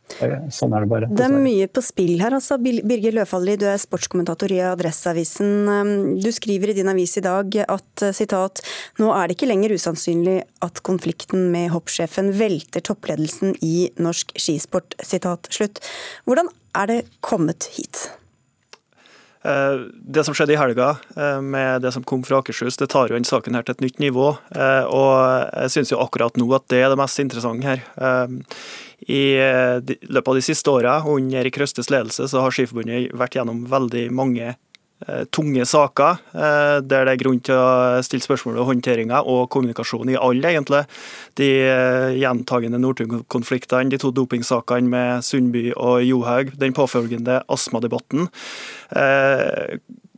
Sånn 0.52 0.74
er 0.76 0.84
det 0.84 0.90
bare. 0.92 1.08
Det 1.08 1.24
er 1.24 1.32
mye 1.32 1.70
på 1.72 1.82
spill 1.86 2.18
her. 2.20 2.36
altså. 2.36 2.58
Birger 2.62 3.16
Løfaldli, 3.16 3.56
du 3.60 3.66
er 3.72 3.80
sportskommentator 3.80 4.52
i 4.52 4.60
Adresseavisen. 4.68 5.52
Um, 5.72 5.94
du 6.20 6.30
skriver 6.36 6.74
i 6.74 6.78
din 6.82 6.92
avis 6.92 7.16
i 7.18 7.26
dag 7.26 7.62
at 7.64 8.06
citat, 8.12 8.42
sitat, 8.62 8.62
nå 9.02 9.12
er 9.16 9.28
det 9.28 9.38
ikke 9.38 9.50
lenger 9.50 9.76
usannsynlig 9.76 10.38
at 10.66 10.82
konflikten 10.88 11.50
med 11.54 11.72
hoppsjefen 11.74 12.32
velter 12.38 12.84
toppledelsen 12.86 13.56
i 13.62 13.90
norsk 14.02 14.34
skisport. 14.40 14.96
Sitat 15.04 15.52
slutt. 15.52 15.84
Hvordan 16.26 16.52
er 16.78 16.92
det 16.92 17.00
kommet 17.26 17.70
hit? 17.76 18.10
Eh, 19.44 19.80
det 19.94 20.24
som 20.24 20.36
skjedde 20.38 20.54
i 20.54 20.60
helga 20.60 20.92
eh, 21.18 21.42
med 21.42 21.82
det 21.82 21.92
som 21.96 22.04
kom 22.06 22.22
fra 22.24 22.42
Akershus, 22.42 22.78
det 22.78 22.92
tar 22.94 23.10
jo 23.10 23.18
denne 23.18 23.28
saken 23.28 23.58
her 23.58 23.66
til 23.66 23.78
et 23.78 23.84
nytt 23.88 24.02
nivå. 24.04 24.28
Eh, 24.54 24.86
og 24.86 25.14
jeg 25.64 25.74
syns 25.76 25.94
jo 25.94 26.02
akkurat 26.04 26.38
nå 26.38 26.46
at 26.58 26.68
det 26.74 26.84
er 26.84 26.92
det 26.94 27.00
mest 27.02 27.22
interessante 27.24 27.68
her. 27.68 27.86
I 29.02 29.24
løpet 29.34 30.28
av 30.30 30.38
de 30.38 30.44
siste 30.46 30.70
åra, 30.70 31.00
under 31.10 31.40
Erik 31.42 31.58
Røstes 31.58 31.90
ledelse, 31.90 32.28
så 32.30 32.44
har 32.44 32.54
Skiforbundet 32.54 33.16
vært 33.18 33.40
gjennom 33.40 33.64
veldig 33.72 34.04
mange 34.14 34.54
tunge 35.34 35.66
saker, 35.66 36.20
eh, 36.34 36.78
der 36.86 37.08
det 37.08 37.14
er 37.16 37.22
grunn 37.22 37.40
til 37.44 37.58
å 37.58 38.02
stille 38.06 38.26
spørsmål 38.26 38.60
ved 38.60 38.68
håndteringa 38.70 39.24
og 39.26 39.50
kommunikasjon 39.54 40.14
i 40.14 40.20
alle, 40.20 40.52
egentlig. 40.52 40.84
De 41.40 41.50
eh, 41.66 42.20
gjentagende 42.22 42.82
Northug-konfliktene, 42.82 43.90
de 43.90 44.00
to 44.02 44.14
dopingsakene 44.16 44.92
med 44.92 45.26
Sundby 45.26 45.72
og 45.74 46.06
Johaug, 46.06 46.54
den 46.62 46.78
påfølgende 46.78 47.42
astmadebatten. 47.52 48.30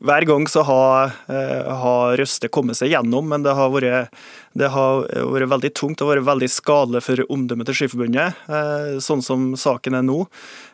Hver 0.04 0.26
gang 0.28 0.48
så 0.52 0.64
har, 0.68 1.14
har 1.30 2.16
Røste 2.20 2.50
kommet 2.52 2.76
seg 2.76 2.92
gjennom, 2.92 3.30
men 3.30 3.46
det 3.46 3.54
har 3.56 3.70
vært 3.72 4.24
det 4.58 4.70
har 4.74 5.08
vært 5.34 5.50
veldig 5.50 5.72
tungt 5.78 6.02
og 6.04 6.12
vært 6.12 6.28
veldig 6.28 6.50
skadelig 6.52 7.02
for 7.06 7.24
omdømmet 7.34 7.70
til 7.70 7.78
Skiforbundet. 7.80 8.44
Eh, 8.46 9.00
sånn 9.04 9.24
som 9.26 9.48
saken 9.58 9.98
er 9.98 10.06
nå, 10.06 10.20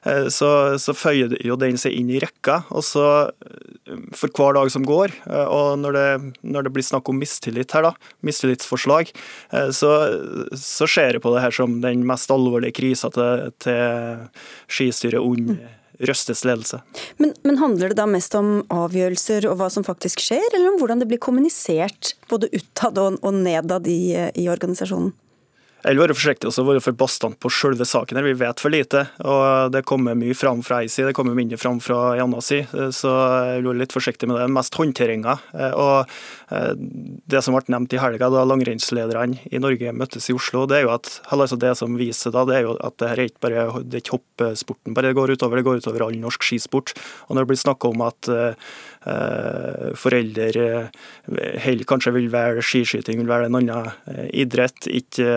eh, 0.04 0.28
så, 0.34 0.52
så 0.82 0.96
føyer 0.98 1.38
jo 1.46 1.58
den 1.60 1.80
seg 1.80 1.96
inn 1.96 2.12
i 2.12 2.20
rekka. 2.20 2.62
og 2.76 2.84
så 2.84 3.06
eh, 3.30 4.04
For 4.20 4.32
hver 4.36 4.58
dag 4.60 4.72
som 4.74 4.84
går, 4.88 5.16
og 5.48 5.80
når 5.80 5.96
det, 5.96 6.08
når 6.44 6.68
det 6.68 6.74
blir 6.76 6.86
snakk 6.86 7.10
om 7.10 7.20
mistillit 7.22 7.72
her, 7.76 7.88
da, 7.88 7.94
mistillitsforslag, 8.26 9.12
så, 9.74 9.90
så 10.54 10.88
ser 10.90 11.16
jeg 11.16 11.24
på 11.24 11.32
det 11.34 11.44
her 11.44 11.56
som 11.56 11.80
den 11.84 12.04
mest 12.08 12.32
alvorlige 12.34 12.76
krisa 12.78 13.10
til, 13.14 13.50
til 13.64 14.28
skistyret 14.70 15.24
under 15.24 15.79
Røstes 16.00 16.46
ledelse. 16.48 16.80
Men, 17.20 17.34
men, 17.44 17.58
handler 17.60 17.92
det 17.92 18.00
da 18.00 18.06
mest 18.08 18.36
om 18.40 18.62
avgjørelser 18.72 19.50
og 19.50 19.58
hva 19.60 19.68
som 19.74 19.84
faktisk 19.84 20.22
skjer, 20.24 20.46
eller 20.54 20.72
om 20.72 20.78
hvordan 20.80 21.04
det 21.04 21.10
blir 21.12 21.20
kommunisert 21.20 22.14
både 22.32 22.48
utad 22.56 23.02
og, 23.02 23.20
og 23.20 23.36
nedad 23.36 23.90
i, 23.92 24.16
i 24.40 24.48
organisasjonen? 24.52 25.12
Jeg 25.80 25.96
vil 25.96 26.02
være 26.04 26.16
forsiktig 26.18 26.50
og 26.50 26.68
være 26.68 26.82
for 26.84 26.98
bastant 27.00 27.38
på 27.40 27.50
selve 27.54 27.86
saken. 27.88 28.18
her. 28.18 28.26
Vi 28.28 28.34
vet 28.34 28.60
for 28.60 28.70
lite. 28.70 29.08
og 29.24 29.72
Det 29.72 29.86
kommer 29.86 30.16
mye 30.16 30.36
fram 30.36 30.62
fra 30.62 30.82
ei 30.84 30.90
side, 30.90 31.08
det 31.08 31.16
kommer 31.16 31.36
mindre 31.36 31.58
fram 31.58 31.80
fra 31.80 32.16
en 32.16 32.24
annen 32.26 32.42
side. 32.42 32.68
Så 32.92 33.08
jeg 33.08 33.62
vil 33.62 33.70
være 33.72 33.82
litt 33.84 33.96
forsiktig 33.96 34.28
med 34.28 34.42
det. 34.42 34.50
Mest 34.52 34.76
håndteringa. 34.76 35.38
Og 35.80 36.10
eh, 36.52 36.74
det 36.76 37.44
som 37.44 37.56
ble 37.56 37.64
nevnt 37.72 37.96
i 37.96 38.02
helga, 38.02 38.30
da 38.30 38.44
langrennslederne 38.44 39.40
i 39.48 39.62
Norge 39.64 39.96
møttes 39.96 40.30
i 40.30 40.36
Oslo, 40.36 40.66
det 40.68 40.82
er 40.82 40.88
jo 40.88 40.94
at 40.98 41.22
altså 41.32 41.56
det 41.56 41.72
som 41.80 41.96
viser 41.96 42.36
da, 42.36 42.44
det 42.44 42.60
er 42.60 42.68
jo 42.68 42.76
at 42.76 43.00
det 43.00 43.10
her 43.10 43.24
er 43.24 43.32
ikke 43.32 43.46
bare 43.48 43.68
det 43.80 44.00
er 44.00 44.04
ikke 44.04 44.18
hoppesporten 44.18 44.94
bare 44.94 45.14
det 45.14 45.18
går 45.18 45.36
utover, 45.38 45.60
det 45.60 45.68
går 45.68 45.80
utover 45.80 46.04
all 46.04 46.20
norsk 46.20 46.44
skisport. 46.44 46.92
Og 47.30 47.38
når 47.38 47.46
det 47.46 47.52
blir 47.54 47.64
snakka 47.64 47.94
om 47.94 48.04
at 48.04 48.32
uh, 48.32 48.72
foreldre 50.00 50.90
heller 51.64 51.88
kanskje 51.88 52.12
vil 52.18 52.28
være 52.34 52.64
skiskyting, 52.66 53.22
vil 53.22 53.30
være 53.32 53.48
en 53.48 53.58
annen 53.60 53.88
uh, 53.88 54.26
idrett, 54.36 54.90
ikke 54.92 55.30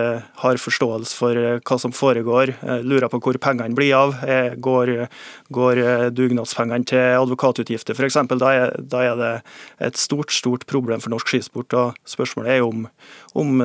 har 0.43 0.59
forståelse 0.61 1.17
for 1.17 1.37
eh, 1.37 1.59
hva 1.63 1.77
som 1.81 1.93
foregår, 1.95 2.53
eh, 2.61 2.81
lurer 2.85 3.09
på 3.11 3.19
hvor 3.23 3.37
pengene 3.41 3.75
blir 3.77 3.93
av. 3.97 4.15
Eh, 4.25 4.55
går, 4.63 4.93
går 5.53 5.83
dugnadspengene 6.15 6.87
til 6.89 7.21
advokatutgifter 7.21 7.97
f.eks., 7.97 8.19
da, 8.33 8.53
da 8.79 9.03
er 9.03 9.19
det 9.19 9.33
et 9.89 9.99
stort 9.99 10.33
stort 10.33 10.65
problem 10.69 11.03
for 11.03 11.13
norsk 11.13 11.33
skisport. 11.33 11.73
og 11.77 11.99
Spørsmålet 12.09 12.57
er 12.57 12.65
om, 12.65 12.87
om 13.39 13.63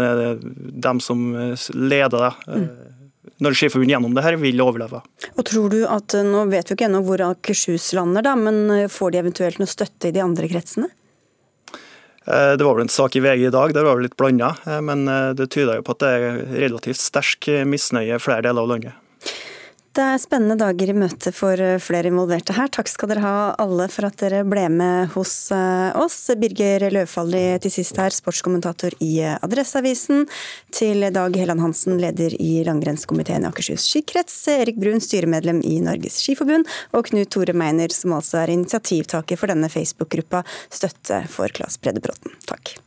dem 0.88 1.02
som 1.04 1.32
leder 1.74 2.28
det, 2.28 2.32
mm 2.46 2.97
når 3.43 3.57
Skiforbundet 3.59 3.95
gjennom 3.97 4.14
det 4.17 4.25
her 4.25 4.38
vil 4.41 4.62
overleve. 4.64 5.03
Og 5.37 5.47
tror 5.49 5.73
du 5.73 5.81
at, 5.87 6.17
Nå 6.25 6.45
vet 6.53 6.71
vi 6.71 6.77
ikke 6.77 6.88
ennå 6.88 7.03
hvor 7.07 7.23
Akershus 7.31 7.93
lander, 7.97 8.25
da, 8.27 8.37
men 8.38 8.88
får 8.93 9.14
de 9.14 9.23
eventuelt 9.23 9.61
noe 9.62 9.71
støtte 9.71 10.11
i 10.11 10.14
de 10.17 10.25
andre 10.25 10.51
kretsene? 10.51 10.91
Eh, 12.29 12.57
det 12.57 12.64
var 12.64 12.75
vel 12.77 12.85
en 12.85 12.93
sak 12.93 13.17
i 13.17 13.21
VG 13.25 13.47
i 13.47 13.51
dag, 13.51 13.73
der 13.73 13.87
var 13.87 13.97
det 13.97 14.09
litt 14.09 14.17
blanda, 14.21 14.53
eh, 14.69 14.81
men 14.85 15.09
eh, 15.09 15.31
det 15.38 15.49
tyder 15.55 15.79
jo 15.79 15.85
på 15.87 15.95
at 15.97 16.03
det 16.03 16.11
er 16.12 16.41
relativt 16.67 17.01
sterk 17.01 17.49
misnøye 17.64 18.19
i 18.19 18.21
flere 18.21 18.45
deler 18.45 18.67
av 18.67 18.73
landet. 18.75 19.05
Det 19.98 20.04
er 20.06 20.20
spennende 20.22 20.54
dager 20.54 20.92
i 20.92 20.94
møte 20.94 21.32
for 21.34 21.58
eh, 21.58 21.80
flere 21.82 22.06
involverte 22.12 22.54
her. 22.54 22.68
Takk 22.70 22.87
skal 22.87 23.11
dere 23.11 23.22
ha 23.24 23.38
alle 23.58 23.88
for 23.90 24.06
at 24.06 24.20
dere 24.20 24.44
ble 24.46 24.68
med 24.70 25.11
hos 25.16 25.32
eh, 25.50 25.90
oss. 25.98 26.20
Birger 26.38 26.87
Løvfaldli 26.94 27.42
til 27.64 27.74
sist 27.80 27.98
her, 27.98 28.14
sportskommentator 28.14 28.94
i 29.02 29.11
eh, 29.26 29.34
Adresseavisen. 29.42 30.28
Til 30.70 31.02
Dag 31.11 31.34
Helland 31.42 31.66
Hansen, 31.66 31.98
leder 31.98 32.38
i 32.38 32.62
langrennskomiteen 32.68 33.42
i 33.42 33.50
Akershus 33.50 33.90
skikrets. 33.90 34.38
Erik 34.54 34.78
Brun, 34.78 35.02
styremedlem 35.02 35.64
i 35.66 35.80
Norges 35.82 36.22
Skiforbund. 36.22 36.70
Og 36.94 37.11
Knut 37.11 37.34
Tore 37.34 37.58
Meiner, 37.58 37.90
som 37.90 38.14
altså 38.20 38.44
er 38.44 38.54
initiativtaker 38.54 39.40
for 39.40 39.50
denne 39.50 39.66
Facebook-gruppa 39.72 40.46
Støtte 40.70 41.24
for 41.32 41.50
Klas 41.50 41.82
Breddebråten. 41.82 42.38
Takk. 42.46 42.78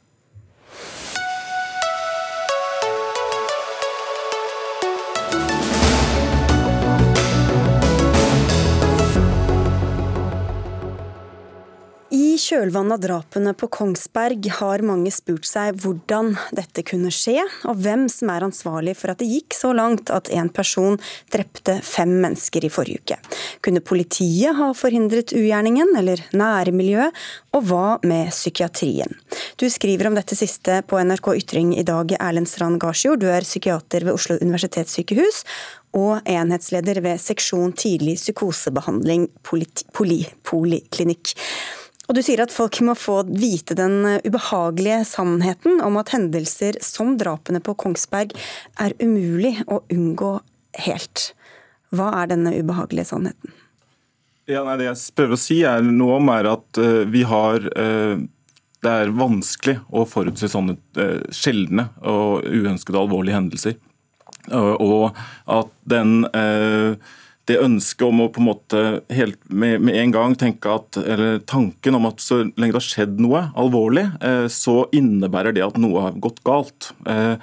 Kjølvannet 12.42 12.96
av 12.96 13.02
drapene 13.04 13.52
på 13.58 13.68
Kongsberg 13.72 14.48
har 14.58 14.82
mange 14.86 15.12
spurt 15.14 15.46
seg 15.48 15.78
hvordan 15.84 16.34
dette 16.56 16.84
kunne 16.88 17.12
skje, 17.14 17.44
og 17.70 17.82
hvem 17.84 18.08
som 18.12 18.32
er 18.34 18.46
ansvarlig 18.48 18.96
for 19.00 19.14
at 19.14 19.22
det 19.22 19.30
gikk 19.30 19.56
så 19.58 19.72
langt 19.78 20.10
at 20.14 20.30
en 20.34 20.50
person 20.54 20.98
drepte 21.34 21.78
fem 21.86 22.14
mennesker 22.24 22.66
i 22.66 22.72
forrige 22.74 23.04
uke. 23.04 23.18
Kunne 23.66 23.84
politiet 23.86 24.58
ha 24.58 24.72
forhindret 24.78 25.34
ugjerningen, 25.38 25.94
eller 26.00 26.24
nærmiljøet, 26.34 27.20
og 27.56 27.68
hva 27.70 27.86
med 28.08 28.32
psykiatrien? 28.34 29.14
Du 29.62 29.68
skriver 29.70 30.10
om 30.10 30.18
dette 30.18 30.38
siste 30.38 30.82
på 30.88 31.02
NRK 31.02 31.34
Ytring 31.44 31.76
i 31.78 31.86
dag, 31.88 32.16
Erlend 32.18 32.50
Strand 32.50 32.82
Garsjord. 32.82 33.22
Du 33.22 33.30
er 33.30 33.46
psykiater 33.46 34.08
ved 34.08 34.18
Oslo 34.18 34.40
universitetssykehus, 34.42 35.44
og 35.98 36.24
enhetsleder 36.30 37.02
ved 37.04 37.20
seksjon 37.20 37.76
tidlig 37.76 38.16
psykosebehandling 38.22 39.28
poliklinikk. 39.44 41.36
Og 42.12 42.18
du 42.18 42.20
sier 42.28 42.42
at 42.44 42.52
folk 42.52 42.82
må 42.84 42.92
få 43.00 43.22
vite 43.32 43.72
den 43.80 44.02
ubehagelige 44.26 45.06
sannheten 45.08 45.78
om 45.80 45.96
at 45.96 46.10
hendelser 46.12 46.76
som 46.84 47.14
drapene 47.16 47.62
på 47.64 47.72
Kongsberg 47.80 48.34
er 48.84 48.92
umulig 49.00 49.54
å 49.72 49.78
unngå 49.88 50.34
helt. 50.84 51.30
Hva 51.96 52.10
er 52.20 52.34
denne 52.34 52.52
ubehagelige 52.58 53.14
sannheten? 53.14 53.56
Ja, 54.52 54.66
nei, 54.68 54.76
det 54.82 54.90
jeg 54.90 55.16
prøver 55.16 55.38
å 55.38 55.40
si 55.40 55.62
er 55.64 55.88
noe 55.88 56.18
om 56.20 56.34
er 56.34 56.52
at 56.52 56.82
uh, 56.84 57.08
vi 57.08 57.24
har 57.24 57.64
uh, 57.80 58.20
Det 58.82 58.92
er 59.06 59.16
vanskelig 59.16 59.78
å 59.88 60.04
forutse 60.04 60.52
sånne 60.52 60.76
uh, 61.00 61.24
sjeldne 61.32 61.94
og 62.04 62.44
uønskede 62.44 63.00
alvorlige 63.00 63.40
hendelser. 63.40 63.80
og 64.52 65.16
at 65.46 65.70
den 65.86 66.26
det 67.52 67.60
ønsket 67.62 68.06
om 68.08 68.24
å 68.24 68.30
på 68.32 68.42
en 68.42 68.48
måte 68.48 68.84
helt 69.14 69.40
med, 69.50 69.82
med, 69.84 69.98
en 70.00 70.14
gang 70.14 70.36
tenke 70.40 70.72
at, 70.72 71.00
eller 71.02 71.42
tanken 71.50 71.98
om 71.98 72.08
at 72.10 72.24
så 72.24 72.44
lenge 72.46 72.72
det 72.72 72.80
har 72.80 72.88
skjedd 72.88 73.20
noe 73.24 73.48
alvorlig, 73.60 74.08
eh, 74.24 74.46
så 74.52 74.86
innebærer 74.96 75.56
det 75.56 75.66
at 75.66 75.80
noe 75.82 76.08
har 76.08 76.18
gått 76.24 76.42
galt. 76.48 76.92
Eh, 77.10 77.36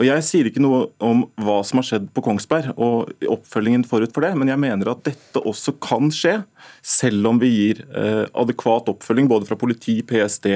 og 0.00 0.06
Jeg 0.06 0.24
sier 0.24 0.48
ikke 0.48 0.62
noe 0.64 0.86
om 1.04 1.26
hva 1.44 1.58
som 1.66 1.76
har 1.76 1.84
skjedd 1.84 2.06
på 2.16 2.22
Kongsberg 2.24 2.70
og 2.80 3.10
oppfølgingen 3.28 3.84
forut 3.84 4.14
for 4.16 4.24
det, 4.24 4.32
men 4.40 4.48
jeg 4.48 4.62
mener 4.62 4.94
at 4.94 5.02
dette 5.04 5.42
også 5.44 5.74
kan 5.82 6.08
skje, 6.14 6.38
selv 6.80 7.28
om 7.28 7.40
vi 7.42 7.50
gir 7.52 7.82
eh, 7.90 8.24
adekvat 8.32 8.88
oppfølging 8.94 9.28
både 9.28 9.50
fra 9.50 9.60
politi, 9.60 10.00
PST 10.06 10.54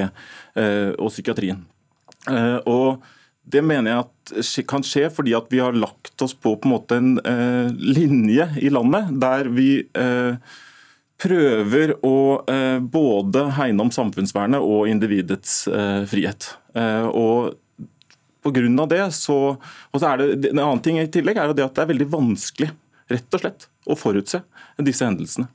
og 0.55 1.09
psykiatrien. 1.11 1.59
Og 2.71 3.03
det 3.45 3.61
mener 3.61 3.91
jeg 3.91 4.05
at 4.05 4.65
kan 4.69 4.85
skje 4.85 5.09
fordi 5.13 5.35
at 5.37 5.49
vi 5.53 5.61
har 5.61 5.75
lagt 5.77 6.21
oss 6.25 6.33
på, 6.33 6.55
på 6.57 6.67
en, 6.67 6.73
måte 6.73 6.97
en 6.97 7.17
eh, 7.21 7.67
linje 7.77 8.47
i 8.61 8.71
landet 8.73 9.11
der 9.21 9.49
vi 9.53 9.69
eh, 9.85 10.55
prøver 11.21 11.93
å 12.05 12.15
eh, 12.51 12.79
både 12.81 13.45
hegne 13.59 13.85
om 13.85 13.93
samfunnsvernet 13.93 14.63
og 14.63 14.89
individets 14.91 15.63
frihet. 16.11 16.49
Og 16.75 17.53
på 18.45 18.51
grunn 18.53 18.81
av 18.81 18.89
det 18.91 19.03
så, 19.15 19.37
og 19.55 20.01
så 20.01 20.09
er 20.11 20.21
det, 20.21 20.51
En 20.51 20.59
annen 20.59 20.81
ting 20.83 20.99
i 20.99 21.07
tillegg 21.09 21.39
er 21.39 21.53
det 21.55 21.63
at 21.65 21.77
det 21.77 21.85
er 21.85 21.93
veldig 21.93 22.09
vanskelig 22.11 22.73
rett 23.13 23.37
og 23.37 23.41
slett, 23.41 23.69
å 23.85 23.95
forutse 23.97 24.41
disse 24.83 25.05
hendelsene. 25.05 25.47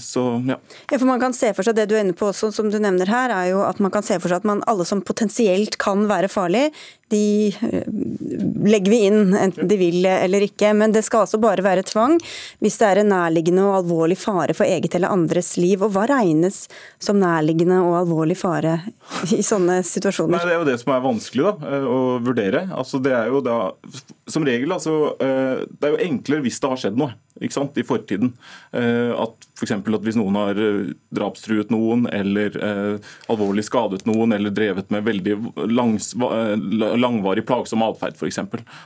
Så, 0.00 0.22
ja. 0.48 0.56
ja. 0.90 0.96
for 0.96 1.04
man 1.04 1.20
kan 1.20 1.34
se 1.36 1.50
for 1.52 1.60
seg 1.66 1.74
Det 1.76 1.84
du 1.90 1.92
er 1.92 2.06
inne 2.06 2.14
på 2.16 2.30
også, 2.30 2.48
som 2.56 2.70
du 2.72 2.78
nevner 2.80 3.10
her, 3.12 3.32
er 3.36 3.50
jo 3.50 3.58
at 3.66 3.82
man 3.84 3.92
kan 3.92 4.04
se 4.06 4.16
for 4.16 4.32
seg 4.32 4.40
at 4.40 4.48
man, 4.48 4.62
alle 4.70 4.86
som 4.88 5.02
potensielt 5.04 5.76
kan 5.82 6.06
være 6.08 6.30
farlig, 6.32 6.70
de 7.12 7.52
eh, 7.60 7.86
legger 8.64 8.90
vi 8.90 9.00
inn, 9.06 9.34
enten 9.36 9.68
de 9.68 9.78
vil 9.80 10.06
eller 10.06 10.46
ikke. 10.48 10.72
Men 10.76 10.94
det 10.94 11.04
skal 11.06 11.26
altså 11.26 11.40
bare 11.42 11.64
være 11.64 11.84
tvang 11.86 12.18
hvis 12.62 12.78
det 12.80 12.88
er 12.88 13.02
en 13.02 13.12
nærliggende 13.12 13.66
og 13.68 13.78
alvorlig 13.82 14.18
fare 14.20 14.56
for 14.56 14.68
eget 14.68 14.96
eller 14.98 15.12
andres 15.12 15.54
liv. 15.60 15.84
Og 15.84 15.92
hva 15.94 16.06
regnes 16.10 16.64
som 17.02 17.20
nærliggende 17.20 17.82
og 17.84 17.98
alvorlig 18.02 18.38
fare 18.40 18.78
i 19.36 19.42
sånne 19.44 19.82
situasjoner? 19.86 20.38
Nei, 20.38 20.46
Det 20.46 20.56
er 20.56 20.62
jo 20.62 20.70
det 20.70 20.78
som 20.82 20.94
er 20.96 21.04
vanskelig 21.04 21.48
da, 21.50 21.72
eh, 21.72 21.90
å 21.96 22.00
vurdere. 22.24 22.64
Altså, 22.72 23.02
det 23.02 23.14
er 23.16 23.28
jo 23.32 23.44
da, 23.44 23.58
som 24.30 24.46
regel, 24.46 24.72
altså, 24.72 24.96
det 25.18 25.86
er 25.86 25.94
jo 25.94 26.04
enklere 26.06 26.44
hvis 26.46 26.60
det 26.62 26.70
har 26.72 26.80
skjedd 26.80 26.98
noe 27.00 27.12
i 27.40 27.82
fortiden. 27.82 28.32
Eh, 28.72 29.10
at 29.22 29.46
f.eks. 29.58 29.72
at 29.72 30.04
hvis 30.04 30.18
noen 30.18 30.36
har 30.36 30.58
eh, 30.58 30.92
drapstruet 31.14 31.70
noen, 31.70 32.06
eller 32.12 32.56
eh, 32.56 33.12
alvorlig 33.32 33.64
skadet 33.66 34.04
noen, 34.06 34.32
eller 34.32 34.50
drevet 34.50 34.90
med 34.90 35.04
veldig 35.04 35.36
langs, 35.70 36.12
langvarig 37.02 37.44
plagsom 37.48 37.84
atferd 37.84 38.16
f.eks. 38.18 38.40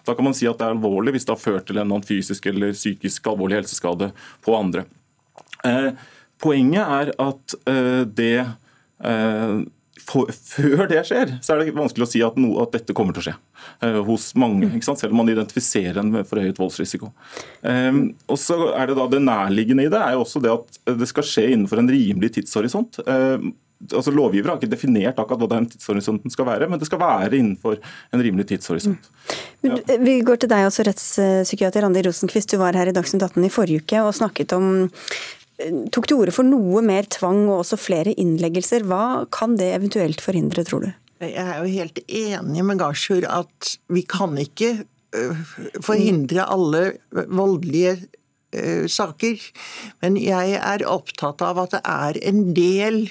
Da 0.07 0.17
kan 0.17 0.27
man 0.27 0.37
si 0.37 0.49
at 0.49 0.59
det 0.61 0.67
er 0.67 0.77
alvorlig 0.77 1.17
hvis 1.17 1.29
det 1.29 1.37
har 1.37 1.43
ført 1.43 1.69
til 1.69 1.81
en 1.83 1.95
fysisk 2.07 2.51
eller 2.51 2.77
psykisk 2.77 3.31
alvorlig 3.33 3.61
helseskade 3.61 4.11
på 4.45 4.57
andre. 4.59 4.87
Poenget 6.43 6.83
er 6.83 7.13
at 7.23 7.57
det 8.17 8.37
for, 10.07 10.31
før 10.55 10.87
det 10.91 11.03
skjer, 11.09 11.35
så 11.43 11.55
er 11.55 11.63
det 11.63 11.75
vanskelig 11.77 12.07
å 12.07 12.11
si 12.11 12.23
at, 12.25 12.39
no, 12.41 12.55
at 12.63 12.75
dette 12.77 12.95
kommer 12.97 13.17
til 13.17 13.25
å 13.25 13.27
skje 13.29 13.37
uh, 13.85 14.01
hos 14.07 14.31
mange. 14.39 14.71
Selv 14.87 15.13
om 15.13 15.21
man 15.23 15.33
identifiserer 15.33 16.01
en 16.03 16.15
forhøyet 16.27 16.61
voldsrisiko. 16.61 17.11
Um, 17.63 18.03
og 18.31 18.41
så 18.41 18.59
er 18.73 18.91
Det 18.91 18.99
da 18.99 19.09
det 19.11 19.23
nærliggende 19.25 19.87
i 19.87 19.93
det 19.93 20.01
er 20.01 20.15
jo 20.15 20.25
også 20.25 20.43
det 20.45 20.53
at 20.53 20.81
det 21.01 21.09
skal 21.11 21.27
skje 21.27 21.49
innenfor 21.53 21.83
en 21.83 21.91
rimelig 21.91 22.37
tidshorisont. 22.39 23.01
Uh, 23.09 23.51
altså 23.93 24.13
Lovgiver 24.15 24.53
har 24.53 24.61
ikke 24.61 24.73
definert 24.73 25.19
akkurat 25.21 25.43
hva 25.43 25.49
den 25.53 25.69
tidshorisonten 25.73 26.33
skal 26.33 26.49
være, 26.49 26.69
men 26.71 26.81
det 26.81 26.89
skal 26.89 27.01
være 27.03 27.37
innenfor 27.37 27.77
en 27.77 28.23
rimelig 28.25 28.49
tidshorisont. 28.53 29.11
Mm. 29.63 29.69
Ja. 29.69 29.99
Vi 30.01 30.19
går 30.27 30.43
til 30.43 30.53
deg 30.53 30.69
også, 30.69 30.87
rettspsykiater 30.89 31.85
Randi 31.85 32.05
Rosenquist. 32.07 32.53
Du 32.53 32.61
var 32.63 32.79
her 32.79 32.91
i 32.91 32.95
Dagsnytt 32.97 33.27
18 33.27 33.45
i 33.45 33.53
forrige 33.53 33.85
uke 33.85 34.05
og 34.05 34.15
snakket 34.17 34.55
om 34.57 34.89
tok 35.93 36.09
til 36.09 36.21
orde 36.21 36.35
for 36.37 36.45
noe 36.45 36.83
mer 36.85 37.09
tvang 37.13 37.47
og 37.49 37.63
også 37.63 37.79
flere 37.81 38.13
innleggelser. 38.21 38.85
Hva 38.89 39.25
kan 39.33 39.57
det 39.61 39.71
eventuelt 39.77 40.21
forhindre, 40.25 40.67
tror 40.69 40.85
du? 40.85 40.91
Jeg 41.25 41.41
er 41.41 41.63
jo 41.63 41.73
helt 41.73 42.03
enig 42.13 42.65
med 42.69 42.81
Garsjur 42.83 43.25
at 43.25 43.77
vi 43.89 44.03
kan 44.05 44.37
ikke 44.41 44.75
forhindre 45.81 46.45
alle 46.45 46.83
voldelige 47.15 47.97
saker. 48.93 49.41
Men 50.05 50.19
jeg 50.21 50.59
er 50.61 50.85
opptatt 50.89 51.41
av 51.45 51.63
at 51.65 51.77
det 51.77 51.83
er 51.89 52.21
en 52.29 52.43
del 52.57 53.07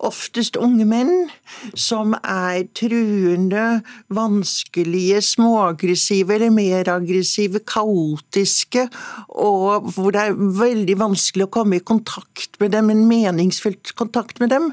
oftest 0.00 0.56
unge 0.60 0.86
menn, 0.88 1.28
som 1.76 2.14
er 2.20 2.64
truende, 2.76 3.82
vanskelige, 4.12 5.20
småaggressive 5.24 6.38
eller 6.38 6.54
mer 6.54 6.88
aggressive, 6.94 7.62
kaotiske, 7.68 8.86
og 9.28 9.90
hvor 9.94 10.14
det 10.16 10.26
er 10.26 10.40
veldig 10.60 10.98
vanskelig 11.00 11.48
å 11.48 11.54
komme 11.60 11.80
i 11.80 11.84
kontakt 11.84 12.60
med 12.62 12.72
dem, 12.76 12.90
en 12.90 13.06
meningsfylt 13.10 13.94
kontakt 13.98 14.40
med 14.40 14.54
dem 14.54 14.72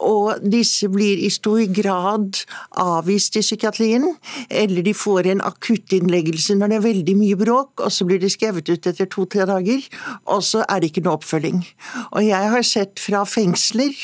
og 0.00 0.40
disse 0.52 0.88
blir 0.92 1.20
i 1.20 1.30
stor 1.32 1.60
grad 1.76 2.42
avvist 2.80 3.36
i 3.36 3.42
psykiatrien, 3.44 4.06
eller 4.48 4.84
de 4.86 4.94
får 4.96 5.28
en 5.32 5.42
akuttinnleggelse 5.44 6.56
når 6.56 6.72
det 6.72 6.78
er 6.78 6.86
veldig 6.86 7.16
mye 7.20 7.38
bråk, 7.40 7.84
og 7.84 7.92
så 7.92 8.06
blir 8.08 8.20
de 8.22 8.30
skrevet 8.32 8.70
ut 8.70 8.88
etter 8.90 9.10
to-tre 9.10 9.46
dager, 9.48 9.84
og 10.30 10.42
så 10.46 10.64
er 10.66 10.80
det 10.80 10.90
ikke 10.90 11.04
noe 11.04 11.18
oppfølging. 11.18 11.60
Og 12.14 12.24
jeg 12.24 12.52
har 12.54 12.66
sett 12.66 13.02
fra 13.02 13.22
fengsler, 13.28 13.94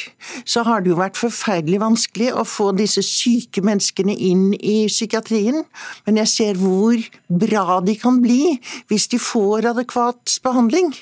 så 0.44 0.66
har 0.68 0.84
det 0.84 0.92
jo 0.92 1.00
vært 1.00 1.20
forferdelig 1.20 1.80
vanskelig 1.82 2.32
å 2.36 2.44
få 2.48 2.70
disse 2.76 3.04
syke 3.06 3.64
menneskene 3.64 4.14
inn 4.14 4.50
i 4.56 4.78
psykiatrien, 4.92 5.64
men 6.06 6.22
jeg 6.22 6.32
ser 6.32 6.60
hvor 6.60 7.00
bra 7.28 7.80
de 7.84 7.96
kan 8.00 8.20
bli 8.24 8.56
hvis 8.90 9.08
de 9.12 9.20
får 9.22 9.72
adekvat 9.72 10.38
behandling. 10.44 10.92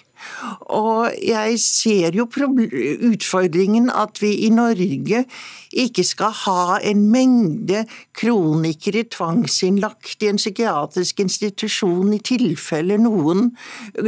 Og 0.75 1.11
jeg 1.22 1.59
ser 1.62 2.16
jo 2.16 2.27
utfordringen 2.29 3.91
at 3.91 4.20
vi 4.22 4.35
i 4.47 4.51
Norge 4.55 5.25
ikke 5.75 6.05
skal 6.07 6.33
ha 6.45 6.79
en 6.87 7.01
mengde 7.11 7.85
kronikere 8.14 9.05
tvangsinnlagt 9.11 10.22
i 10.22 10.31
en 10.31 10.39
psykiatrisk 10.39 11.20
institusjon 11.25 12.12
i 12.14 12.20
tilfelle 12.25 12.99
noen 13.03 13.51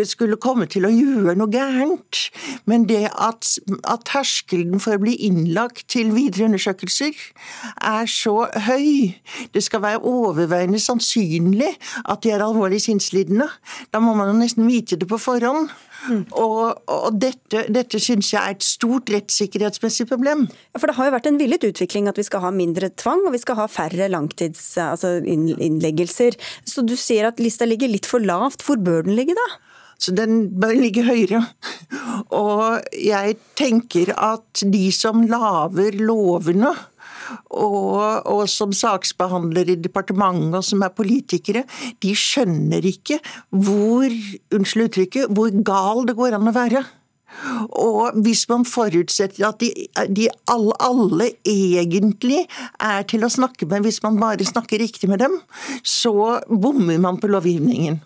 skulle 0.07 0.39
komme 0.43 0.69
til 0.71 0.87
å 0.87 0.93
gjøre 0.93 1.37
noe 1.39 1.51
gærent. 1.53 2.23
Men 2.71 2.87
det 2.91 3.09
at, 3.11 3.51
at 3.89 4.07
terskelen 4.09 4.83
for 4.83 4.97
å 4.97 5.03
bli 5.03 5.17
innlagt 5.27 5.89
til 5.93 6.13
videre 6.15 6.49
undersøkelser 6.51 7.17
er 7.83 8.11
så 8.11 8.37
høy, 8.69 9.17
det 9.55 9.65
skal 9.67 9.83
være 9.85 10.05
overveiende 10.07 10.81
sannsynlig 10.83 11.73
at 12.05 12.23
de 12.23 12.35
er 12.35 12.45
alvorlig 12.45 12.81
sinnslidende, 12.85 13.49
da 13.91 14.03
må 14.03 14.15
man 14.17 14.31
jo 14.31 14.39
nesten 14.39 14.69
vite 14.69 14.99
det 15.01 15.09
på 15.11 15.19
forhånd. 15.21 15.71
Og, 16.37 16.77
og 16.93 17.17
dette, 17.21 17.65
dette 17.73 17.99
syns 18.03 18.33
jeg 18.33 18.43
er 18.43 18.51
et 18.57 18.65
stort 18.65 19.11
rettssikkerhetsmessig 19.13 20.07
problem. 20.11 20.49
Ja, 20.73 20.79
for 20.79 20.87
Det 20.91 20.97
har 20.99 21.07
jo 21.09 21.17
vært 21.17 21.31
en 21.31 21.41
villet 21.41 21.69
utvikling 21.69 22.05
at 22.11 22.19
vi 22.21 22.27
skal 22.27 22.43
ha 22.45 22.51
mindre 22.55 22.89
tvang 22.95 23.21
og 23.27 23.35
vi 23.35 23.43
skal 23.43 23.59
ha 23.61 23.67
færre 23.71 24.07
langtidsinnleggelser. 24.13 26.33
Altså 26.37 26.73
Så 26.77 26.81
du 26.87 26.97
sier 27.01 27.25
at 27.29 27.41
lista 27.43 27.65
ligger 27.69 27.89
litt 27.93 28.07
for 28.09 28.21
lavt. 28.21 28.63
Hvor 28.67 28.79
bør 28.81 29.01
den 29.07 29.15
ligge 29.19 29.35
da? 29.39 29.49
Så 29.99 30.13
den 30.13 30.61
bør 30.61 30.75
ligge 30.77 31.05
høyere. 31.07 31.41
Og 32.37 32.83
jeg 32.93 33.37
tenker 33.57 34.13
at 34.13 34.63
de 34.73 34.93
som 34.93 35.23
lager 35.29 35.97
lovene, 35.97 36.75
og, 37.51 38.27
og, 38.27 38.45
som 38.51 38.75
saksbehandlere 38.77 39.75
i 39.75 39.81
departementet 39.81 40.61
og 40.61 40.67
som 40.67 40.85
er 40.87 40.95
politikere, 40.97 41.65
de 42.03 42.15
skjønner 42.17 42.85
ikke 42.87 43.21
hvor, 43.51 44.13
unnskyld 44.55 44.89
uttrykket, 44.89 45.35
hvor 45.35 45.53
gal 45.67 46.07
det 46.09 46.17
går 46.19 46.39
an 46.39 46.51
å 46.51 46.57
være. 46.57 46.85
Og 47.77 48.17
hvis 48.25 48.47
man 48.49 48.65
forutsetter 48.69 49.45
at 49.49 49.61
de, 49.61 49.71
de 50.17 50.29
alle, 50.51 50.77
alle, 50.81 51.31
egentlig 51.45 52.45
er 52.81 53.07
til 53.11 53.27
å 53.27 53.33
snakke 53.33 53.69
med 53.69 53.85
hvis 53.85 54.01
man 54.05 54.21
bare 54.23 54.47
snakker 54.47 54.81
riktig 54.81 55.11
med 55.11 55.21
dem, 55.25 55.41
så 55.83 56.41
bommer 56.49 57.01
man 57.03 57.21
på 57.21 57.31
lovgivningen. 57.33 58.01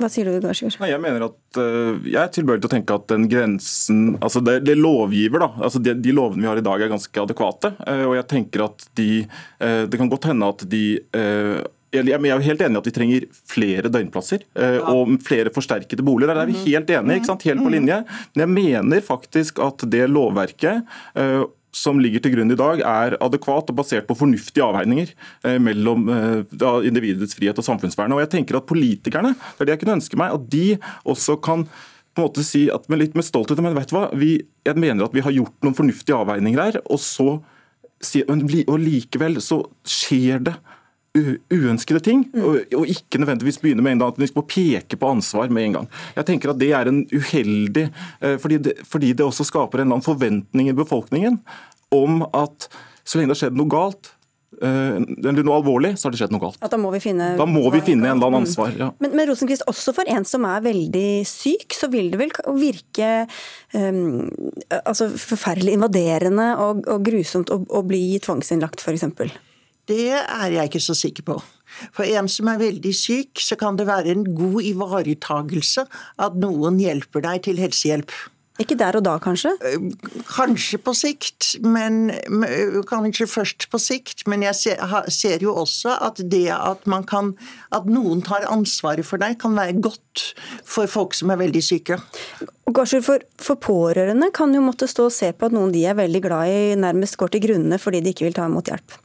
Hva 0.00 0.08
sier 0.08 0.28
du, 0.28 0.36
Garsjur? 0.40 0.72
Jeg 0.88 1.00
mener 1.02 1.26
at 1.26 1.58
uh, 1.60 1.98
jeg 2.06 2.20
er 2.22 2.30
tilbøyelig 2.32 2.64
til 2.64 2.70
å 2.70 2.72
tenke 2.72 2.96
at 2.96 3.08
den 3.12 3.26
grensen 3.30 4.14
altså 4.20 4.40
det, 4.44 4.60
det 4.64 4.78
lovgiver 4.78 5.44
da, 5.44 5.50
altså 5.60 5.82
de, 5.82 5.94
de, 6.00 6.14
lovene 6.16 6.44
vi 6.44 6.48
har 6.48 6.60
i 6.60 6.64
dag 6.64 6.80
er 6.80 6.92
ganske 6.92 7.24
adekvate. 7.24 7.74
Uh, 7.84 8.06
og 8.08 8.14
jeg 8.16 8.28
tenker 8.32 8.64
at 8.70 8.86
de 8.98 9.10
uh, 9.26 9.84
Det 9.90 10.00
kan 10.00 10.08
godt 10.10 10.30
hende 10.30 10.48
at 10.54 10.64
de 10.70 10.84
jeg 11.90 12.06
er 12.06 12.42
helt 12.44 12.60
enig 12.62 12.76
i 12.76 12.78
at 12.78 12.86
vi 12.86 12.92
trenger 12.94 13.24
flere 13.50 13.90
døgnplasser 13.90 14.44
og 14.86 15.16
flere 15.26 15.50
forsterkede 15.50 16.04
boliger. 16.06 16.30
Der 16.30 16.44
er 16.44 16.46
vi 16.46 16.54
mhm. 16.54 16.68
helt 16.68 16.92
enige, 16.94 17.16
ikke 17.18 17.30
sant? 17.32 17.46
helt 17.48 17.58
på 17.58 17.66
mhm. 17.66 17.74
linje. 17.74 17.96
Men 18.30 18.44
jeg 18.44 18.50
mener 18.52 19.02
faktisk 19.02 19.58
at 19.64 19.82
det 19.90 20.04
lovverket 20.06 20.86
som 21.72 22.00
ligger 22.02 22.22
til 22.22 22.34
grunn 22.34 22.50
i 22.50 22.58
dag, 22.58 22.82
er 22.82 23.16
adekvat 23.22 23.70
og 23.70 23.78
basert 23.78 24.08
på 24.08 24.16
fornuftige 24.18 24.66
avveininger 24.66 25.12
eh, 25.46 25.58
mellom 25.62 26.08
eh, 26.10 26.58
individets 26.88 27.36
frihet 27.38 27.58
og 27.58 27.66
samfunnsvernet. 27.66 28.16
Og 28.16 28.24
jeg 28.24 28.32
tenker 28.36 28.58
at 28.58 28.68
Politikerne 28.70 29.32
det 29.34 29.64
er 29.64 29.68
det 29.68 29.74
jeg 29.76 29.82
kunne 29.84 29.96
ønske 29.98 30.18
meg, 30.18 30.34
at 30.34 30.50
de 30.50 30.66
også 31.08 31.38
kan 31.42 31.64
på 32.10 32.22
en 32.22 32.26
måte 32.26 32.44
si 32.46 32.64
at 32.72 32.88
med 32.90 33.00
litt 33.04 33.16
med 33.18 33.26
stolthet 33.26 33.60
men 33.62 33.76
vet 33.76 33.90
du 33.90 33.94
hva, 33.94 34.08
vi, 34.18 34.34
jeg 34.66 34.78
mener 34.82 35.06
at 35.06 35.14
vi 35.14 35.22
har 35.22 35.34
gjort 35.34 35.54
noen 35.62 35.76
fornuftige 35.78 36.18
avveininger 36.18 36.62
her, 36.62 36.80
og 36.90 37.00
så 37.02 37.38
og 38.00 38.78
likevel 38.80 39.36
så 39.44 39.58
skjer 39.84 40.40
det 40.46 40.54
uønskede 41.16 42.00
ting, 42.06 42.22
mm. 42.30 42.42
og, 42.44 42.76
og, 42.78 42.84
ikke 42.90 43.18
nødvendigvis 43.18 43.58
begynne 43.58 43.82
med 43.82 43.96
en 43.96 44.04
gang 44.04 44.12
at 44.12 44.20
vi 44.20 44.28
skal 44.30 44.46
peke 44.46 44.98
på 45.00 45.10
ansvar 45.10 45.50
med 45.50 45.66
en 45.66 45.80
gang. 45.80 45.90
Jeg 46.16 46.28
tenker 46.28 46.52
at 46.52 46.60
Det 46.60 46.70
er 46.76 46.86
en 46.86 47.02
uheldig 47.10 47.88
eh, 48.22 48.38
fordi 48.38 48.60
det, 48.62 48.76
fordi 48.86 49.12
det 49.12 49.26
også 49.26 49.48
skaper 49.48 49.80
en 49.80 49.88
eller 49.88 49.98
annen 49.98 50.06
forventning 50.06 50.70
i 50.70 50.76
befolkningen 50.76 51.40
om 51.90 52.22
at 52.30 52.70
så 53.02 53.18
lenge 53.18 53.32
det 53.32 53.38
har 53.38 53.40
skjedd 53.40 53.58
noe 53.58 53.72
galt, 53.72 54.12
eh, 54.62 55.00
eller 55.02 55.42
noe 55.42 55.58
alvorlig, 55.58 55.96
så 55.98 56.06
har 56.06 56.14
det 56.14 56.22
skjedd 56.22 56.36
noe 56.36 56.44
galt. 56.44 56.62
At 56.62 56.70
da 56.70 56.78
må 56.78 56.94
vi 56.94 57.02
finne, 57.02 57.32
må 57.42 57.66
vi 57.74 57.82
finne 57.82 58.06
en 58.06 58.20
eller 58.20 58.30
annen 58.30 58.44
ansvar. 58.44 58.70
Ja. 58.78 58.92
Men, 59.02 59.18
men 59.18 59.26
Rosenquist, 59.32 59.66
også 59.66 59.96
for 59.96 60.14
en 60.14 60.28
som 60.28 60.46
er 60.46 60.62
veldig 60.62 61.26
syk, 61.26 61.74
så 61.74 61.90
vil 61.90 62.14
det 62.14 62.22
vel 62.22 62.34
virke 62.54 63.10
um, 63.74 64.28
altså 64.84 65.10
forferdelig 65.10 65.74
invaderende 65.80 66.52
og, 66.62 66.86
og 66.86 67.02
grusomt 67.10 67.50
å, 67.50 67.64
å 67.66 67.82
bli 67.82 68.04
tvangsinnlagt, 68.22 68.86
f.eks.? 68.86 69.40
Det 69.90 70.10
er 70.16 70.56
jeg 70.56 70.70
ikke 70.70 70.82
så 70.84 70.96
sikker 70.96 71.26
på. 71.26 71.40
For 71.96 72.06
en 72.06 72.28
som 72.30 72.50
er 72.50 72.60
veldig 72.60 72.92
syk, 72.96 73.40
så 73.42 73.56
kan 73.58 73.78
det 73.78 73.88
være 73.88 74.14
en 74.14 74.26
god 74.36 74.60
ivaretagelse 74.66 75.86
at 76.20 76.36
noen 76.38 76.78
hjelper 76.82 77.24
deg 77.26 77.46
til 77.46 77.62
helsehjelp. 77.62 78.14
Ikke 78.60 78.76
der 78.76 78.98
og 78.98 79.04
da, 79.06 79.14
kanskje? 79.22 79.54
Kanskje 80.28 80.78
på 80.84 80.92
sikt, 80.96 81.54
men 81.64 82.10
kanskje 82.90 83.28
først 83.30 83.70
på 83.72 83.80
sikt. 83.80 84.26
Men 84.28 84.44
jeg 84.44 84.58
ser, 84.58 84.96
ser 85.08 85.44
jo 85.46 85.54
også 85.62 85.94
at 86.10 86.20
det 86.32 86.50
at, 86.52 86.84
man 86.90 87.06
kan, 87.08 87.32
at 87.72 87.88
noen 87.88 88.20
tar 88.26 88.44
ansvaret 88.50 89.06
for 89.06 89.22
deg, 89.22 89.38
kan 89.40 89.56
være 89.56 89.78
godt 89.80 90.26
for 90.68 90.90
folk 90.90 91.16
som 91.16 91.32
er 91.32 91.40
veldig 91.40 91.64
syke. 91.64 91.96
For, 92.70 93.22
for, 93.40 93.56
pårørende 93.64 94.28
kan 94.36 94.52
jo 94.54 94.62
måtte 94.62 94.90
stå 94.90 95.08
og 95.08 95.14
se 95.14 95.32
på 95.32 95.48
at 95.48 95.56
noen 95.56 95.72
de 95.72 95.86
er 95.88 95.96
veldig 95.98 96.26
glad 96.28 96.52
i, 96.52 96.60
nærmest 96.78 97.16
går 97.20 97.32
til 97.32 97.48
grunne 97.48 97.80
fordi 97.80 98.04
de 98.04 98.12
ikke 98.12 98.28
vil 98.28 98.36
ta 98.36 98.50
imot 98.50 98.68
hjelp. 98.68 99.00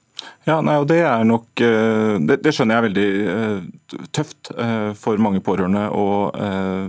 Ja, 0.47 0.59
nei, 0.63 0.77
og 0.79 0.87
Det 0.89 1.01
er 1.03 1.23
nok, 1.27 1.47
eh, 1.61 2.15
det, 2.23 2.39
det, 2.45 2.53
skjønner 2.55 2.77
jeg 2.77 2.81
er 2.81 2.87
veldig 2.89 3.09
uh, 3.29 4.03
tøft 4.15 4.51
uh, 4.55 4.91
for 4.97 5.21
mange 5.21 5.41
pårørende 5.43 5.87
å 5.93 6.05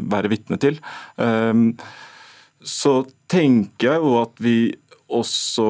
være 0.07 0.31
vitne 0.33 0.61
til. 0.63 0.79
Um, 1.17 1.71
så 2.67 3.01
tenker 3.31 3.93
jeg 3.93 4.03
jo 4.03 4.17
at 4.19 4.43
vi 4.43 4.57
også 5.13 5.69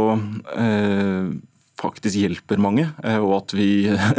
eh, 0.56 1.28
faktisk 1.76 2.16
hjelper 2.22 2.60
mange. 2.62 2.86
Eh, 3.04 3.18
og 3.20 3.34
at 3.42 3.54
vi, 3.56 3.68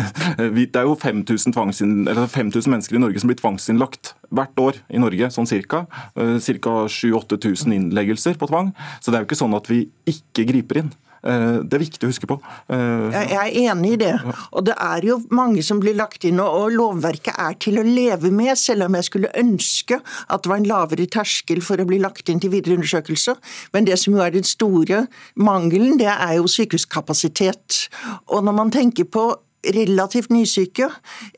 Det 0.37 0.75
er 0.75 0.85
jo 0.85 0.97
5000, 0.99 1.55
5000 1.55 2.71
mennesker 2.71 2.97
i 2.97 3.01
Norge 3.01 3.21
som 3.21 3.31
blir 3.31 3.39
tvangsinnlagt 3.39 4.13
hvert 4.29 4.61
år 4.61 4.81
i 4.93 5.01
Norge, 5.01 5.31
sånn 5.33 5.49
cirka. 5.49 5.85
Eh, 6.15 6.37
ca. 6.61 6.75
7000-8000 6.91 7.75
innleggelser 7.79 8.37
på 8.37 8.49
tvang. 8.51 8.73
Så 9.01 9.11
det 9.11 9.19
er 9.19 9.25
jo 9.25 9.31
ikke 9.31 9.41
sånn 9.41 9.57
at 9.57 9.69
vi 9.71 9.87
ikke 10.09 10.47
griper 10.51 10.83
inn. 10.83 10.93
Eh, 11.23 11.59
det 11.63 11.77
er 11.77 11.83
viktig 11.83 12.05
å 12.05 12.11
huske 12.11 12.29
på. 12.29 12.37
Eh, 12.69 13.15
jeg 13.15 13.37
er 13.37 13.71
enig 13.71 13.93
i 13.95 13.99
det. 14.03 14.13
Og 14.51 14.65
det 14.67 14.75
er 14.77 15.07
jo 15.07 15.19
mange 15.33 15.63
som 15.65 15.81
blir 15.81 15.97
lagt 15.97 16.27
inn, 16.27 16.41
og 16.43 16.73
lovverket 16.75 17.37
er 17.37 17.57
til 17.61 17.79
å 17.81 17.85
leve 17.85 18.31
med, 18.33 18.55
selv 18.59 18.87
om 18.87 18.97
jeg 18.97 19.09
skulle 19.09 19.33
ønske 19.37 19.99
at 20.01 20.43
det 20.43 20.51
var 20.51 20.61
en 20.61 20.69
lavere 20.69 21.07
terskel 21.09 21.63
for 21.65 21.81
å 21.81 21.87
bli 21.87 21.99
lagt 22.03 22.29
inn 22.29 22.41
til 22.43 22.53
videre 22.53 22.77
undersøkelse. 22.77 23.37
Men 23.73 23.89
det 23.89 23.99
som 24.01 24.15
jo 24.15 24.23
er 24.23 24.35
den 24.35 24.47
store 24.47 25.05
mangelen, 25.35 25.97
det 25.99 26.11
er 26.11 26.37
jo 26.37 26.47
sykehuskapasitet. 26.51 27.87
Og 28.27 28.43
når 28.45 28.57
man 28.57 28.73
tenker 28.73 29.09
på 29.09 29.29
relativt 29.75 30.31
nysyke, 30.33 30.89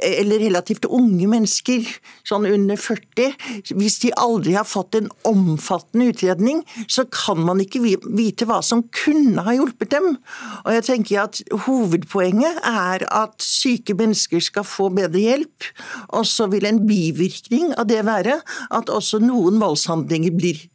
eller 0.03 0.41
relativt 0.43 0.85
unge 0.85 1.27
mennesker, 1.29 1.87
sånn 2.27 2.47
under 2.49 2.79
40, 2.79 3.33
hvis 3.77 3.99
de 4.03 4.11
aldri 4.19 4.55
har 4.57 4.67
fått 4.67 4.97
en 4.99 5.09
omfattende 5.27 6.09
utredning, 6.13 6.61
så 6.87 7.05
kan 7.11 7.41
man 7.45 7.61
ikke 7.63 7.81
vite 7.83 8.47
hva 8.49 8.61
som 8.65 8.85
kunne 9.03 9.43
ha 9.45 9.55
hjulpet 9.55 9.93
dem. 9.95 10.11
Og 10.65 10.71
jeg 10.77 10.87
tenker 10.89 11.23
at 11.25 11.41
Hovedpoenget 11.65 12.61
er 12.67 13.05
at 13.09 13.37
syke 13.43 13.95
mennesker 13.97 14.43
skal 14.43 14.67
få 14.67 14.89
bedre 14.93 15.23
hjelp, 15.25 15.69
og 16.13 16.27
så 16.29 16.49
vil 16.51 16.67
en 16.69 16.83
bivirkning 16.89 17.73
av 17.75 17.89
det 17.91 18.03
være 18.07 18.39
at 18.75 18.93
også 18.93 19.21
noen 19.23 19.59
voldshandlinger 19.61 20.35
blir 20.37 20.65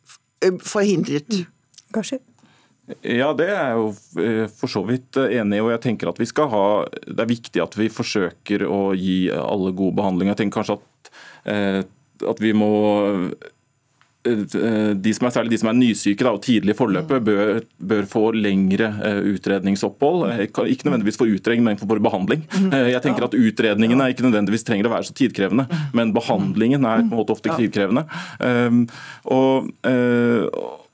forhindret. 0.65 1.45
Kanskje. 1.95 2.21
Ja, 2.85 3.31
det 3.33 3.47
er 3.49 3.71
jeg 3.71 3.77
jo 3.79 3.87
eh, 4.21 4.45
for 4.53 4.69
så 4.69 4.83
vidt 4.85 5.17
eh, 5.17 5.39
enig 5.41 5.57
i. 5.57 5.65
og 5.65 5.73
jeg 5.73 5.83
tenker 5.87 6.11
at 6.11 6.21
vi 6.21 6.29
skal 6.29 6.51
ha, 6.53 6.67
Det 7.07 7.23
er 7.23 7.31
viktig 7.31 7.63
at 7.65 7.79
vi 7.81 7.89
forsøker 7.93 8.67
å 8.69 8.93
gi 8.99 9.33
alle 9.33 9.73
god 9.77 9.97
behandling. 9.97 10.33
Jeg 10.33 10.43
tenker 10.43 10.61
kanskje 10.61 10.77
at, 10.77 11.13
eh, 11.49 11.83
at 12.29 12.45
vi 12.45 12.53
må 12.57 12.71
de 14.25 15.11
som 15.13 15.27
er, 15.29 15.33
særlig 15.35 15.51
de 15.53 15.57
som 15.61 15.69
er 15.69 15.75
nysyke 15.77 16.25
da, 16.25 16.31
og 16.33 16.41
tidlig 16.41 16.73
i 16.73 16.77
forløpet, 16.79 17.21
bør, 17.27 17.59
bør, 17.77 18.07
få 18.09 18.23
lengre 18.33 18.87
utredningsopphold. 19.29 20.23
Ikke 20.49 20.87
nødvendigvis 20.89 21.21
for 21.21 21.29
utredning, 21.29 21.67
men 21.67 21.77
for 21.77 22.01
behandling. 22.01 22.47
Jeg 22.73 23.03
tenker 23.05 23.27
at 23.27 23.37
Utredningene 23.37 24.07
ikke 24.15 24.25
nødvendigvis 24.25 24.65
trenger 24.65 24.89
å 24.89 24.95
være 24.95 25.11
så 25.11 25.19
tidkrevende, 25.19 25.67
men 25.93 26.15
behandlingen 26.17 26.89
er 26.89 27.05
på 27.05 27.11
en 27.11 27.21
måte 27.21 27.37
ofte 27.37 27.53
tidkrevende. 27.53 28.07
Og, 29.29 29.69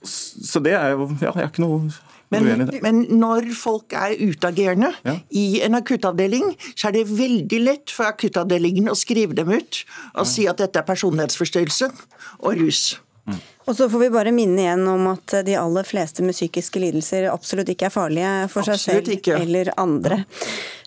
så 0.05 0.63
det 0.65 0.73
er 0.79 0.95
jo 0.95 1.11
ja, 1.21 1.33
Jeg 1.35 1.45
er 1.45 1.51
ikke 1.51 1.65
noe 1.65 1.91
men, 2.31 2.69
men, 2.85 2.99
når 3.19 3.49
folk 3.59 3.95
er 3.99 4.15
utagerende 4.15 4.93
ja. 5.03 5.17
i 5.35 5.61
en 5.67 5.75
akuttavdeling, 5.75 6.53
så 6.79 6.89
er 6.89 7.01
det 7.01 7.09
veldig 7.11 7.59
lett 7.65 7.91
for 7.91 8.07
akuttavdelingen 8.07 8.87
å 8.91 8.95
skrive 8.99 9.35
dem 9.35 9.51
ut 9.51 9.81
og 10.13 10.23
ja. 10.23 10.29
si 10.31 10.47
at 10.51 10.63
dette 10.63 10.79
er 10.79 10.87
personlighetsforstyrrelse 10.87 11.91
og 12.39 12.61
rus. 12.61 12.85
Mm. 13.27 13.41
Og 13.67 13.77
så 13.77 13.89
får 13.91 14.05
vi 14.05 14.11
bare 14.15 14.35
minne 14.35 14.63
igjen 14.63 14.87
om 14.91 15.09
at 15.11 15.41
de 15.47 15.57
aller 15.59 15.87
fleste 15.87 16.23
med 16.23 16.39
psykiske 16.39 16.83
lidelser 16.83 17.27
absolutt 17.33 17.75
ikke 17.75 17.91
er 17.91 17.95
farlige 17.95 18.37
for 18.53 18.63
absolutt 18.63 18.85
seg 18.87 19.01
selv 19.03 19.17
ikke. 19.19 19.41
eller 19.43 19.73
andre. 19.75 20.23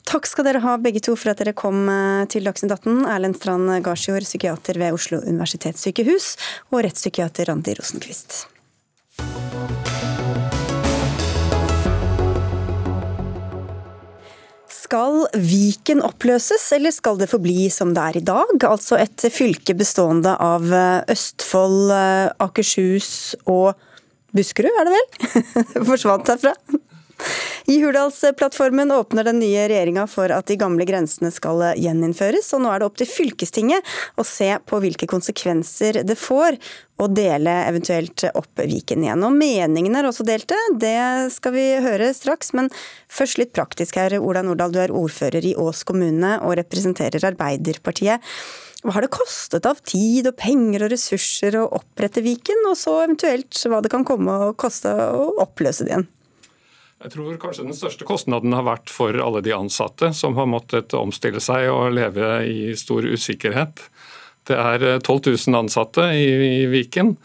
Takk 0.07 0.27
skal 0.27 0.47
dere 0.47 0.63
ha 0.63 0.77
begge 0.79 1.03
to 1.03 1.17
for 1.19 1.31
at 1.31 1.43
dere 1.43 1.55
kom 1.55 1.85
eh, 1.91 2.23
til 2.31 2.47
Dagsnytt 2.47 2.75
18. 2.75 3.03
Erlend 3.07 3.39
Strand 3.39 3.71
Garsjord, 3.83 4.27
psykiater 4.27 4.79
ved 4.79 4.95
Oslo 4.95 5.21
universitetssykehus, 5.23 6.33
og 6.71 6.83
rettspsykiater 6.87 7.51
Randi 7.51 7.75
Rosenquist. 7.79 8.43
Skal 14.83 15.23
Viken 15.33 16.03
oppløses, 16.05 16.67
eller 16.75 16.93
skal 16.93 17.17
det 17.17 17.29
forbli 17.31 17.65
som 17.73 17.95
det 17.95 18.03
er 18.03 18.19
i 18.19 18.25
dag? 18.27 18.51
Altså 18.67 18.99
et 19.01 19.25
fylke 19.33 19.73
bestående 19.77 20.35
av 20.37 20.67
eh, 20.69 21.13
Østfold, 21.13 21.89
eh, 21.95 22.29
Akershus 22.45 23.09
og 23.49 23.73
Buskerud, 24.33 24.69
er 24.69 24.89
det 24.89 24.93
vel? 24.93 25.33
Forsvant 25.89 26.29
herfra. 26.29 26.53
I 27.71 27.77
Hurdalsplattformen 27.79 28.91
åpner 28.91 29.23
den 29.23 29.39
nye 29.39 29.67
regjeringa 29.71 30.03
for 30.11 30.31
at 30.35 30.49
de 30.49 30.57
gamle 30.59 30.85
grensene 30.87 31.31
skal 31.31 31.61
gjeninnføres, 31.79 32.49
og 32.55 32.63
nå 32.63 32.71
er 32.73 32.81
det 32.81 32.89
opp 32.89 32.97
til 32.99 33.09
fylkestinget 33.09 33.93
å 34.19 34.25
se 34.27 34.49
på 34.67 34.79
hvilke 34.83 35.07
konsekvenser 35.09 36.01
det 36.03 36.17
får 36.19 36.57
å 37.01 37.07
dele 37.09 37.53
eventuelt 37.67 38.25
opp 38.33 38.61
Viken 38.67 39.05
igjen. 39.05 39.23
Og 39.25 39.35
meningene 39.35 40.01
er 40.01 40.09
også 40.09 40.25
delte, 40.27 40.57
det 40.79 41.31
skal 41.33 41.55
vi 41.55 41.65
høre 41.83 42.11
straks, 42.15 42.51
men 42.57 42.69
først 43.11 43.39
litt 43.39 43.53
praktisk 43.55 43.97
her. 44.01 44.17
Ola 44.19 44.43
Nordahl, 44.45 44.73
du 44.73 44.81
er 44.83 44.93
ordfører 44.93 45.47
i 45.47 45.55
Ås 45.59 45.85
kommune 45.87 46.35
og 46.43 46.57
representerer 46.59 47.31
Arbeiderpartiet. 47.31 48.23
Hva 48.83 48.97
har 48.97 49.05
det 49.05 49.13
kostet 49.15 49.63
av 49.69 49.79
tid 49.87 50.27
og 50.27 50.35
penger 50.35 50.83
og 50.83 50.91
ressurser 50.91 51.55
å 51.55 51.69
opprette 51.79 52.23
Viken, 52.25 52.65
og 52.67 52.75
så 52.75 52.97
eventuelt 53.05 53.55
hva 53.71 53.79
det 53.83 53.91
kan 53.93 54.03
komme 54.07 54.35
å 54.49 54.51
koste 54.59 54.91
å 54.91 55.29
oppløse 55.45 55.87
det 55.87 55.95
igjen? 55.95 56.09
Jeg 57.03 57.11
tror 57.17 57.35
kanskje 57.35 57.65
den 57.67 57.75
største 57.75 58.05
kostnaden 58.07 58.53
har 58.55 58.63
vært 58.63 58.91
for 58.91 59.17
alle 59.19 59.41
de 59.43 59.51
ansatte, 59.51 60.13
som 60.15 60.37
har 60.39 60.47
måttet 60.47 60.93
omstille 60.95 61.41
seg 61.43 61.67
og 61.67 61.91
leve 61.97 62.37
i 62.47 62.75
stor 62.79 63.03
usikkerhet. 63.03 63.83
Det 64.47 64.55
er 64.55 64.85
12 65.03 65.27
eh, 65.33 65.35
000 65.35 65.59
ansatte 65.59 66.05
i, 66.15 66.63
Viken. 66.71 67.17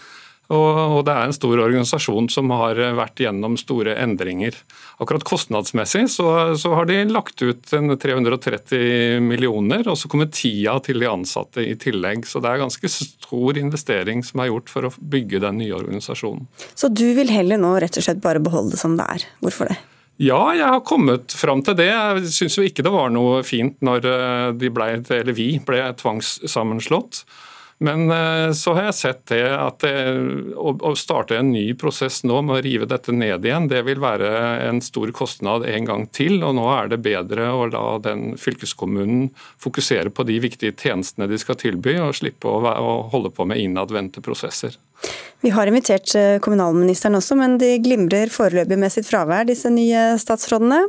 Og, 0.49 1.03
det 1.05 1.13
er 1.13 1.29
en 1.29 1.35
stor 1.37 1.61
organisasjon 1.61 2.31
som 2.33 2.49
har 2.57 2.79
vært 2.97 3.21
gjennom 3.21 3.59
store 3.61 3.99
endringer. 4.01 4.55
Akkurat 4.97 5.27
kostnadsmessig 5.29 6.07
så, 6.09 6.57
så 6.57 6.73
har 6.73 6.89
de 6.89 7.03
lagt 7.11 7.43
ut 7.45 7.69
330 7.69 9.21
millioner, 9.25 9.85
og 9.85 9.99
så 10.01 10.09
kommer 10.09 10.31
tida 10.33 10.79
til 10.85 11.05
de 11.05 11.11
ansatte 11.11 11.65
i 11.65 11.77
tillegg. 11.77 12.25
Så 12.25 12.41
det 12.41 12.55
er 12.55 12.63
ganske 12.65 12.93
stor 12.95 13.61
investering 13.61 14.25
som 14.25 14.41
er 14.41 14.49
gjort 14.49 14.73
for 14.73 14.89
å 14.89 14.95
bygge 14.97 15.43
den 15.45 15.61
nye 15.61 15.77
organisasjonen. 15.77 16.49
Så 16.73 16.89
du 16.89 17.11
vil 17.19 17.29
heller 17.35 17.61
nå 17.61 17.75
rett 17.85 18.01
og 18.01 18.09
slett 18.09 18.25
bare 18.25 18.41
beholde 18.41 18.73
det 18.73 18.81
som 18.81 18.97
det 18.97 19.05
er. 19.19 19.29
Hvorfor 19.45 19.69
det? 19.69 19.77
Ja, 20.19 20.41
jeg 20.57 20.67
har 20.67 20.81
kommet 20.83 21.31
fram 21.37 21.61
til 21.63 21.77
det. 21.79 21.93
Jeg 21.93 22.33
syns 22.35 22.57
jo 22.59 22.65
ikke 22.67 22.83
det 22.83 22.91
var 22.91 23.13
noe 23.15 23.45
fint 23.47 23.77
når 23.85 24.09
eh, 24.11 24.47
de 24.59 24.73
ble, 24.75 24.89
eller 25.05 25.37
vi 25.37 25.53
ble 25.63 25.85
tvangssammenslått. 26.01 27.23
Men 27.79 28.11
eh, 28.11 28.53
så 28.59 28.75
har 28.75 28.89
jeg 28.89 28.97
sett 28.99 29.21
det 29.31 29.45
at 29.55 29.85
det, 29.85 29.93
å 30.59 30.95
starte 30.99 31.37
en 31.39 31.53
ny 31.55 31.71
prosess 31.79 32.25
nå 32.27 32.41
med 32.43 32.57
å 32.57 32.63
rive 32.65 32.89
dette 32.91 33.15
ned 33.15 33.47
igjen, 33.47 33.69
det 33.71 33.85
vil 33.87 34.03
være 34.03 34.31
en 34.67 34.81
stor 34.83 35.13
kostnad 35.15 35.67
en 35.69 35.87
gang 35.87 36.09
til. 36.11 36.41
Og 36.43 36.57
nå 36.59 36.67
er 36.75 36.91
det 36.91 37.01
bedre 37.07 37.53
å 37.55 37.69
la 37.71 37.85
den 38.03 38.35
fylkeskommunen 38.41 39.29
fokusere 39.63 40.11
på 40.11 40.27
de 40.27 40.41
viktige 40.43 40.75
tjenestene 40.75 41.31
de 41.31 41.39
skal 41.39 41.61
tilby, 41.61 41.95
og 42.03 42.17
slippe 42.19 42.51
å 42.51 42.99
holde 43.13 43.31
på 43.35 43.47
med 43.47 43.63
innadvendte 43.63 44.25
prosesser. 44.27 44.75
Vi 45.41 45.51
har 45.55 45.71
invitert 45.71 46.15
eh, 46.19 46.41
kommunalministeren 46.43 47.15
også, 47.15 47.37
men 47.39 47.53
de 47.61 47.77
glimrer 47.79 48.31
foreløpig 48.35 48.79
med 48.83 48.91
sitt 48.91 49.07
fravær, 49.07 49.47
disse 49.47 49.71
nye 49.71 50.17
statsrådene. 50.19 50.81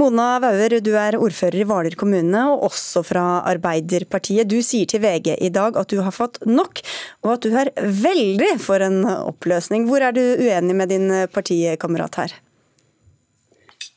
Mona 0.00 0.32
Wauer, 0.42 0.80
du 0.82 0.90
er 0.98 1.14
ordfører 1.20 1.60
i 1.60 1.66
Hvaler 1.68 1.94
kommune, 2.00 2.40
og 2.50 2.66
også 2.72 3.04
fra 3.06 3.24
Arbeiderpartiet. 3.52 4.50
Du 4.50 4.58
sier 4.66 4.90
til 4.90 5.04
VG 5.04 5.36
i 5.38 5.52
dag 5.54 5.78
at 5.78 5.94
du 5.94 6.02
har 6.02 6.14
fått 6.14 6.42
nok, 6.42 6.82
og 7.22 7.36
at 7.36 7.46
du 7.46 7.54
er 7.54 7.70
veldig 7.78 8.56
for 8.64 8.82
en 8.82 9.04
oppløsning. 9.06 9.86
Hvor 9.86 10.02
er 10.02 10.16
du 10.16 10.24
uenig 10.42 10.74
med 10.74 10.90
din 10.90 11.06
partikamerat 11.30 12.18
her? 12.24 12.36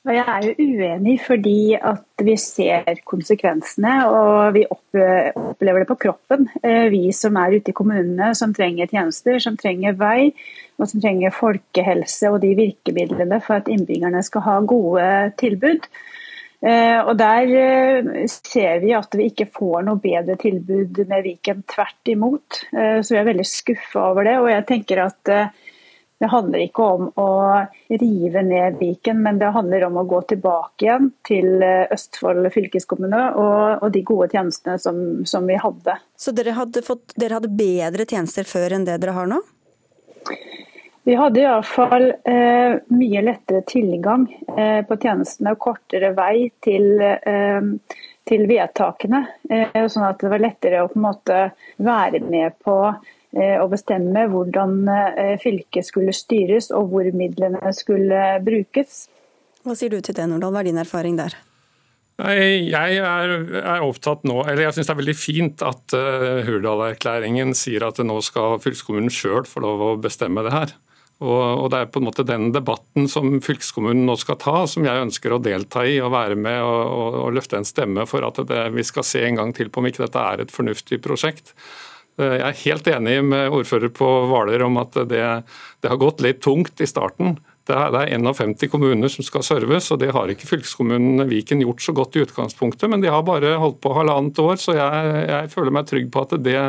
Jeg 0.07 0.23
er 0.23 0.45
jo 0.45 0.53
uenig 0.63 1.17
fordi 1.19 1.75
at 1.75 2.23
vi 2.23 2.35
ser 2.39 3.01
konsekvensene 3.07 3.93
og 4.07 4.53
vi 4.55 4.63
opplever 4.71 5.83
det 5.83 5.87
på 5.89 5.97
kroppen. 6.05 6.47
Eh, 6.63 6.87
vi 6.93 7.09
som 7.15 7.35
er 7.39 7.57
ute 7.57 7.73
i 7.73 7.75
kommunene, 7.75 8.29
som 8.37 8.53
trenger 8.55 8.87
tjenester, 8.87 9.39
som 9.43 9.57
trenger 9.59 9.97
vei 9.99 10.31
og 10.77 10.87
som 10.87 11.03
trenger 11.03 11.35
folkehelse 11.35 12.31
og 12.31 12.39
de 12.45 12.53
virkemidlene 12.55 13.41
for 13.43 13.59
at 13.59 13.71
innbyggerne 13.71 14.23
skal 14.23 14.45
ha 14.47 14.57
gode 14.69 15.07
tilbud. 15.41 15.89
Eh, 16.63 16.99
og 17.03 17.13
Der 17.19 17.51
eh, 17.59 18.25
ser 18.31 18.79
vi 18.85 18.95
at 18.95 19.11
vi 19.17 19.27
ikke 19.27 19.51
får 19.59 19.87
noe 19.89 19.99
bedre 20.03 20.39
tilbud 20.39 21.03
med 21.03 21.25
Viken, 21.27 21.65
tvert 21.67 22.13
imot. 22.15 22.63
Så 22.71 23.11
vi 23.11 23.19
er 23.19 23.27
veldig 23.27 23.49
skuffa 23.49 24.11
over 24.13 24.29
det. 24.29 24.39
og 24.39 24.53
jeg 24.55 24.69
tenker 24.71 25.03
at 25.09 25.35
Det 26.17 26.29
handler 26.31 26.63
ikke 26.65 26.85
om 26.95 27.09
å 27.21 27.29
rive 28.01 28.41
ned 28.41 28.79
Viken, 28.79 29.19
men 29.21 29.37
det 29.37 29.51
handler 29.53 29.85
om 29.85 29.99
å 30.01 30.05
gå 30.09 30.21
tilbake 30.31 30.87
igjen 30.87 31.11
til 31.27 31.61
eh, 31.61 31.85
Østfold 31.93 32.49
fylkeskommune 32.55 33.19
og, 33.37 33.83
og 33.85 33.91
de 33.93 34.01
gode 34.07 34.31
tjenestene 34.33 34.79
som, 34.81 34.97
som, 35.29 35.45
vi 35.45 35.59
hadde. 35.61 35.99
Så 36.17 36.33
dere 36.33 36.55
hadde, 36.57 36.81
fått, 36.85 37.13
dere 37.21 37.37
hadde 37.37 37.53
bedre 37.53 38.07
tjenester 38.09 38.49
før 38.49 38.79
enn 38.79 38.87
det 38.87 38.97
dere 39.03 39.13
har 39.13 39.29
nå? 39.29 39.43
Vi 41.07 41.15
hadde 41.15 41.39
iallfall 41.39 42.09
eh, 42.09 42.79
mye 42.91 43.21
lettere 43.23 43.61
tilgang 43.69 44.25
eh, 44.57 44.81
på 44.89 44.97
tjenestene 44.99 45.53
og 45.53 45.61
kortere 45.63 46.09
vei 46.17 46.49
til, 46.65 46.97
eh, 46.99 47.69
til 48.27 48.43
vedtakene. 48.49 49.21
Eh, 49.47 49.85
sånn 49.85 50.09
at 50.09 50.19
det 50.19 50.33
var 50.33 50.43
lettere 50.43 50.81
å 50.81 50.89
på 50.91 50.97
en 50.97 51.05
måte 51.05 51.37
være 51.77 52.19
med 52.25 52.57
på 52.65 52.75
å 53.35 53.67
bestemme 53.71 54.23
hvordan 54.31 54.79
eh, 54.87 55.35
fylket 55.41 55.89
skulle 55.89 56.15
styres 56.15 56.71
og 56.75 56.93
hvor 56.93 57.09
midlene 57.11 57.73
skulle 57.75 58.37
brukes. 58.45 59.05
Hva 59.67 59.75
sier 59.75 59.91
du 59.91 59.99
til 59.99 60.15
det, 60.15 60.29
Nordahl? 60.31 60.53
Hva 60.55 60.63
er 60.63 60.69
din 60.69 60.81
erfaring 60.81 61.19
der? 61.19 61.35
Jeg 62.17 62.71
er, 62.73 63.31
er, 63.61 63.83
opptatt 63.85 64.23
nå, 64.25 64.39
eller 64.47 64.63
jeg 64.63 64.73
syns 64.73 64.87
det 64.87 64.93
er 64.95 64.99
veldig 65.03 65.13
fint 65.13 65.61
at 65.61 65.93
uh, 65.93 66.39
Hurdal-erklæringen 66.47 67.53
sier 67.53 67.85
at 67.85 68.01
nå 68.01 68.15
skal 68.25 68.57
fylkeskommunen 68.63 69.13
sjøl 69.13 69.45
få 69.45 69.61
lov 69.61 69.83
å 69.85 69.89
bestemme 70.01 70.41
det 70.47 70.53
her. 70.55 70.73
Og, 71.17 71.37
og, 71.37 71.67
Det 71.73 71.77
er 71.77 71.91
på 71.93 72.01
en 72.01 72.07
måte 72.07 72.25
den 72.25 72.49
debatten 72.53 73.05
som 73.09 73.37
fylkeskommunen 73.41 74.05
nå 74.09 74.17
skal 74.21 74.37
ta, 74.41 74.55
som 74.69 74.85
jeg 74.85 75.03
ønsker 75.07 75.33
å 75.33 75.41
delta 75.41 75.85
i 75.85 75.99
og 76.01 76.13
være 76.13 76.37
med 76.37 76.57
og, 76.61 76.81
og, 76.93 77.19
og 77.23 77.37
løfte 77.37 77.57
en 77.57 77.69
stemme 77.69 78.05
for 78.09 78.25
at 78.25 78.41
det, 78.49 78.63
vi 78.73 78.85
skal 78.85 79.05
se 79.05 79.21
en 79.25 79.37
gang 79.37 79.53
til 79.57 79.69
på 79.69 79.81
om 79.81 79.89
ikke 79.89 80.05
dette 80.07 80.25
er 80.33 80.41
et 80.41 80.53
fornuftig 80.53 81.01
prosjekt. 81.05 81.53
Eh, 82.17 82.37
jeg 82.39 82.47
er 82.47 82.63
helt 82.63 82.89
enig 82.89 83.19
med 83.25 83.53
ordfører 83.53 83.93
på 83.93 84.07
Hvaler 84.31 84.65
om 84.65 84.79
at 84.81 84.97
det, 85.09 85.23
det, 85.81 85.91
har 85.91 86.01
gått 86.01 86.23
litt 86.25 86.41
tungt 86.45 86.81
i 86.81 86.89
starten. 86.89 87.37
Det 87.67 87.75
er, 87.75 87.91
det 87.93 88.03
er 88.05 88.13
51 88.15 88.69
kommuner 88.71 89.11
som 89.11 89.25
skal 89.27 89.43
serves, 89.45 89.91
og 89.91 89.99
det 90.01 90.13
har 90.15 90.31
ikke 90.31 90.47
fylkeskommunen 90.49 91.27
Viken 91.29 91.61
gjort 91.65 91.83
så 91.83 91.93
godt 91.93 92.15
i 92.15 92.23
utgangspunktet. 92.23 92.87
Men 92.89 93.03
de 93.03 93.11
har 93.11 93.25
bare 93.27 93.57
holdt 93.61 93.81
på 93.83 93.91
halvannet 93.97 94.39
år, 94.39 94.55
så 94.61 94.77
jeg, 94.77 95.11
jeg 95.27 95.51
føler 95.53 95.75
meg 95.75 95.89
trygg 95.89 96.07
på 96.13 96.23
at 96.23 96.37
det, 96.45 96.61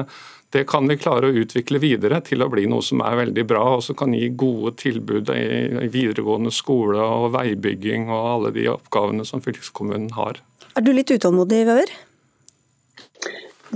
det 0.57 0.67
kan 0.69 0.91
vi 0.91 0.99
klare 1.01 1.31
å 1.31 1.41
utvikle 1.45 1.81
videre 1.81 2.21
til 2.27 2.43
å 2.43 2.51
bli 2.53 2.67
noe 2.69 2.85
som 2.85 3.01
er 3.07 3.21
veldig 3.23 3.47
bra, 3.49 3.65
og 3.79 3.87
som 3.87 3.97
kan 3.97 4.13
gi 4.17 4.29
gode 4.35 4.75
tilbud 4.83 5.31
i 5.37 5.87
videregående 5.87 6.53
skole 6.53 6.99
og 6.99 7.31
veibygging 7.39 8.11
og 8.11 8.31
alle 8.35 8.55
de 8.59 8.69
oppgavene 8.75 9.25
som 9.29 9.45
fylkeskommunen 9.45 10.11
har. 10.19 10.43
Er 10.75 10.85
du 10.85 10.93
litt 10.93 11.15
utålmodig, 11.15 11.65
Vøver? 11.69 11.95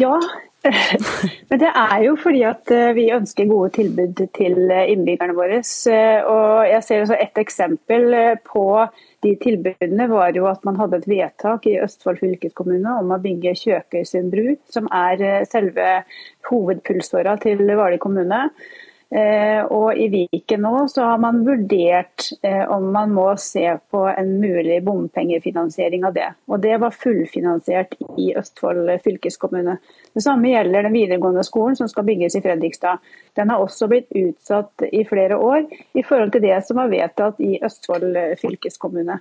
Ja, 0.00 0.16
Men 1.50 1.58
det 1.58 1.70
er 1.74 2.02
jo 2.04 2.12
fordi 2.22 2.42
at 2.46 2.70
eh, 2.70 2.92
vi 2.94 3.08
ønsker 3.14 3.48
gode 3.50 3.72
tilbud 3.74 4.20
til 4.36 4.70
eh, 4.70 4.90
innbyggerne 4.92 5.34
våre. 5.34 5.58
Eh, 5.58 6.20
og 6.22 6.68
jeg 6.70 6.84
ser 6.86 7.02
også 7.02 7.18
Et 7.18 7.40
eksempel 7.42 8.14
på 8.46 8.64
de 9.22 9.34
tilbudene 9.42 10.06
var 10.10 10.36
jo 10.36 10.46
at 10.50 10.62
man 10.66 10.78
hadde 10.78 11.00
et 11.00 11.08
vedtak 11.10 11.66
i 11.70 11.78
Østfold 11.82 12.22
fylkeskommune 12.22 12.94
om 13.00 13.10
å 13.14 13.20
bygge 13.22 13.56
Kjøkøysund 13.58 14.30
bru, 14.34 14.54
som 14.70 14.88
er 14.94 15.44
selve 15.50 15.90
hovedpulsåra 16.50 17.36
til 17.42 17.62
Hvaler 17.62 18.02
kommune. 18.02 18.48
Eh, 19.12 19.60
og 19.68 19.98
I 20.00 20.06
Viken 20.08 20.62
nå 20.64 20.86
så 20.88 21.04
har 21.04 21.18
man 21.20 21.42
vurdert 21.44 22.30
eh, 22.40 22.62
om 22.72 22.86
man 22.94 23.10
må 23.12 23.26
se 23.36 23.66
på 23.92 24.06
en 24.08 24.30
mulig 24.40 24.78
bompengefinansiering 24.86 26.06
av 26.08 26.14
det. 26.16 26.30
Og 26.48 26.62
Det 26.64 26.78
var 26.80 26.96
fullfinansiert 26.96 27.92
i 28.16 28.30
Østfold 28.40 28.88
fylkeskommune. 29.04 29.76
Det 30.14 30.24
samme 30.24 30.54
gjelder 30.54 30.88
den 30.88 30.96
videregående 30.96 31.44
skolen 31.44 31.76
som 31.76 31.90
skal 31.92 32.08
bygges 32.08 32.38
i 32.38 32.44
Fredrikstad. 32.44 33.04
Den 33.36 33.52
har 33.52 33.60
også 33.60 33.90
blitt 33.92 34.08
utsatt 34.16 34.86
i 34.88 35.04
flere 35.04 35.36
år 35.36 35.66
i 35.92 36.06
forhold 36.08 36.32
til 36.32 36.46
det 36.46 36.62
som 36.64 36.80
var 36.80 36.92
vedtatt 36.92 37.40
i 37.44 37.58
Østfold 37.60 38.16
fylkeskommune. 38.40 39.20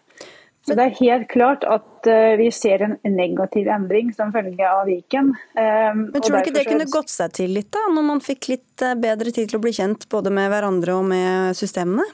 Så 0.61 0.75
Det 0.77 0.83
er 0.83 0.97
helt 0.99 1.27
klart 1.31 1.63
at 1.65 2.05
uh, 2.05 2.37
vi 2.37 2.51
ser 2.53 2.83
en 2.85 2.97
negativ 3.15 3.69
endring 3.71 4.11
som 4.13 4.29
følge 4.33 4.61
av 4.67 4.85
Viken. 4.85 5.33
Um, 5.57 6.03
Men 6.13 6.21
Tror 6.21 6.37
du 6.37 6.39
ikke 6.43 6.57
det 6.59 6.67
kunne 6.69 6.89
gått 6.91 7.09
seg 7.09 7.33
til 7.33 7.55
litt, 7.57 7.71
da, 7.73 7.87
når 7.95 8.05
man 8.05 8.21
fikk 8.21 8.51
litt 8.51 8.85
uh, 8.85 8.93
bedre 8.93 9.33
tid 9.33 9.49
til 9.49 9.57
å 9.57 9.63
bli 9.63 9.73
kjent 9.73 10.05
både 10.11 10.33
med 10.33 10.51
hverandre 10.53 10.99
og 10.99 11.07
med 11.09 11.57
systemene? 11.57 12.05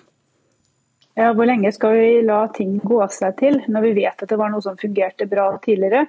Ja, 1.17 1.33
Hvor 1.33 1.49
lenge 1.49 1.71
skal 1.73 1.95
vi 1.97 2.09
la 2.23 2.43
ting 2.53 2.77
gå 2.85 3.01
seg 3.11 3.39
til, 3.39 3.59
når 3.67 3.87
vi 3.89 3.95
vet 4.03 4.21
at 4.21 4.29
det 4.29 4.37
var 4.39 4.51
noe 4.53 4.63
som 4.63 4.77
fungerte 4.79 5.25
bra 5.27 5.49
tidligere? 5.63 6.05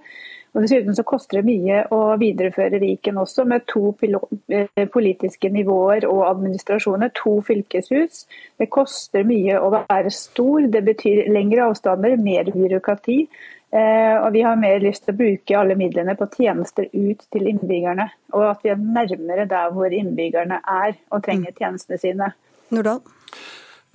Og 0.55 0.64
Dessuten 0.64 0.96
så 0.96 1.05
koster 1.07 1.38
det 1.38 1.49
mye 1.49 1.82
å 1.94 2.01
videreføre 2.20 2.80
Viken 2.82 3.20
også, 3.20 3.44
med 3.49 3.66
to 3.70 3.92
eh, 4.01 4.86
politiske 4.92 5.51
nivåer 5.53 6.07
og 6.09 6.24
administrasjoner. 6.30 7.12
To 7.22 7.38
fylkeshus. 7.44 8.24
Det 8.59 8.70
koster 8.72 9.26
mye 9.28 9.61
å 9.61 9.70
være 9.76 10.12
stor. 10.14 10.66
Det 10.72 10.82
betyr 10.86 11.28
lengre 11.34 11.68
avstander, 11.68 12.16
mer 12.22 12.51
byråkrati. 12.55 13.20
Eh, 13.68 14.16
og 14.16 14.32
vi 14.32 14.42
har 14.46 14.57
mer 14.57 14.80
lyst 14.80 15.05
til 15.05 15.12
å 15.12 15.18
bruke 15.18 15.57
alle 15.61 15.76
midlene 15.76 16.16
på 16.16 16.30
tjenester 16.38 16.88
ut 16.94 17.26
til 17.28 17.49
innbyggerne. 17.53 18.09
Og 18.32 18.49
at 18.55 18.64
vi 18.64 18.72
er 18.72 18.80
nærmere 18.80 19.44
der 19.51 19.72
hvor 19.76 19.92
innbyggerne 19.92 20.62
er 20.64 20.96
og 21.12 21.24
trenger 21.26 21.53
mm. 21.53 21.59
tjenestene 21.61 22.01
sine. 22.01 22.32
Nordahl? 22.72 23.03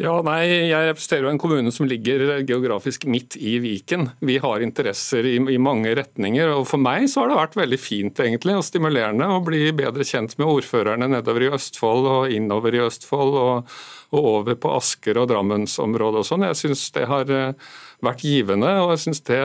Ja, 0.01 0.15
nei, 0.25 0.71
Jeg 0.71 0.87
representerer 0.87 1.27
jo 1.27 1.31
en 1.35 1.39
kommune 1.41 1.71
som 1.71 1.85
ligger 1.85 2.41
geografisk 2.49 3.05
midt 3.05 3.35
i 3.37 3.59
Viken. 3.61 4.07
Vi 4.25 4.39
har 4.41 4.63
interesser 4.65 5.27
i, 5.29 5.35
i, 5.37 5.59
mange 5.61 5.91
retninger. 5.93 6.49
og 6.49 6.65
For 6.65 6.81
meg 6.81 7.05
så 7.11 7.21
har 7.21 7.29
det 7.29 7.37
vært 7.37 7.57
veldig 7.59 7.77
fint 7.77 8.21
egentlig, 8.25 8.55
og 8.57 8.65
stimulerende 8.65 9.29
å 9.29 9.43
bli 9.45 9.67
bedre 9.77 10.07
kjent 10.07 10.33
med 10.39 10.49
ordførerne 10.49 11.11
nedover 11.13 11.45
i 11.45 11.51
Østfold 11.53 12.09
og 12.09 12.33
innover 12.33 12.73
i 12.73 12.81
Østfold. 12.87 13.37
og, 13.37 13.77
og 14.13 14.27
over 14.37 14.57
på 14.59 14.71
Asker 14.77 15.17
og 15.17 15.31
Drammensområdet 15.31 16.21
og 16.21 16.27
sånn. 16.27 16.45
Jeg 16.45 16.59
syns 16.59 16.85
det 16.93 17.07
har 17.09 17.31
eh, 17.33 17.71
vært 18.03 18.23
givende. 18.25 18.69
Og 18.83 18.93
jeg 18.93 19.03
syns 19.05 19.23
det, 19.27 19.39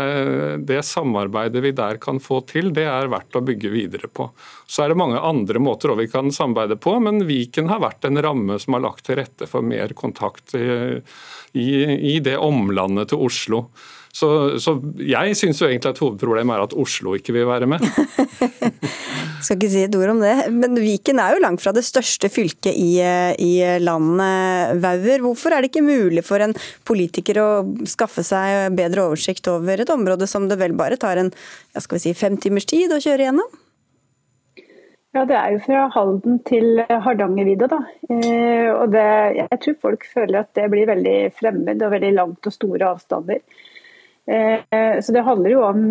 det, 0.69 0.81
samarbeidet 0.87 1.63
vi 1.65 1.73
der 1.77 2.01
kan 2.03 2.21
få 2.23 2.43
til, 2.49 2.73
det 2.77 2.87
er 2.91 3.11
verdt 3.13 3.39
å 3.39 3.45
bygge 3.45 3.73
videre 3.73 4.11
på. 4.13 4.29
Så 4.69 4.85
er 4.85 4.93
det 4.93 5.01
mange 5.01 5.23
andre 5.25 5.63
måter 5.63 5.95
vi 5.99 6.09
kan 6.11 6.33
samarbeide 6.35 6.79
på, 6.83 6.99
men 7.05 7.25
Viken 7.29 7.71
har 7.73 7.83
vært 7.85 8.09
en 8.09 8.21
ramme 8.25 8.59
som 8.61 8.77
har 8.77 8.85
lagt 8.85 9.07
til 9.09 9.21
rette 9.21 9.49
for 9.51 9.65
mer 9.65 9.95
kontakt 9.99 10.57
i, 10.59 10.69
i, 11.57 11.69
i 12.15 12.19
det 12.25 12.37
omlandet 12.39 13.13
til 13.13 13.25
Oslo. 13.29 13.65
Så, 14.19 14.29
så 14.59 14.75
jeg 14.99 15.37
syns 15.39 15.61
egentlig 15.63 15.93
at 15.93 16.01
hovedproblemet 16.03 16.57
er 16.57 16.65
at 16.65 16.75
Oslo 16.79 17.15
ikke 17.15 17.35
vil 17.37 17.47
være 17.47 17.69
med. 17.71 17.85
Skal 19.45 19.55
ikke 19.55 19.71
si 19.71 19.85
et 19.87 19.95
ord 19.95 20.11
om 20.17 20.23
det. 20.25 20.35
Men 20.51 20.75
Viken 20.81 21.21
er 21.23 21.37
jo 21.37 21.43
langt 21.45 21.63
fra 21.63 21.73
det 21.77 21.85
største 21.87 22.31
fylket 22.33 22.75
i, 22.75 22.99
i 22.99 23.53
landet. 23.85 24.75
Vauer, 24.83 25.23
hvorfor 25.23 25.55
er 25.55 25.63
det 25.63 25.71
ikke 25.71 25.87
mulig 25.87 26.25
for 26.27 26.43
en 26.43 26.57
politiker 26.89 27.39
å 27.43 27.49
skaffe 27.87 28.27
seg 28.27 28.75
bedre 28.79 29.07
oversikt 29.07 29.47
over 29.53 29.85
et 29.85 29.95
område 29.95 30.27
som 30.31 30.51
det 30.51 30.59
vel 30.59 30.75
bare 30.79 30.99
tar 30.99 31.23
en 31.23 31.31
skal 31.79 32.01
vi 32.01 32.09
si, 32.09 32.19
fem 32.19 32.35
timers 32.41 32.67
tid 32.67 32.91
å 32.91 32.99
kjøre 33.03 33.29
gjennom? 33.29 33.57
Ja, 35.17 35.25
Det 35.25 35.39
er 35.39 35.55
jo 35.55 35.63
fra 35.65 35.87
Halden 35.95 36.43
til 36.47 36.83
Hardangervidda. 36.89 37.67
da. 37.71 37.79
Eh, 38.13 38.69
og 38.75 38.93
det, 38.93 39.07
jeg 39.39 39.61
tror 39.63 39.79
folk 39.87 40.05
føler 40.05 40.43
at 40.43 40.53
det 40.59 40.69
blir 40.71 40.91
veldig 40.91 41.19
fremmed 41.39 41.83
og 41.83 41.95
veldig 41.95 42.13
langt 42.19 42.47
og 42.51 42.55
store 42.55 42.93
avstander. 42.93 43.41
Eh, 44.29 45.01
så 45.01 45.13
Det 45.13 45.21
handler 45.21 45.51
jo 45.51 45.63
om 45.65 45.85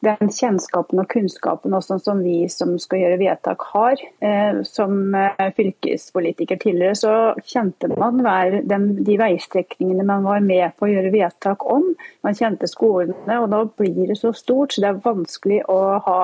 den 0.00 0.30
kjennskapen 0.32 1.02
og 1.02 1.08
kunnskapen 1.12 1.74
også 1.76 1.98
som 2.00 2.22
vi 2.24 2.46
som 2.48 2.78
skal 2.80 3.02
gjøre 3.02 3.20
vedtak 3.20 3.66
har. 3.74 4.00
Eh, 4.24 4.62
som 4.64 5.14
eh, 5.14 5.52
fylkespolitiker 5.56 6.56
tidligere 6.62 6.96
så 6.96 7.14
kjente 7.44 7.90
man 7.92 8.24
de 8.64 9.18
veistrekningene 9.20 10.06
man 10.08 10.24
var 10.24 10.40
med 10.40 10.72
på 10.78 10.88
å 10.88 10.92
gjøre 10.94 11.12
vedtak 11.12 11.66
om. 11.68 11.92
Man 12.24 12.38
kjente 12.38 12.70
skolene, 12.70 13.36
og 13.36 13.50
nå 13.52 13.66
blir 13.76 14.08
det 14.08 14.20
så 14.22 14.32
stort 14.32 14.72
så 14.72 14.86
det 14.86 14.92
er 14.94 15.04
vanskelig 15.04 15.64
å 15.68 15.80
ha 16.06 16.20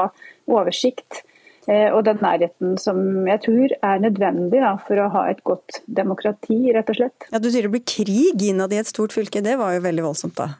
oversikt. 0.48 1.26
Og 1.66 2.04
den 2.06 2.20
nærheten 2.22 2.76
som 2.78 3.26
jeg 3.26 3.40
tror 3.42 3.72
er 3.74 3.98
nødvendig 3.98 4.60
da, 4.62 4.76
for 4.86 5.02
å 5.02 5.08
ha 5.10 5.24
et 5.32 5.40
godt 5.42 5.80
demokrati, 5.90 6.60
rett 6.76 6.92
og 6.92 7.00
slett. 7.00 7.26
Ja, 7.32 7.40
Du 7.42 7.50
sier 7.50 7.66
det 7.66 7.72
blir 7.74 7.82
krig 7.82 8.44
innad 8.46 8.70
i 8.70 8.78
et 8.78 8.86
stort 8.86 9.16
fylke, 9.16 9.42
det 9.42 9.56
var 9.58 9.74
jo 9.74 9.82
veldig 9.82 10.04
voldsomt 10.06 10.38
da? 10.38 10.52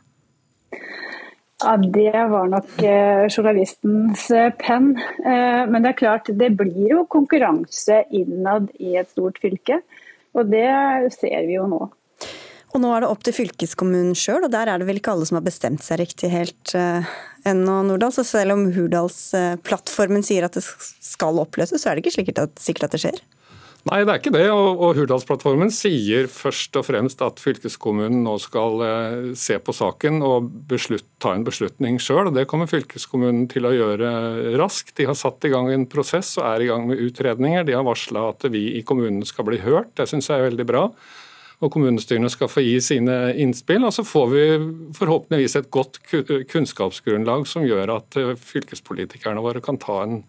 Ja, 1.62 1.77
Det 1.77 2.12
var 2.12 2.49
nok 2.53 2.83
eh, 2.85 3.27
journalistens 3.33 4.31
eh, 4.31 4.51
penn. 4.61 4.93
Eh, 5.25 5.62
men 5.71 5.81
det 5.83 5.95
er 5.95 6.01
klart, 6.03 6.29
det 6.29 6.51
blir 6.59 6.91
jo 6.93 7.07
konkurranse 7.09 8.03
innad 8.12 8.69
i 8.77 8.97
et 9.01 9.09
stort 9.14 9.41
fylke. 9.41 9.81
Og 10.37 10.51
det 10.53 10.69
ser 11.17 11.47
vi 11.49 11.57
jo 11.57 11.64
nå. 11.71 11.87
Og 12.75 12.83
nå 12.83 12.91
er 12.93 13.03
det 13.03 13.09
opp 13.09 13.23
til 13.25 13.33
fylkeskommunen 13.33 14.12
sjøl, 14.19 14.45
og 14.45 14.53
der 14.53 14.69
er 14.69 14.83
det 14.83 14.89
vel 14.89 14.99
ikke 15.01 15.14
alle 15.14 15.25
som 15.25 15.39
har 15.39 15.47
bestemt 15.47 15.81
seg 15.81 16.03
riktig 16.03 16.29
helt 16.29 16.75
uh, 16.77 17.07
ennå, 17.49 17.79
Nordahl. 17.89 18.12
Så 18.12 18.27
selv 18.29 18.53
om 18.53 18.67
Hurdalsplattformen 18.75 20.21
uh, 20.21 20.27
sier 20.27 20.45
at 20.45 20.59
det 20.59 20.64
skal 20.67 21.41
oppløses, 21.41 21.81
så 21.81 21.89
er 21.89 21.97
det 21.97 22.05
ikke 22.05 22.19
sikkert 22.19 22.43
at, 22.43 22.61
sikkert 22.61 22.91
at 22.91 22.99
det 22.99 23.01
skjer? 23.07 23.23
Nei, 23.87 24.01
det 24.03 24.11
er 24.11 24.18
ikke 24.18 24.32
det. 24.34 24.47
Og, 24.51 24.80
og 24.82 24.97
Hurdalsplattformen 24.99 25.70
sier 25.70 26.26
først 26.30 26.74
og 26.78 26.89
fremst 26.89 27.20
at 27.22 27.39
fylkeskommunen 27.39 28.24
nå 28.24 28.32
skal 28.43 28.82
eh, 28.82 29.28
se 29.39 29.61
på 29.62 29.74
saken 29.76 30.18
og 30.26 30.49
beslutt, 30.70 31.07
ta 31.22 31.37
en 31.37 31.47
beslutning 31.47 32.01
sjøl. 32.03 32.32
Det 32.34 32.49
kommer 32.51 32.66
fylkeskommunen 32.70 33.47
til 33.53 33.68
å 33.68 33.74
gjøre 33.76 34.11
raskt. 34.59 34.97
De 34.99 35.07
har 35.07 35.18
satt 35.18 35.47
i 35.47 35.53
gang 35.55 35.70
en 35.70 35.87
prosess 35.91 36.32
og 36.41 36.49
er 36.49 36.64
i 36.64 36.68
gang 36.72 36.89
med 36.91 37.05
utredninger. 37.05 37.68
De 37.68 37.78
har 37.78 37.87
varsla 37.87 38.26
at 38.32 38.49
vi 38.51 38.64
i 38.80 38.82
kommunene 38.87 39.28
skal 39.28 39.47
bli 39.47 39.62
hørt. 39.62 39.95
Det 39.95 40.09
syns 40.11 40.32
jeg 40.32 40.43
er 40.43 40.51
veldig 40.51 40.66
bra 40.66 40.89
og 41.64 41.72
kommunestyrene 41.72 42.28
skal 42.28 42.51
få 42.53 42.61
gi 42.64 42.74
sine 42.84 43.14
innspill. 43.41 43.87
Og 43.89 43.95
så 43.97 44.05
får 44.05 44.26
vi 44.32 44.43
forhåpentligvis 44.99 45.57
et 45.61 45.70
godt 45.72 46.01
kunnskapsgrunnlag 46.53 47.47
som 47.49 47.64
gjør 47.64 47.95
at 47.97 48.18
eh, 48.20 48.34
fylkespolitikerne 48.37 49.45
våre 49.45 49.62
kan 49.64 49.80
ta 49.80 50.03
en 50.05 50.20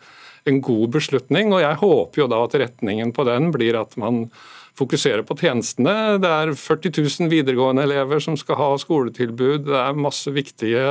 en 0.48 0.62
god 0.64 0.94
beslutning. 0.98 1.54
og 1.54 1.64
Jeg 1.64 1.82
håper 1.82 2.24
jo 2.24 2.30
da 2.32 2.44
at 2.46 2.56
retningen 2.62 3.14
på 3.16 3.26
den 3.28 3.52
blir 3.56 3.80
at 3.80 3.98
man 4.00 4.28
fokuserer 4.78 5.24
på 5.26 5.38
tjenestene. 5.40 6.20
Det 6.22 6.30
er 6.30 6.54
40 6.54 6.94
000 7.02 7.32
videregående 7.32 7.86
elever 7.88 8.22
som 8.24 8.38
skal 8.38 8.60
ha 8.60 8.70
skoletilbud. 8.82 9.66
Det 9.70 9.80
er 9.80 9.98
masse 9.98 10.32
viktige 10.34 10.86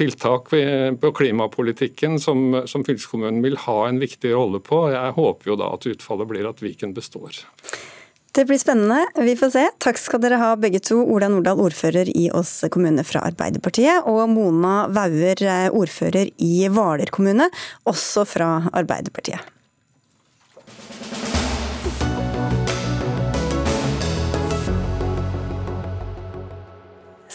tiltak 0.00 0.48
på 0.50 1.12
klimapolitikken 1.18 2.16
som, 2.22 2.62
som 2.70 2.84
fylkeskommunen 2.86 3.42
vil 3.44 3.58
ha 3.66 3.78
en 3.88 4.00
viktig 4.00 4.32
rolle 4.32 4.62
på. 4.64 4.86
Jeg 4.94 5.16
håper 5.18 5.52
jo 5.52 5.58
da 5.60 5.72
at 5.76 5.88
utfallet 5.90 6.30
blir 6.30 6.48
at 6.48 6.64
Viken 6.64 6.96
består. 6.96 7.42
Det 8.40 8.46
blir 8.46 8.58
spennende. 8.58 9.06
Vi 9.14 9.36
får 9.36 9.50
se. 9.52 9.62
Takk 9.84 9.98
skal 10.00 10.20
dere 10.22 10.38
ha 10.40 10.54
begge 10.56 10.78
to. 10.80 10.96
Ola 11.12 11.28
Nordahl, 11.28 11.60
ordfører 11.60 12.08
i 12.08 12.30
Ås 12.32 12.54
kommune 12.72 13.04
fra 13.04 13.20
Arbeiderpartiet, 13.28 14.08
og 14.08 14.32
Mona 14.32 14.86
Wauer, 14.88 15.42
eh, 15.44 15.68
ordfører 15.68 16.32
i 16.40 16.64
Hvaler 16.72 17.12
kommune, 17.12 17.50
også 17.84 18.24
fra 18.24 18.48
Arbeiderpartiet. 18.72 19.44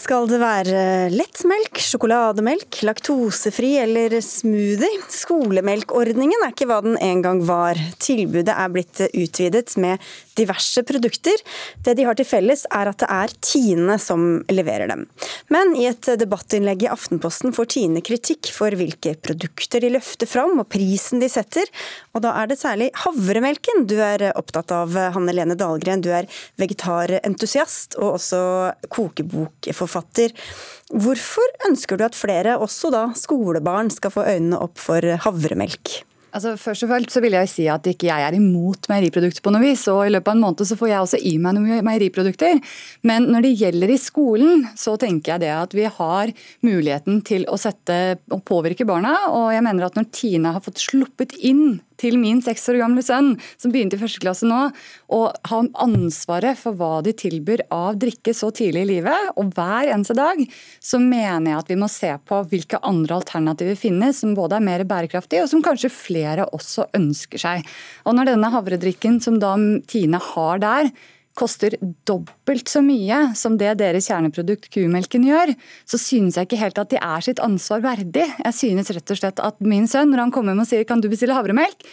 Skal 0.06 0.28
det 0.30 0.36
være 0.38 0.80
lettmelk, 1.10 1.80
sjokolademelk, 1.82 2.76
laktosefri 2.86 3.72
eller 3.82 4.12
smoothie? 4.22 5.00
Skolemelkordningen 5.10 6.44
er 6.46 6.52
ikke 6.52 6.68
hva 6.70 6.76
den 6.84 6.94
en 7.02 7.24
gang 7.24 7.40
var. 7.48 7.80
Tilbudet 7.98 8.54
er 8.54 8.70
blitt 8.70 9.02
utvidet 9.08 9.74
med 9.82 9.98
diverse 10.38 10.84
produkter. 10.86 11.42
Det 11.82 11.96
de 11.98 12.04
har 12.06 12.14
til 12.14 12.28
felles 12.28 12.62
er 12.70 12.92
at 12.92 13.02
det 13.02 13.08
er 13.16 13.34
Tine 13.48 13.96
som 13.98 14.44
leverer 14.52 14.92
dem. 14.92 15.02
Men 15.50 15.74
i 15.74 15.88
et 15.90 16.06
debattinnlegg 16.20 16.86
i 16.86 16.90
Aftenposten 16.92 17.56
får 17.56 17.72
Tine 17.74 18.04
kritikk 18.06 18.52
for 18.54 18.78
hvilke 18.78 19.16
produkter 19.18 19.82
de 19.82 19.90
løfter 19.96 20.30
fram 20.30 20.54
og 20.62 20.70
prisen 20.70 21.18
de 21.24 21.32
setter. 21.32 21.66
Og 22.14 22.22
da 22.22 22.36
er 22.44 22.52
det 22.52 22.60
særlig 22.62 22.92
havremelken 23.02 23.88
du 23.90 23.96
er 23.98 24.28
opptatt 24.36 24.70
av, 24.70 24.94
Hanne 25.18 25.34
Lene 25.34 25.58
Dahlgren. 25.58 26.04
Du 26.04 26.12
er 26.14 26.30
vegetarentusiast 26.62 27.98
og 27.98 28.20
også 28.20 28.44
kokebokforfatter 28.86 29.95
forfatter. 29.96 30.34
Hvorfor 30.94 31.56
ønsker 31.68 31.98
du 31.98 32.06
at 32.06 32.18
flere, 32.18 32.58
også 32.60 32.92
da 32.94 33.08
skolebarn, 33.18 33.90
skal 33.90 34.14
få 34.14 34.26
øynene 34.28 34.60
opp 34.62 34.78
for 34.78 35.02
havremelk? 35.24 36.02
Altså, 36.36 36.52
først 36.60 36.84
og 36.84 36.90
fremst 36.90 37.14
så 37.14 37.22
vil 37.24 37.32
jeg 37.32 37.48
si 37.48 37.64
at 37.72 37.86
ikke 37.88 38.10
jeg 38.10 38.24
er 38.26 38.34
imot 38.36 38.90
meieriprodukter 38.90 39.40
på 39.40 39.52
noe 39.54 39.62
vis. 39.62 39.86
og 39.88 40.02
I 40.04 40.12
løpet 40.12 40.28
av 40.28 40.36
en 40.36 40.42
måned 40.42 40.68
så 40.68 40.76
får 40.76 40.90
jeg 40.90 41.04
også 41.04 41.20
i 41.30 41.32
meg 41.40 41.56
noen 41.56 41.86
meieriprodukter. 41.86 42.60
Men 43.08 43.30
når 43.32 43.46
det 43.46 43.54
gjelder 43.62 43.92
i 43.94 43.96
skolen, 44.00 44.66
så 44.76 44.98
tenker 45.00 45.32
jeg 45.32 45.46
det 45.46 45.52
at 45.54 45.76
vi 45.78 45.86
har 45.88 46.34
muligheten 46.66 47.22
til 47.24 47.46
å 47.48 47.56
sette 47.60 48.18
og 48.28 48.44
påvirke 48.44 48.84
barna. 48.88 49.14
Og 49.32 49.48
jeg 49.54 49.64
mener 49.64 49.88
at 49.88 49.96
når 49.96 50.10
Tine 50.12 50.52
har 50.52 50.64
fått 50.66 50.82
sluppet 50.84 51.38
inn 51.40 51.78
til 52.00 52.18
min 52.20 52.42
seks 52.44 52.68
år 52.72 52.80
gamle 52.82 53.04
sønn, 53.04 53.34
som 53.60 53.72
begynte 53.74 53.98
i 53.98 54.02
første 54.02 54.22
klasse 54.22 54.48
nå, 54.48 54.60
og 55.12 55.48
ha 55.50 55.60
ansvaret 55.82 56.58
for 56.60 56.76
hva 56.78 57.00
de 57.06 57.14
tilbyr 57.16 57.66
av 57.74 57.98
drikke 58.00 58.34
så 58.36 58.52
tidlig 58.54 58.84
i 58.86 58.90
livet, 58.94 59.32
og 59.36 59.52
hver 59.56 59.92
eneste 59.94 60.16
dag, 60.18 60.42
så 60.80 61.00
mener 61.02 61.52
jeg 61.52 61.60
at 61.62 61.72
vi 61.72 61.80
må 61.80 61.90
se 61.92 62.12
på 62.28 62.42
hvilke 62.50 62.80
andre 62.86 63.20
alternativer 63.20 63.78
finnes 63.78 64.22
som 64.22 64.36
både 64.36 64.58
er 64.58 64.66
mer 64.68 64.86
bærekraftige, 64.88 65.44
og 65.44 65.52
som 65.52 65.64
kanskje 65.64 65.92
flere 65.92 66.48
også 66.56 66.88
ønsker 66.96 67.42
seg. 67.42 67.66
Og 68.06 68.16
når 68.16 68.32
denne 68.32 68.52
havredrikken 68.54 69.20
som 69.24 69.40
da 69.42 69.54
Tine 69.88 70.20
har 70.22 70.60
der, 70.62 70.90
koster 71.36 71.76
dobbelt 72.08 72.70
så 72.72 72.82
mye 72.84 73.34
som 73.38 73.58
det 73.60 73.76
deres 73.80 74.08
kjerneprodukt 74.10 74.70
kumelken 74.74 75.26
gjør, 75.28 75.52
så 75.88 76.00
synes 76.00 76.38
jeg 76.38 76.48
ikke 76.48 76.60
helt 76.60 76.80
at 76.82 76.92
de 76.92 77.00
er 77.00 77.24
sitt 77.24 77.42
ansvar 77.44 77.84
verdig. 77.84 78.26
Jeg 78.42 78.56
synes 78.56 78.92
rett 78.96 79.14
og 79.14 79.20
slett 79.20 79.42
at 79.44 79.60
min 79.60 79.88
sønn, 79.90 80.10
når 80.12 80.26
han 80.26 80.34
kommer 80.34 80.54
hjem 80.54 80.64
og 80.64 80.70
sier 80.70 80.86
kan 80.88 81.04
du 81.04 81.10
bestille 81.12 81.36
havremelk, 81.36 81.86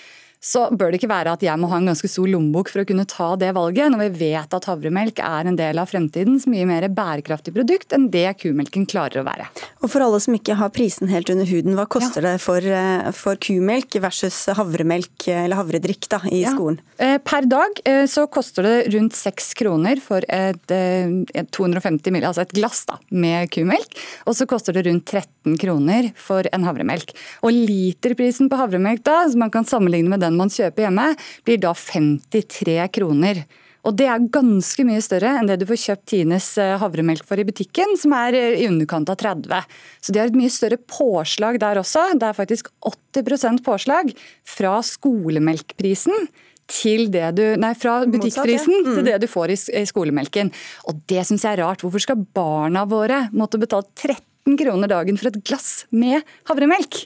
så 0.44 0.66
bør 0.76 0.91
det 0.91 1.00
ikke 1.00 1.12
være 1.12 1.34
at 1.38 1.44
jeg 1.46 1.56
må 1.60 1.70
ha 1.72 1.80
en 1.80 1.88
ganske 1.88 2.10
stor 2.12 2.28
lommebok 2.28 2.68
for 2.72 2.84
å 2.84 2.88
kunne 2.88 3.06
ta 3.08 3.30
det 3.39 3.54
valget, 3.56 3.94
når 3.94 4.02
vi 4.04 4.32
vet 4.34 4.56
at 4.58 4.68
havremelk 4.68 5.22
er 5.24 5.48
en 5.48 5.56
del 5.60 5.80
av 5.80 5.88
fremtidens 5.88 6.46
mye 6.52 6.68
mer 6.68 6.89
bærekraftig 6.91 7.54
produkt 7.56 7.96
enn 7.96 8.10
det 8.12 8.26
kumelken 8.41 8.84
klarer 8.89 9.22
å 9.22 9.28
være. 9.28 9.48
Og 9.80 9.91
For 9.94 10.04
alle 10.04 10.20
som 10.24 10.36
ikke 10.36 10.58
har 10.60 10.74
prisen 10.76 11.12
helt 11.12 11.32
under 11.32 11.48
huden, 11.48 11.78
hva 11.80 11.86
koster 11.88 12.26
ja. 12.26 12.34
det 12.34 12.44
for, 12.44 12.60
eh, 12.60 13.08
for, 13.16 13.39
kumelk 13.44 13.96
versus 14.04 14.36
havremelk 14.58 15.28
eller 15.32 15.60
havredrikk 15.60 16.10
da, 16.12 16.20
i 16.28 16.44
ja. 16.44 16.52
skolen? 16.56 16.82
Eh, 16.98 17.16
per 17.24 17.48
dag 17.48 17.80
eh, 17.88 18.04
så 18.12 18.26
koster 18.28 18.68
det 18.68 18.76
rundt 18.98 19.16
seks 19.16 19.54
kroner 19.60 20.04
for 20.04 20.28
et, 20.28 20.76
et 20.76 21.52
250 21.56 22.12
ml, 22.12 22.28
altså 22.34 22.44
et 22.44 22.56
glass 22.58 22.84
da, 22.89 23.00
med 23.16 23.48
kumelk. 23.54 23.96
Og 24.28 24.36
så 24.36 24.48
koster 24.50 24.76
det 24.76 24.86
rundt 24.89 25.08
13 25.08 25.56
kroner 25.62 26.12
for 26.20 26.48
en 26.52 26.68
havremelk. 26.68 27.16
Og 27.48 27.56
literprisen 27.56 28.52
på 28.52 28.60
havremelk 28.60 29.06
da, 29.08 29.22
som 29.32 29.46
man 29.46 29.54
kan 29.54 29.68
sammenligne 29.68 30.12
med 30.12 30.24
den 30.24 30.33
den 30.34 30.42
man 30.42 30.54
kjøper 30.54 30.88
hjemme, 30.88 31.12
blir 31.46 31.62
da 31.62 31.76
53 31.78 32.80
kroner. 32.98 33.46
Og 33.84 33.98
Det 34.00 34.08
er 34.08 34.30
ganske 34.32 34.86
mye 34.88 35.02
større 35.04 35.34
enn 35.40 35.50
det 35.50 35.58
du 35.60 35.66
får 35.68 35.82
kjøpt 35.82 36.06
Tines 36.14 36.46
eh, 36.62 36.78
havremelk 36.80 37.26
for 37.28 37.40
i 37.40 37.46
butikken, 37.48 37.98
som 38.00 38.16
er 38.16 38.38
eh, 38.40 38.62
i 38.64 38.70
underkant 38.70 39.12
av 39.12 39.20
30. 39.20 39.76
Så 40.00 40.16
de 40.16 40.22
har 40.22 40.32
et 40.32 40.40
mye 40.40 40.54
større 40.54 40.80
påslag 40.80 41.60
der 41.60 41.82
også. 41.82 42.06
Det 42.16 42.30
er 42.30 42.38
faktisk 42.38 42.72
80% 42.88 43.64
påslag 43.66 44.14
fra 44.48 44.78
skolemelkprisen 44.88 46.30
til 46.72 47.10
det 47.12 47.34
du, 47.36 47.44
nei, 47.60 47.74
fra 47.76 48.00
butikkprisen 48.08 48.86
mm. 48.86 48.92
til 48.94 49.08
det 49.10 49.18
du 49.20 49.28
får 49.28 49.52
i, 49.52 49.84
skolemelken. 49.90 50.54
Og 50.88 51.04
Det 51.12 51.26
syns 51.28 51.44
jeg 51.44 51.58
er 51.58 51.66
rart. 51.66 51.84
Hvorfor 51.84 52.08
skal 52.08 52.24
barna 52.24 52.88
våre 52.88 53.26
måtte 53.36 53.60
betale 53.60 53.92
30 54.00 54.33
13 54.44 54.58
kroner 54.60 54.89
dagen 54.91 55.18
for 55.18 55.30
et 55.30 55.39
glass 55.48 55.86
med 55.91 56.24
havremelk. 56.50 57.06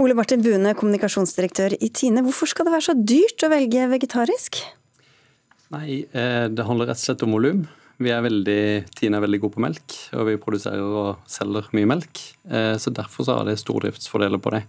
Ole 0.00 0.14
Martin 0.16 0.40
Bune, 0.42 0.72
kommunikasjonsdirektør 0.74 1.76
i 1.76 1.88
Tine. 1.92 2.22
Hvorfor 2.24 2.48
skal 2.48 2.64
det 2.64 2.72
være 2.72 2.86
så 2.86 2.94
dyrt 2.96 3.44
å 3.44 3.50
velge 3.52 3.88
vegetarisk? 3.90 4.56
Nei, 5.70 6.06
eh, 6.12 6.48
Det 6.48 6.64
handler 6.64 6.86
rett 6.86 6.96
og 6.96 7.04
slett 7.04 7.22
om 7.24 7.32
volum. 7.32 7.68
Vi 7.98 8.08
er 8.08 8.22
veldig, 8.22 8.88
Tine 8.96 9.16
er 9.16 9.20
veldig 9.20 9.40
god 9.40 9.52
på 9.52 9.60
melk, 9.60 9.92
og 10.14 10.26
vi 10.26 10.36
produserer 10.36 10.80
og 10.80 11.18
selger 11.26 11.68
mye 11.72 11.86
melk. 11.86 12.18
Eh, 12.50 12.76
så 12.76 12.90
Derfor 12.90 13.24
så 13.24 13.36
har 13.36 13.44
det 13.44 13.58
stordriftsfordeler 13.58 14.40
på 14.40 14.52
det. 14.52 14.64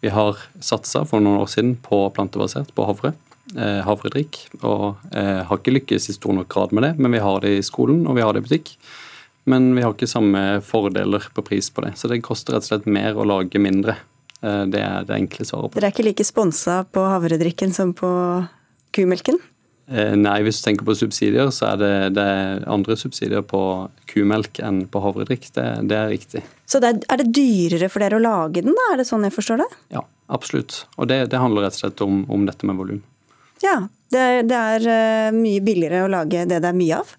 Vi 0.00 0.08
har 0.08 0.34
satsa 0.58 1.06
for 1.06 1.20
noen 1.20 1.38
år 1.38 1.48
siden 1.48 1.76
på 1.76 2.12
plantebasert, 2.12 2.72
på 2.74 2.86
havre. 2.86 3.14
Eh, 3.54 3.82
havredrikk. 3.82 4.48
Og 4.62 4.96
har 5.12 5.58
ikke 5.58 5.76
lykkes 5.78 6.08
i 6.08 6.14
stor 6.14 6.32
nok 6.32 6.48
grad 6.48 6.72
med 6.72 6.82
det, 6.84 6.98
men 6.98 7.12
vi 7.12 7.18
har 7.18 7.40
det 7.40 7.58
i 7.58 7.62
skolen 7.62 8.06
og 8.06 8.16
vi 8.16 8.22
har 8.22 8.32
det 8.32 8.42
i 8.42 8.48
butikk. 8.48 8.78
Men 9.50 9.72
vi 9.74 9.82
har 9.82 9.94
ikke 9.94 10.10
samme 10.10 10.60
fordeler 10.64 11.24
på 11.34 11.44
pris 11.46 11.70
på 11.74 11.84
det. 11.84 11.96
Så 11.98 12.10
det 12.10 12.22
koster 12.22 12.54
rett 12.54 12.66
og 12.66 12.70
slett 12.70 12.90
mer 12.90 13.18
å 13.18 13.26
lage 13.26 13.62
mindre. 13.62 13.96
Eh, 14.42 14.64
det 14.70 14.82
er 14.82 15.06
det 15.08 15.18
enkle 15.18 15.46
svaret 15.46 15.72
på. 15.72 15.80
Dere 15.80 15.90
er 15.90 15.96
ikke 15.96 16.06
like 16.06 16.26
sponsa 16.26 16.82
på 16.86 17.06
havredrikken 17.10 17.74
som 17.74 17.94
på 17.96 18.10
kumelken? 18.94 19.40
Eh, 19.90 20.14
nei, 20.16 20.38
hvis 20.46 20.60
du 20.60 20.66
tenker 20.68 20.86
på 20.86 20.94
subsidier, 20.96 21.50
så 21.54 21.72
er 21.72 21.80
det, 21.80 21.92
det 22.16 22.24
er 22.24 22.66
andre 22.70 22.96
subsidier 22.96 23.42
på 23.46 23.62
kumelk 24.12 24.62
enn 24.62 24.84
på 24.90 25.02
havredrikk. 25.02 25.48
Det, 25.56 25.66
det, 25.90 25.98
er 25.98 26.12
riktig. 26.12 26.44
Så 26.70 26.80
det 26.82 26.92
er, 26.92 27.00
er, 27.10 27.22
det 27.22 27.34
dyrere 27.36 27.90
for 27.92 28.04
dere 28.04 28.20
å 28.20 28.22
lage 28.22 28.62
den, 28.62 28.76
da? 28.78 28.92
Er 28.92 29.02
det 29.02 29.08
sånn 29.10 29.26
jeg 29.26 29.34
forstår 29.34 29.64
det? 29.64 29.70
Ja, 29.96 30.04
absolutt. 30.32 30.84
Og 30.96 31.10
det, 31.10 31.24
det 31.32 31.42
handler 31.42 31.66
rett 31.66 31.80
og 31.80 31.84
slett 31.84 32.04
om, 32.06 32.22
om 32.32 32.46
dette 32.48 32.68
med 32.68 32.78
volum. 32.78 33.02
Ja, 33.62 33.80
det 34.12 34.46
det 34.50 34.58
er 34.58 34.86
eh, 34.90 35.34
mye 35.34 35.62
billigere 35.64 36.06
å 36.06 36.10
lage 36.10 36.46
det 36.48 36.62
det 36.62 36.70
er 36.70 36.78
mye 36.78 37.02
av? 37.02 37.12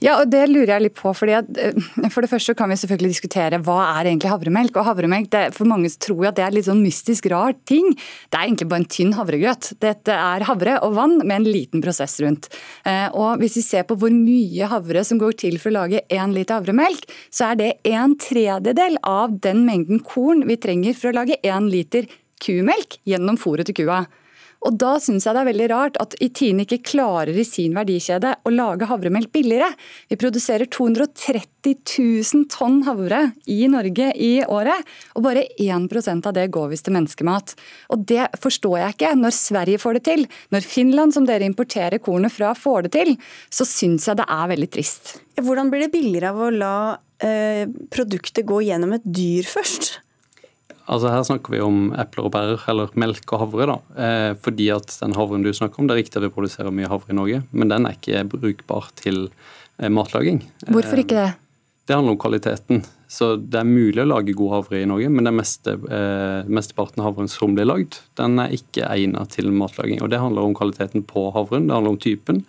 Ja, 0.00 0.14
og 0.22 0.30
det 0.32 0.46
lurer 0.48 0.74
jeg 0.74 0.84
litt 0.86 0.96
på. 0.96 1.12
fordi 1.16 1.34
at, 1.36 1.48
eh, 1.58 1.76
For 2.10 2.24
det 2.24 2.30
første 2.30 2.54
kan 2.56 2.70
vi 2.70 2.78
selvfølgelig 2.80 3.12
diskutere 3.12 3.60
hva 3.60 3.78
er 4.00 4.08
egentlig 4.08 4.32
havremelk. 4.32 4.76
Og 4.76 4.86
havremelk, 4.88 5.30
det, 5.30 5.54
For 5.54 5.68
mange 5.68 5.90
tror 6.00 6.24
jeg 6.24 6.32
at 6.32 6.36
det 6.36 6.44
er 6.46 6.56
litt 6.56 6.68
sånn 6.68 6.84
mystisk 6.84 7.28
rar 7.30 7.54
ting. 7.68 7.92
Det 8.30 8.38
er 8.38 8.46
egentlig 8.48 8.68
bare 8.68 8.84
en 8.84 8.90
tynn 8.96 9.12
havregrøt. 9.14 9.72
Dette 9.80 10.16
er 10.16 10.46
havre 10.48 10.78
og 10.82 10.94
vann 10.96 11.18
med 11.18 11.40
en 11.40 11.48
liten 11.50 11.84
prosess 11.84 12.18
rundt. 12.20 12.48
Eh, 12.86 13.08
og 13.12 13.40
Hvis 13.40 13.56
vi 13.60 13.62
ser 13.62 13.84
på 13.84 13.96
hvor 13.96 14.12
mye 14.12 14.68
havre 14.68 15.04
som 15.04 15.18
går 15.18 15.36
til 15.36 15.58
for 15.58 15.70
å 15.70 15.78
lage 15.80 16.02
én 16.08 16.32
liter 16.32 16.60
havremelk, 16.60 17.04
så 17.30 17.52
er 17.52 17.60
det 17.60 17.70
en 17.84 18.16
tredjedel 18.16 18.96
av 19.04 19.40
den 19.40 19.66
mengden 19.66 20.02
korn 20.02 20.46
vi 20.48 20.56
trenger 20.56 20.96
for 20.96 21.10
å 21.10 21.20
lage 21.20 21.40
én 21.44 21.70
liter 21.70 22.08
kumelk 22.40 22.98
gjennom 23.08 23.38
fôret 23.40 23.68
til 23.68 23.84
kua. 23.84 24.06
Og 24.66 24.76
Da 24.80 24.96
syns 25.00 25.24
jeg 25.24 25.36
det 25.36 25.40
er 25.40 25.48
veldig 25.48 25.68
rart 25.72 25.98
at 26.02 26.16
Tine 26.36 26.66
ikke 26.66 26.82
klarer 26.92 27.36
i 27.36 27.44
sin 27.48 27.74
verdikjede 27.76 28.34
å 28.44 28.52
lage 28.52 28.88
havremelk 28.90 29.30
billigere. 29.32 29.70
Vi 30.12 30.18
produserer 30.20 30.68
230 30.68 31.78
000 31.88 32.44
tonn 32.52 32.80
havre 32.86 33.22
i 33.50 33.62
Norge 33.72 34.10
i 34.20 34.30
året, 34.44 34.84
og 35.16 35.24
bare 35.24 35.46
1% 35.60 36.28
av 36.28 36.36
det 36.36 36.46
går 36.52 36.68
visst 36.72 36.88
til 36.88 36.96
menneskemat. 36.96 37.54
Og 37.94 38.04
Det 38.10 38.28
forstår 38.42 38.76
jeg 38.82 38.96
ikke. 38.96 39.14
Når 39.20 39.36
Sverige 39.36 39.80
får 39.80 39.98
det 39.98 40.04
til, 40.10 40.26
når 40.52 40.66
Finland, 40.66 41.16
som 41.16 41.28
dere 41.28 41.48
importerer 41.48 42.02
kornet 42.02 42.34
fra, 42.34 42.52
får 42.56 42.88
det 42.88 42.92
til, 42.98 43.14
så 43.48 43.66
syns 43.68 44.08
jeg 44.08 44.20
det 44.20 44.28
er 44.28 44.52
veldig 44.52 44.70
trist. 44.76 45.16
Hvordan 45.40 45.72
blir 45.72 45.86
det 45.86 45.94
billigere 45.94 46.34
av 46.34 46.44
å 46.44 46.52
la 46.52 46.76
eh, 47.24 47.64
produktet 47.92 48.48
gå 48.48 48.60
gjennom 48.66 48.92
et 48.96 49.08
dyr 49.08 49.48
først? 49.48 50.00
Altså 50.88 51.10
Her 51.12 51.22
snakker 51.26 51.54
vi 51.54 51.60
om 51.62 51.92
epler 51.98 52.26
og 52.26 52.32
bærer, 52.34 52.64
eller 52.70 52.94
melk 52.98 53.32
og 53.32 53.44
havre. 53.44 53.66
da. 53.66 53.76
Eh, 54.06 54.32
fordi 54.42 54.70
at 54.74 54.96
den 55.02 55.14
havren 55.14 55.44
du 55.44 55.52
snakker 55.52 55.78
om, 55.78 55.86
Det 55.86 55.96
er 55.96 56.02
riktig 56.02 56.16
at 56.16 56.26
vi 56.28 56.34
produserer 56.34 56.72
mye 56.72 56.88
havre 56.88 57.10
i 57.10 57.18
Norge, 57.18 57.42
men 57.52 57.68
den 57.68 57.86
er 57.86 57.96
ikke 57.98 58.24
brukbar 58.28 58.90
til 58.96 59.30
eh, 59.78 59.88
matlaging. 59.88 60.42
Hvorfor 60.66 60.98
ikke 60.98 61.18
det? 61.18 61.28
Eh, 61.34 61.38
det 61.86 61.96
handler 61.96 62.12
om 62.12 62.18
kvaliteten. 62.18 62.84
Så 63.08 63.36
Det 63.36 63.58
er 63.58 63.66
mulig 63.66 63.98
å 63.98 64.06
lage 64.06 64.36
god 64.38 64.50
havre 64.50 64.82
i 64.82 64.86
Norge, 64.86 65.10
men 65.10 65.24
den 65.24 65.34
meste, 65.34 65.72
eh, 65.74 66.46
mesteparten 66.46 67.00
av 67.00 67.10
havren 67.10 67.28
som 67.28 67.56
blir 67.56 67.66
lagd, 67.66 67.98
den 68.14 68.38
er 68.38 68.54
ikke 68.54 68.86
egnet 68.86 69.30
til 69.30 69.50
matlaging. 69.50 70.00
Og 70.00 70.10
Det 70.10 70.20
handler 70.20 70.42
om 70.42 70.54
kvaliteten 70.54 71.02
på 71.02 71.32
havren, 71.34 71.66
det 71.66 71.74
handler 71.74 71.90
om 71.90 71.98
typen. 71.98 72.44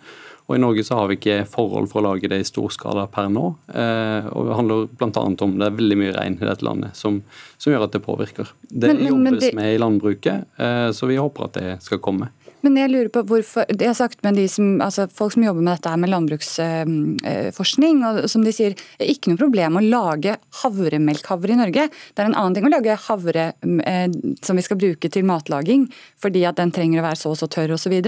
Og 0.52 0.58
I 0.58 0.60
Norge 0.60 0.82
så 0.84 0.98
har 0.98 1.06
vi 1.08 1.14
ikke 1.16 1.46
forhold 1.48 1.86
for 1.88 2.02
å 2.02 2.10
lage 2.10 2.28
det 2.28 2.42
i 2.42 2.44
stor 2.44 2.68
skala 2.74 3.06
per 3.08 3.30
nå. 3.32 3.46
Eh, 3.72 4.26
og 4.28 4.50
Det 4.50 4.56
handler 4.58 4.90
bl.a. 5.00 5.22
om 5.24 5.54
det 5.56 5.64
er 5.64 5.78
veldig 5.78 5.96
mye 5.96 6.12
regn 6.12 6.36
i 6.36 6.44
dette 6.44 6.66
landet 6.66 6.98
som, 6.98 7.22
som 7.56 7.72
gjør 7.72 7.86
at 7.86 7.94
det 7.96 8.02
påvirker. 8.04 8.50
Det 8.68 8.90
men, 8.90 9.00
men, 9.00 9.08
jobbes 9.08 9.30
men 9.30 9.40
det... 9.40 9.52
med 9.56 9.70
i 9.72 9.78
landbruket, 9.80 10.44
eh, 10.60 10.90
så 10.92 11.08
vi 11.08 11.16
håper 11.16 11.48
at 11.48 11.56
det 11.56 11.72
skal 11.86 12.02
komme. 12.04 12.28
Men 12.62 12.78
jeg 12.78 12.92
lurer 12.92 13.10
på 13.12 13.24
hvorfor, 13.26 13.66
det 13.68 13.88
er 13.88 13.96
sagt 13.98 14.22
med 14.26 14.38
de 14.38 14.46
som, 14.50 14.76
altså 14.84 15.08
Folk 15.12 15.34
som 15.34 15.44
jobber 15.44 15.64
med 15.64 15.74
dette 15.74 15.90
her 15.92 16.00
med 16.00 16.12
landbruksforskning, 16.12 18.02
og 18.06 18.20
som 18.30 18.44
de 18.46 18.52
sier 18.54 18.76
det 18.76 19.06
er 19.06 19.12
ikke 19.12 19.32
noe 19.32 19.40
problem 19.40 19.78
å 19.78 19.84
lage 19.84 20.36
havremelkhavre 20.62 21.54
i 21.54 21.58
Norge. 21.58 21.88
Det 21.90 22.22
er 22.22 22.30
en 22.30 22.38
annen 22.38 22.56
ting 22.56 22.68
å 22.68 22.72
lage 22.72 22.98
havre 23.08 23.48
eh, 23.52 24.06
som 24.44 24.58
vi 24.58 24.66
skal 24.66 24.80
bruke 24.80 25.10
til 25.12 25.26
matlaging, 25.28 25.88
fordi 26.22 26.44
at 26.48 26.60
den 26.60 26.74
trenger 26.74 27.02
å 27.02 27.08
være 27.08 27.20
så 27.22 27.34
og 27.34 27.40
så 27.40 27.50
tørr 27.50 27.74
osv. 27.76 27.98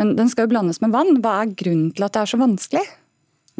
Men 0.00 0.16
den 0.18 0.32
skal 0.32 0.46
jo 0.46 0.54
blandes 0.54 0.80
med 0.84 0.94
vann. 0.96 1.20
Hva 1.20 1.42
er 1.42 1.54
grunnen 1.54 1.92
til 1.94 2.06
at 2.06 2.16
det 2.16 2.24
er 2.24 2.32
så 2.32 2.40
vanskelig? 2.40 2.86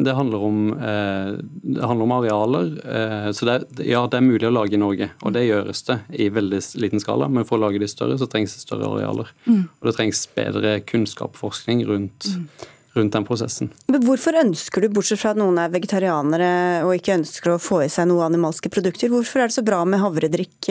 Det 0.05 0.15
handler 0.17 0.45
om, 0.45 0.73
eh, 0.73 1.39
det 1.63 1.85
handler 1.85 2.07
om 2.07 2.13
arealer. 2.13 2.73
Eh, 2.97 3.29
så 3.33 3.47
det 3.47 3.87
ja, 3.87 4.07
det 4.07 4.19
er 4.19 4.27
mulig 4.27 4.49
å 4.49 4.53
lage 4.55 4.75
i 4.75 4.81
Norge, 4.81 5.11
og 5.23 5.35
det 5.37 5.47
gjøres 5.47 5.85
det 5.89 5.99
i 6.17 6.29
veldig 6.33 6.61
liten 6.81 7.03
skala. 7.03 7.29
Men 7.29 7.47
for 7.49 7.59
å 7.59 7.67
lage 7.67 7.81
de 7.83 7.89
større, 7.91 8.19
så 8.19 8.29
trengs 8.31 8.57
det 8.57 8.65
større 8.65 8.89
arealer. 8.89 9.31
Mm. 9.47 9.69
Og 9.69 9.89
det 9.91 9.97
trengs 9.99 10.25
bedre 10.37 10.81
kunnskap 10.87 11.35
og 11.37 11.43
forskning 11.51 11.85
rundt, 11.89 12.31
mm. 12.33 12.67
rundt 12.97 13.17
den 13.17 13.29
prosessen. 13.29 13.73
Men 13.89 14.05
Hvorfor 14.07 14.39
ønsker 14.41 14.83
du, 14.83 14.91
bortsett 14.95 15.23
fra 15.23 15.35
at 15.35 15.41
noen 15.41 15.61
er 15.61 15.73
vegetarianere 15.73 16.53
og 16.87 16.97
ikke 16.97 17.19
ønsker 17.21 17.55
å 17.55 17.63
få 17.63 17.85
i 17.85 17.93
seg 17.93 18.09
noen 18.11 18.31
animalske 18.33 18.73
produkter, 18.73 19.13
hvorfor 19.13 19.45
er 19.45 19.51
det 19.51 19.59
så 19.59 19.67
bra 19.67 19.85
med 19.85 20.03
havredrikk? 20.03 20.71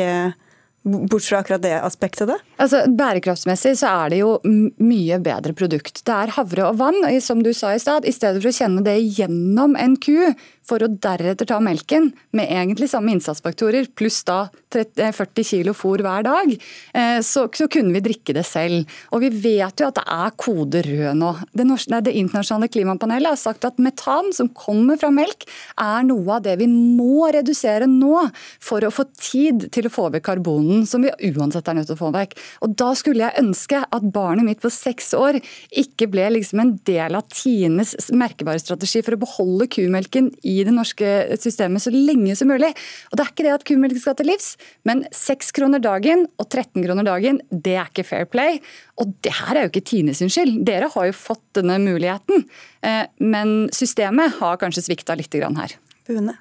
Eh 0.85 1.07
Bort 1.09 1.23
fra 1.23 1.37
akkurat 1.39 1.61
det 1.61 1.81
aspektet? 1.81 2.27
da? 2.27 2.37
Altså, 2.57 2.85
Bærekraftsmessig 2.87 3.75
så 3.77 3.87
er 4.05 4.09
det 4.09 4.21
jo 4.21 4.39
mye 4.79 5.19
bedre 5.19 5.53
produkt. 5.53 6.03
Det 6.05 6.15
er 6.15 6.33
havre 6.37 6.69
og 6.69 6.77
vann, 6.79 7.01
som 7.21 7.43
du 7.43 7.51
sa 7.53 7.73
i 7.75 7.79
stad. 7.79 8.05
I 8.07 8.15
stedet 8.15 8.41
for 8.41 8.49
å 8.49 8.55
kjenne 8.55 8.83
det 8.85 8.95
gjennom 9.17 9.75
en 9.79 9.97
ku, 9.99 10.31
for 10.69 10.85
å 10.85 10.89
deretter 10.91 11.47
ta 11.49 11.59
melken 11.63 12.11
med 12.37 12.49
egentlig 12.49 12.89
samme 12.91 13.13
innsatsfaktorer, 13.15 13.89
pluss 13.97 14.21
da 14.27 14.45
30, 14.73 15.13
40 15.17 15.47
kg 15.49 15.73
fôr 15.77 16.03
hver 16.05 16.25
dag, 16.27 16.51
eh, 16.93 17.19
så, 17.25 17.47
så, 17.55 17.67
kunne 17.71 17.95
vi 17.95 18.03
drikke 18.05 18.35
det 18.37 18.45
selv. 18.47 18.89
Og 19.13 19.23
vi 19.23 19.31
vet 19.33 19.81
jo 19.81 19.89
at 19.89 19.97
det 19.97 20.05
er 20.13 20.35
kode 20.39 20.83
rød 20.85 21.17
nå. 21.17 21.31
Det, 21.53 21.65
norske, 21.67 22.01
det 22.05 22.15
internasjonale 22.19 22.69
klimapanelet 22.71 23.33
har 23.33 23.39
sagt 23.39 23.65
at 23.67 23.81
metan 23.81 24.31
som 24.35 24.51
kommer 24.53 24.99
fra 25.01 25.11
melk, 25.13 25.47
er 25.79 26.05
noe 26.07 26.37
av 26.37 26.45
det 26.45 26.57
vi 26.61 26.69
må 26.69 27.29
redusere 27.33 27.87
nå 27.89 28.21
for 28.63 28.85
å 28.85 28.93
få 28.93 29.07
tid 29.17 29.69
til 29.73 29.89
å 29.89 29.93
få 29.93 30.09
vekk 30.13 30.27
karbonen, 30.29 30.85
som 30.89 31.05
vi 31.05 31.13
uansett 31.31 31.67
er 31.69 31.79
nødt 31.79 31.89
til 31.89 31.97
å 31.97 32.03
få 32.03 32.13
vekk. 32.15 32.37
Og 32.65 32.77
Da 32.79 32.91
skulle 32.97 33.25
jeg 33.25 33.43
ønske 33.43 33.81
at 33.83 34.09
barnet 34.13 34.45
mitt 34.45 34.61
på 34.63 34.71
seks 34.73 35.11
år 35.17 35.39
ikke 35.81 36.09
ble 36.11 36.29
liksom 36.37 36.61
en 36.63 36.75
del 36.87 37.17
av 37.17 37.27
Tines 37.33 37.95
merkevarestrategi 38.13 39.01
for 39.05 39.15
å 39.15 39.21
beholde 39.21 39.69
kumelken 39.71 40.29
i 40.47 40.58
det 40.67 40.73
norske 40.75 41.11
systemet 41.41 41.83
så 41.83 41.93
lenge 41.93 42.35
som 42.37 42.49
mulig. 42.51 42.71
Og 43.11 43.17
Det 43.17 43.25
er 43.25 43.31
ikke 43.33 43.47
det 43.47 43.55
at 43.55 43.65
kumelk 43.67 44.01
skal 44.01 44.17
til 44.19 44.29
livs, 44.31 44.55
men 44.87 45.05
6 45.15 45.53
kroner 45.55 45.83
dagen 45.83 46.27
og 46.37 46.49
13 46.49 46.83
kroner 46.85 47.07
dagen, 47.07 47.41
det 47.51 47.77
er 47.77 47.89
ikke 47.89 48.07
fair 48.07 48.25
play. 48.29 48.59
Og 48.99 49.13
det 49.23 49.33
her 49.41 49.55
er 49.55 49.67
jo 49.67 49.73
ikke 49.73 49.87
Tine 49.89 50.13
sin 50.13 50.29
skyld. 50.29 50.63
Dere 50.67 50.91
har 50.93 51.09
jo 51.09 51.15
fått 51.15 51.45
denne 51.57 51.79
muligheten. 51.81 52.45
Eh, 52.85 53.05
men 53.19 53.69
systemet 53.75 54.37
har 54.39 54.59
kanskje 54.61 54.85
svikta 54.85 55.17
litt 55.17 55.33
her. 55.33 55.75
Bune. 56.07 56.35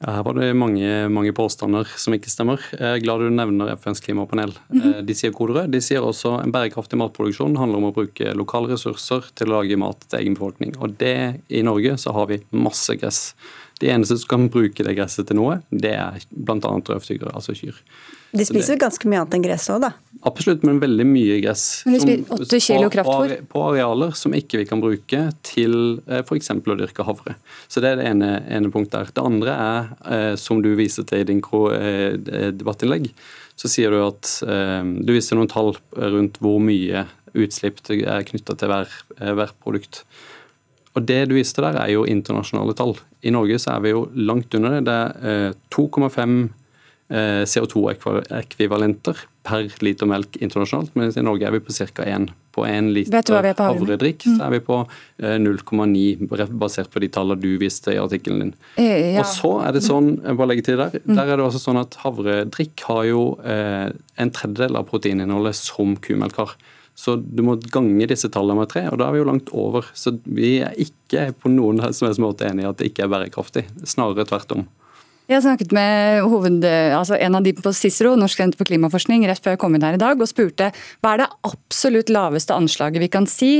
Ja, 0.00 0.14
her 0.16 0.22
var 0.24 0.38
det 0.38 0.54
mange, 0.56 0.88
mange, 1.12 1.32
påstander 1.36 1.88
som 2.00 2.14
ikke 2.16 2.30
stemmer. 2.32 2.62
Jeg 2.72 2.80
er 2.80 3.02
glad 3.02 3.20
du 3.20 3.34
nevner 3.34 3.74
FNs 3.76 4.00
klimapanel. 4.00 4.54
Mm 4.72 4.80
-hmm. 4.80 5.02
De 5.04 5.14
sier 5.14 5.32
kode 5.32 5.52
rød. 5.52 5.70
De 5.70 5.80
sier 5.80 6.00
også 6.00 6.40
en 6.42 6.52
bærekraftig 6.52 6.96
matproduksjon 6.96 7.56
handler 7.56 7.78
om 7.78 7.84
å 7.84 7.92
bruke 7.92 8.32
lokale 8.34 8.72
ressurser 8.72 9.28
til 9.34 9.48
å 9.48 9.60
lage 9.60 9.76
mat 9.76 10.00
til 10.08 10.20
egen 10.20 10.34
befolkning. 10.34 10.72
Og 10.80 10.96
det 10.98 11.40
i 11.50 11.62
Norge 11.62 11.98
så 11.98 12.12
har 12.12 12.26
vi 12.26 12.40
masse 12.50 12.96
gress. 12.96 13.34
De 13.80 13.88
eneste 13.88 14.18
som 14.20 14.28
kan 14.28 14.48
bruke 14.52 14.84
det 14.84 14.96
gresset 14.98 15.30
til 15.30 15.38
noe, 15.40 15.60
det 15.72 15.94
er 15.96 16.24
bl.a. 16.30 16.58
røvtyggere, 16.60 17.32
altså 17.34 17.56
kyr. 17.56 17.78
De 18.30 18.44
spiser 18.46 18.76
jo 18.76 18.82
ganske 18.84 19.08
mye 19.10 19.24
annet 19.24 19.34
enn 19.36 19.42
gress 19.42 19.66
òg, 19.72 19.80
da? 19.82 19.90
Absolutt, 20.28 20.62
men 20.66 20.78
veldig 20.82 21.06
mye 21.08 21.38
gress. 21.42 21.64
Men 21.86 21.96
de 21.96 22.00
spiser 22.02 22.36
8 22.36 22.60
kilo 22.62 22.90
kraftfôr? 22.92 23.32
På 23.50 23.64
arealer 23.70 24.14
som 24.18 24.34
ikke 24.36 24.60
vi 24.60 24.66
kan 24.68 24.82
bruke 24.82 25.22
til 25.46 25.74
eh, 26.06 26.20
f.eks. 26.22 26.52
å 26.54 26.76
dyrke 26.78 27.06
havre. 27.08 27.34
Så 27.66 27.82
Det 27.82 27.90
er 27.90 27.98
det 27.98 28.06
ene, 28.12 28.30
ene 28.46 28.70
punktet 28.70 28.98
der. 28.98 29.14
Det 29.16 29.24
andre 29.26 29.56
er, 29.56 29.90
eh, 30.14 30.34
som 30.38 30.62
du 30.62 30.70
viser 30.78 31.08
til 31.08 31.24
i 31.24 31.28
din 31.32 31.42
eh, 31.42 32.52
debattinnlegg, 32.54 33.10
så 33.58 33.68
sier 33.68 33.92
du 33.92 33.98
at 34.00 34.28
du 34.40 35.10
viser 35.12 35.36
noen 35.36 35.50
tall 35.52 35.74
rundt 35.92 36.38
hvor 36.40 36.56
mye 36.64 37.02
utslipp 37.36 37.82
det 37.84 37.98
er 38.08 38.24
knytta 38.24 38.54
til 38.56 38.70
hver, 38.72 38.94
hver 39.20 39.52
produkt. 39.60 40.00
Og 40.98 41.06
Det 41.06 41.20
du 41.30 41.36
viste 41.38 41.62
der, 41.62 41.78
er 41.78 41.92
jo 41.94 42.06
internasjonale 42.08 42.74
tall. 42.74 42.96
I 43.22 43.30
Norge 43.34 43.60
så 43.62 43.76
er 43.76 43.84
vi 43.84 43.92
jo 43.92 44.06
langt 44.14 44.54
under 44.58 44.78
det. 44.78 44.86
Det 44.88 44.96
er 45.30 45.52
2,5 45.70 46.08
eh, 46.10 47.20
eh, 47.20 47.42
CO2-ekvivalenter 47.46 49.26
per 49.46 49.70
liter 49.80 50.08
melk 50.10 50.36
internasjonalt, 50.42 50.92
mens 50.98 51.16
i 51.16 51.24
Norge 51.24 51.46
er 51.46 51.54
vi 51.54 51.62
på 51.64 51.72
ca. 51.72 52.04
1. 52.04 52.26
På 52.50 52.64
1 52.66 52.90
liter 52.92 53.22
havredrikk 53.62 54.26
så 54.26 54.48
er 54.48 54.56
vi 54.56 54.60
på 54.66 54.80
0,9, 55.22 56.02
eh, 56.26 56.50
basert 56.58 56.90
på 56.90 57.04
de 57.04 57.08
tallene 57.14 57.40
du 57.40 57.54
viste 57.62 57.94
i 57.94 58.00
artikkelen 58.02 58.42
din. 58.42 58.52
Ja. 58.82 59.22
Og 59.22 59.30
så 59.30 59.52
er 59.62 59.78
det 59.78 59.84
sånn, 59.86 60.16
bare 60.26 60.50
legge 60.50 60.66
til 60.66 60.82
der, 60.82 60.98
mm. 60.98 61.14
der 61.14 61.22
er 61.22 61.38
det 61.38 61.46
også 61.46 61.62
sånn 61.62 61.80
at 61.80 61.94
havredrikk 62.02 62.82
har 62.90 63.06
jo 63.06 63.22
en 63.46 64.34
tredjedel 64.34 64.82
av 64.82 64.90
proteininnholdet 64.90 65.54
som 65.62 65.94
kumelk 66.02 66.42
har. 66.42 66.58
Så 66.98 67.16
du 67.20 67.42
må 67.46 67.56
gange 67.72 68.08
disse 68.10 68.28
tallene 68.32 68.60
med 68.60 68.70
tre, 68.72 68.84
og 68.90 68.98
da 69.00 69.08
er 69.08 69.16
vi 69.16 69.22
jo 69.22 69.28
langt 69.28 69.52
over. 69.56 69.86
Så 69.96 70.14
vi 70.24 70.58
er 70.64 70.76
ikke 70.80 71.30
på 71.40 71.52
noen 71.52 71.80
som 71.96 72.08
helst 72.08 72.22
måte 72.22 72.48
enig 72.48 72.66
i 72.66 72.70
at 72.70 72.80
det 72.80 72.90
ikke 72.90 73.06
er 73.06 73.14
bærekraftig. 73.14 73.66
Snarere 73.88 74.28
tvert 74.28 74.56
om. 74.56 74.68
Jeg 75.30 75.36
har 75.36 75.44
snakket 75.44 75.70
med 75.70 76.24
hoved, 76.26 76.64
altså 76.66 77.14
en 77.14 77.36
av 77.38 77.44
de 77.46 77.52
på 77.54 77.70
Cicero, 77.70 78.16
Norsk 78.18 78.40
senter 78.40 78.58
for 78.58 78.66
klimaforskning, 78.66 79.22
rett 79.30 79.38
før 79.38 79.54
jeg 79.54 79.60
kom 79.62 79.76
inn 79.78 79.84
her 79.86 79.94
i 79.94 80.00
dag, 80.02 80.18
og 80.18 80.26
spurte 80.26 80.72
hva 80.74 81.12
er 81.12 81.22
det 81.22 81.28
absolutt 81.46 82.10
laveste 82.10 82.56
anslaget 82.56 83.04
vi 83.04 83.08
kan 83.14 83.28
si 83.30 83.52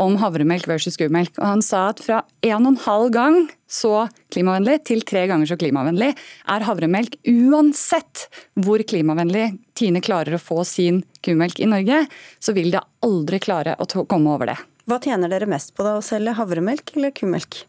om 0.00 0.16
havremelk 0.20 0.66
versus 0.68 0.98
kumelk. 1.00 1.34
Og 1.38 1.46
han 1.46 1.62
sa 1.64 1.88
at 1.92 2.02
fra 2.02 2.22
1,5 2.44 3.10
gang 3.14 3.38
så 3.70 4.06
klimavennlig 4.34 4.80
til 4.88 5.04
tre 5.06 5.24
ganger 5.30 5.50
så 5.50 5.58
klimavennlig 5.60 6.12
er 6.14 6.66
havremelk 6.66 7.16
uansett 7.30 8.26
hvor 8.60 8.82
klimavennlig 8.86 9.52
Tine 9.74 10.02
klarer 10.04 10.36
å 10.36 10.42
få 10.42 10.62
sin 10.68 11.02
kumelk 11.26 11.58
i 11.58 11.66
Norge, 11.66 12.04
så 12.38 12.54
vil 12.54 12.70
det 12.74 12.84
aldri 13.02 13.40
klare 13.42 13.74
å 13.78 14.04
komme 14.06 14.36
over 14.36 14.52
det. 14.52 14.58
Hva 14.86 15.00
tjener 15.02 15.32
dere 15.32 15.48
mest 15.50 15.72
på 15.74 15.86
da, 15.86 15.96
å 15.98 16.04
selge 16.04 16.36
havremelk 16.38 16.94
eller 16.94 17.14
kumelk? 17.16 17.64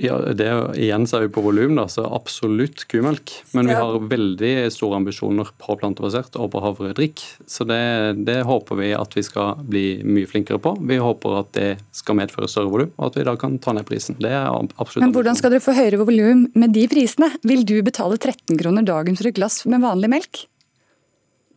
Ja, 0.00 0.16
det 0.32 0.48
Igjen 0.80 1.04
så 1.08 1.18
er 1.18 1.26
vi 1.26 1.32
på 1.34 1.42
volum, 1.44 1.76
så 1.92 2.06
absolutt 2.08 2.86
kumelk. 2.88 3.32
Men 3.52 3.68
vi 3.68 3.76
har 3.76 3.98
veldig 4.08 4.52
store 4.72 5.00
ambisjoner 5.00 5.50
på 5.60 5.76
plantebasert 5.80 6.38
og 6.40 6.52
på 6.54 6.62
havredrikk. 6.64 7.20
Så 7.44 7.66
det, 7.68 7.80
det, 8.24 8.38
håper 8.48 8.80
vi 8.80 8.92
at 8.96 9.16
vi 9.16 9.24
skal 9.26 9.60
bli 9.60 9.84
mye 10.06 10.28
flinkere 10.30 10.60
på. 10.62 10.72
Vi 10.88 11.00
håper 11.00 11.36
at 11.42 11.52
det 11.56 11.68
skal 11.96 12.16
medføre 12.22 12.48
større 12.48 12.72
volum, 12.72 12.94
og 12.96 13.10
at 13.10 13.20
vi 13.20 13.26
da 13.28 13.36
kan 13.40 13.58
ta 13.60 13.76
ned 13.76 13.88
prisen. 13.88 14.16
Det 14.20 14.32
er 14.32 14.48
absolutt 14.48 15.04
Men 15.04 15.16
hvordan 15.16 15.36
skal 15.36 15.52
dere 15.52 15.64
få 15.64 15.76
høyere 15.76 16.00
volum 16.00 16.46
med 16.56 16.72
de 16.76 16.86
prisene? 16.90 17.28
Vil 17.44 17.66
du 17.68 17.76
betale 17.84 18.16
13 18.16 18.56
kroner 18.60 18.86
dagen 18.86 19.20
for 19.20 19.28
et 19.28 19.36
glass 19.36 19.62
med 19.68 19.84
vanlig 19.84 20.12
melk? 20.16 20.46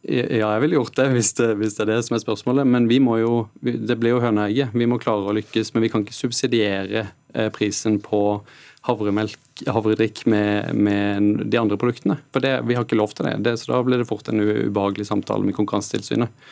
Ja, 0.04 0.50
jeg 0.52 0.62
ville 0.66 0.76
gjort 0.76 0.98
det 0.98 1.06
hvis, 1.14 1.30
det 1.38 1.54
hvis, 1.62 1.78
det 1.78 1.86
er 1.86 1.94
det 1.94 2.02
som 2.04 2.18
er 2.18 2.24
spørsmålet. 2.24 2.68
Men 2.68 2.90
vi 2.92 3.00
må 3.04 3.18
jo, 3.22 3.34
det 3.64 3.96
blir 4.02 4.18
jo 4.18 4.24
høna. 4.24 4.50
Vi 4.52 4.88
må 4.90 5.00
klare 5.02 5.32
å 5.32 5.36
lykkes, 5.36 5.72
men 5.74 5.86
vi 5.86 5.92
kan 5.94 6.04
ikke 6.04 6.18
subsidiere 6.18 7.06
eh, 7.34 7.50
prisen 7.56 8.02
på 8.04 8.42
havremelk, 8.84 9.64
havredrikk 9.72 10.26
med, 10.28 10.76
med, 10.76 11.46
de 11.48 11.60
andre 11.60 11.80
produktene. 11.80 12.20
For 12.36 12.44
det, 12.44 12.58
Vi 12.68 12.76
har 12.76 12.84
ikke 12.84 13.00
lov 13.00 13.16
til 13.16 13.30
det, 13.30 13.38
det, 13.48 13.56
så 13.62 13.72
da 13.72 13.80
blir 13.88 14.04
det 14.04 14.10
fort 14.10 14.28
en 14.28 14.44
ubehagelig 14.44 15.08
samtale 15.08 15.48
med 15.48 15.56
Konkurransetilsynet. 15.56 16.52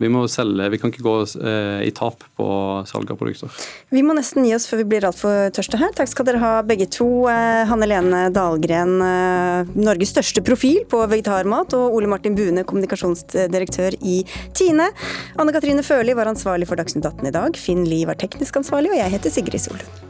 Vi 0.00 0.08
må 0.08 0.24
selge, 0.32 0.68
vi 0.72 0.78
kan 0.80 0.92
ikke 0.92 1.04
gå 1.04 1.14
eh, 1.44 1.82
i 1.84 1.92
tap 1.92 2.24
på 2.38 2.48
salg 2.88 3.10
av 3.12 3.18
produkter. 3.20 3.52
Vi 3.92 4.00
må 4.06 4.16
nesten 4.16 4.46
gi 4.48 4.54
oss 4.56 4.64
før 4.70 4.80
vi 4.80 4.88
blir 4.94 5.04
altfor 5.04 5.52
tørste 5.56 5.80
her. 5.80 5.92
Takk 5.96 6.08
skal 6.08 6.28
dere 6.28 6.40
ha 6.40 6.52
begge 6.64 6.88
to. 6.88 7.08
Eh, 7.28 7.66
Hanne 7.68 7.88
Lene 7.90 8.22
Dahlgren, 8.32 8.96
eh, 9.04 9.72
Norges 9.76 10.14
største 10.14 10.44
profil 10.46 10.86
på 10.88 11.02
vegetarmat, 11.10 11.76
og 11.76 11.98
Ole 11.98 12.08
Martin 12.08 12.38
Bune, 12.38 12.64
kommunikasjonsdirektør 12.64 13.98
i 14.00 14.22
Tine. 14.56 14.88
Anne 15.36 15.56
Katrine 15.56 15.84
Førli 15.84 16.16
var 16.16 16.32
ansvarlig 16.32 16.70
for 16.70 16.80
Dagsnytt 16.80 17.04
18 17.04 17.28
i 17.28 17.36
dag. 17.36 17.60
Finn 17.60 17.84
Lie 17.84 18.08
var 18.08 18.20
teknisk 18.20 18.56
ansvarlig, 18.62 18.94
og 18.94 19.02
jeg 19.04 19.18
heter 19.18 19.36
Sigrid 19.36 19.68
Solund. 19.68 20.09